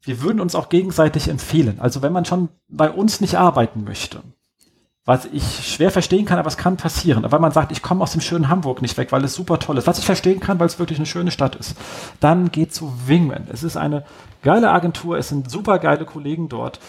[0.03, 1.79] wir würden uns auch gegenseitig empfehlen.
[1.79, 4.23] Also wenn man schon bei uns nicht arbeiten möchte,
[5.05, 7.25] was ich schwer verstehen kann, aber es kann passieren.
[7.25, 9.59] Aber wenn man sagt, ich komme aus dem schönen Hamburg nicht weg, weil es super
[9.59, 11.77] toll ist, was ich verstehen kann, weil es wirklich eine schöne Stadt ist,
[12.21, 13.47] dann geht zu Wingman.
[13.51, 14.05] Es ist eine
[14.43, 16.81] geile Agentur, es sind super geile Kollegen dort.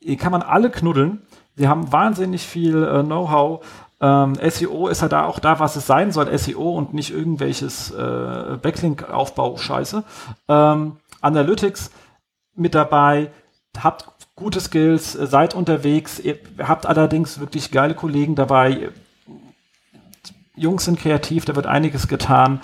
[0.00, 1.22] Hier kann man alle knuddeln.
[1.56, 3.64] Sie haben wahnsinnig viel äh, Know-how
[4.02, 7.92] ähm, SEO ist ja da auch da, was es sein soll, SEO und nicht irgendwelches
[7.92, 10.02] äh, Backlink-Aufbau-Scheiße.
[10.48, 11.92] Ähm, Analytics
[12.56, 13.30] mit dabei,
[13.78, 18.90] habt gute Skills, äh, seid unterwegs, ihr habt allerdings wirklich geile Kollegen dabei.
[20.54, 22.60] Jungs sind kreativ, da wird einiges getan.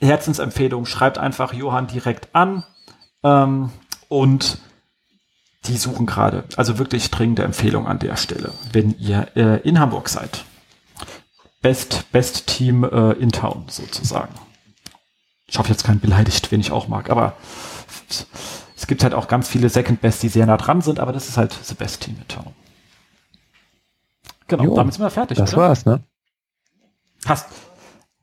[0.00, 2.64] Herzensempfehlung, schreibt einfach Johann direkt an
[3.22, 3.70] ähm,
[4.08, 4.58] und
[5.66, 6.44] die suchen gerade.
[6.56, 10.44] Also wirklich dringende Empfehlung an der Stelle, wenn ihr äh, in Hamburg seid.
[11.60, 14.34] Best, Best Team äh, in Town sozusagen.
[15.46, 17.36] Ich hoffe jetzt keinen beleidigt, wen ich auch mag, aber
[18.82, 21.28] es gibt halt auch ganz viele Second Best, die sehr nah dran sind, aber das
[21.28, 22.52] ist halt the Best Team in Town.
[24.48, 25.38] Genau, jo, damit sind wir fertig.
[25.38, 25.62] Das oder?
[25.62, 26.00] war's, ne?
[27.24, 27.46] Hast,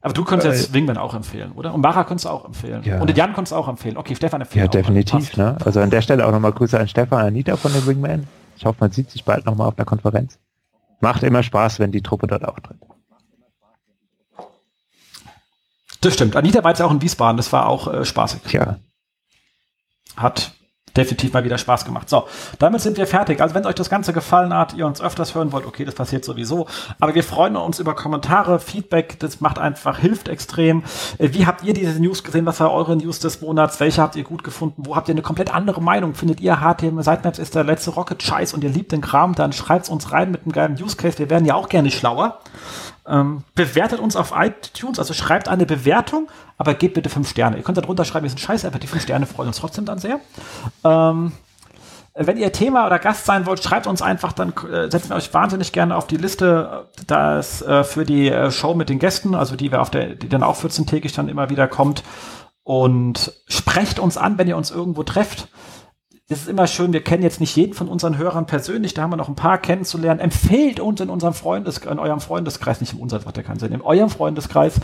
[0.02, 1.74] aber du könntest äh, jetzt Wingman auch empfehlen, oder?
[1.74, 2.84] Und Mara könntest du auch empfehlen.
[2.84, 3.00] Ja.
[3.00, 3.96] Und Jan könntest du auch empfehlen.
[3.96, 5.38] Okay, Stefan empfiehlt Ja, definitiv.
[5.38, 5.56] Ne?
[5.64, 8.28] Also an der Stelle auch nochmal Grüße an Stefan und Anita von den Wingman.
[8.58, 10.40] Ich hoffe, man sieht sich bald nochmal auf einer Konferenz.
[11.00, 12.78] Macht immer Spaß, wenn die Truppe dort auftritt.
[16.02, 16.36] Das stimmt.
[16.36, 17.38] Anita war jetzt auch in Wiesbaden.
[17.38, 18.42] Das war auch äh, spaßig.
[18.52, 18.78] Ja.
[20.16, 20.52] Hat
[20.96, 22.10] definitiv mal wieder Spaß gemacht.
[22.10, 22.28] So,
[22.60, 23.42] damit sind wir fertig.
[23.42, 26.26] Also wenn euch das Ganze gefallen hat, ihr uns öfters hören wollt, okay, das passiert
[26.26, 26.68] sowieso.
[27.00, 29.20] Aber wir freuen uns über Kommentare, Feedback.
[29.20, 30.84] Das macht einfach, hilft extrem.
[31.18, 32.46] Äh, wie habt ihr diese News gesehen?
[32.46, 33.80] Was war eure News des Monats?
[33.80, 34.84] Welche habt ihr gut gefunden?
[34.86, 36.16] Wo habt ihr eine komplett andere Meinung?
[36.16, 39.36] Findet ihr HTML Sitemaps ist der letzte Rocket Scheiß und ihr liebt den Kram?
[39.36, 41.20] Dann schreibt's uns rein mit einem geilen Use Case.
[41.20, 42.40] Wir werden ja auch gerne schlauer.
[43.10, 46.28] Ähm, bewertet uns auf iTunes, also schreibt eine Bewertung,
[46.60, 47.58] aber gebt bitte fünf Sterne.
[47.58, 49.86] Ihr könnt da drunter schreiben, wir sind scheiße, aber die fünf Sterne freuen uns trotzdem
[49.86, 50.20] dann sehr.
[50.84, 51.32] Ähm,
[52.16, 55.34] wenn ihr Thema oder Gast sein wollt, schreibt uns einfach, dann äh, setzen wir euch
[55.34, 59.56] wahnsinnig gerne auf die Liste, das äh, für die äh, Show mit den Gästen, also
[59.56, 62.04] die wir auf der, die dann auch 14-tägig dann immer wieder kommt.
[62.64, 65.48] Und sprecht uns an, wenn ihr uns irgendwo trefft
[66.32, 69.10] es ist immer schön, wir kennen jetzt nicht jeden von unseren Hörern persönlich, da haben
[69.10, 70.20] wir noch ein paar kennenzulernen.
[70.20, 73.72] Empfehlt uns in unserem Freundeskreis, in eurem Freundeskreis, nicht in unserem, macht ja keinen Sinn,
[73.72, 74.78] in eurem Freundeskreis,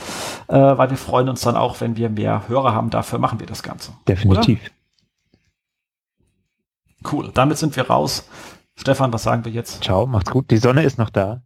[0.48, 2.90] äh, weil wir freuen uns dann auch, wenn wir mehr Hörer haben.
[2.90, 3.92] Dafür machen wir das Ganze.
[4.08, 4.60] Definitiv.
[4.60, 4.72] Oder?
[7.12, 8.28] Cool, damit sind wir raus.
[8.78, 9.84] Stefan, was sagen wir jetzt?
[9.84, 10.52] Ciao, macht's gut.
[10.52, 11.42] Die Sonne ist noch da.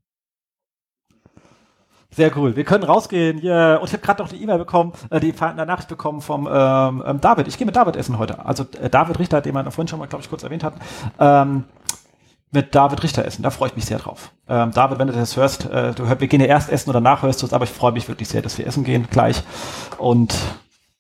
[2.12, 2.56] Sehr cool.
[2.56, 3.42] Wir können rausgehen.
[3.44, 3.78] Yeah.
[3.78, 7.04] Und ich habe gerade noch die E-Mail bekommen, äh, die eine Nachricht bekommen vom ähm,
[7.06, 7.48] ähm, David.
[7.48, 8.44] Ich gehe mit David essen heute.
[8.46, 10.80] Also äh, David Richter, den wir vorhin schon mal, glaube ich, kurz erwähnt hatten.
[11.20, 11.66] Ähm,
[12.52, 13.44] mit David Richter essen.
[13.44, 14.32] Da freue ich mich sehr drauf.
[14.48, 17.00] Ähm, David, wenn du das hörst, äh, du hörst, wir gehen ja erst essen oder
[17.00, 19.44] nachhörst du es, aber ich freue mich wirklich sehr, dass wir essen gehen gleich.
[20.00, 20.36] Und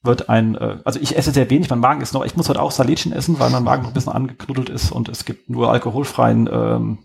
[0.01, 2.61] wird ein, äh, also ich esse sehr wenig, mein Magen ist noch, ich muss heute
[2.61, 5.71] auch Salätchen essen, weil mein Magen noch ein bisschen angeknuddelt ist und es gibt nur
[5.71, 6.97] alkoholfreien ähm,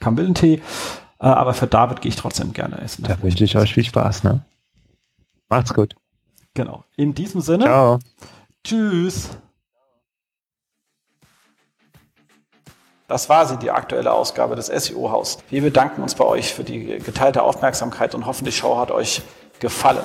[0.00, 0.60] Kamillentee.
[1.18, 3.04] Äh, aber für David gehe ich trotzdem gerne essen.
[3.04, 4.44] Da wünsche ich euch viel Spaß, ne?
[5.48, 5.94] Macht's gut.
[6.54, 6.84] Genau.
[6.96, 7.64] In diesem Sinne.
[7.64, 7.98] Ciao.
[8.62, 9.30] Tschüss.
[13.08, 15.38] Das war sie, die aktuelle Ausgabe des SEO-Haus.
[15.50, 19.22] Wir bedanken uns bei euch für die geteilte Aufmerksamkeit und hoffen, die Show hat euch
[19.60, 20.04] gefallen.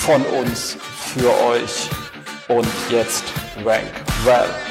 [0.00, 0.76] von uns
[1.14, 1.88] für euch.
[2.48, 3.24] Und jetzt
[3.64, 3.84] rank
[4.24, 4.69] well.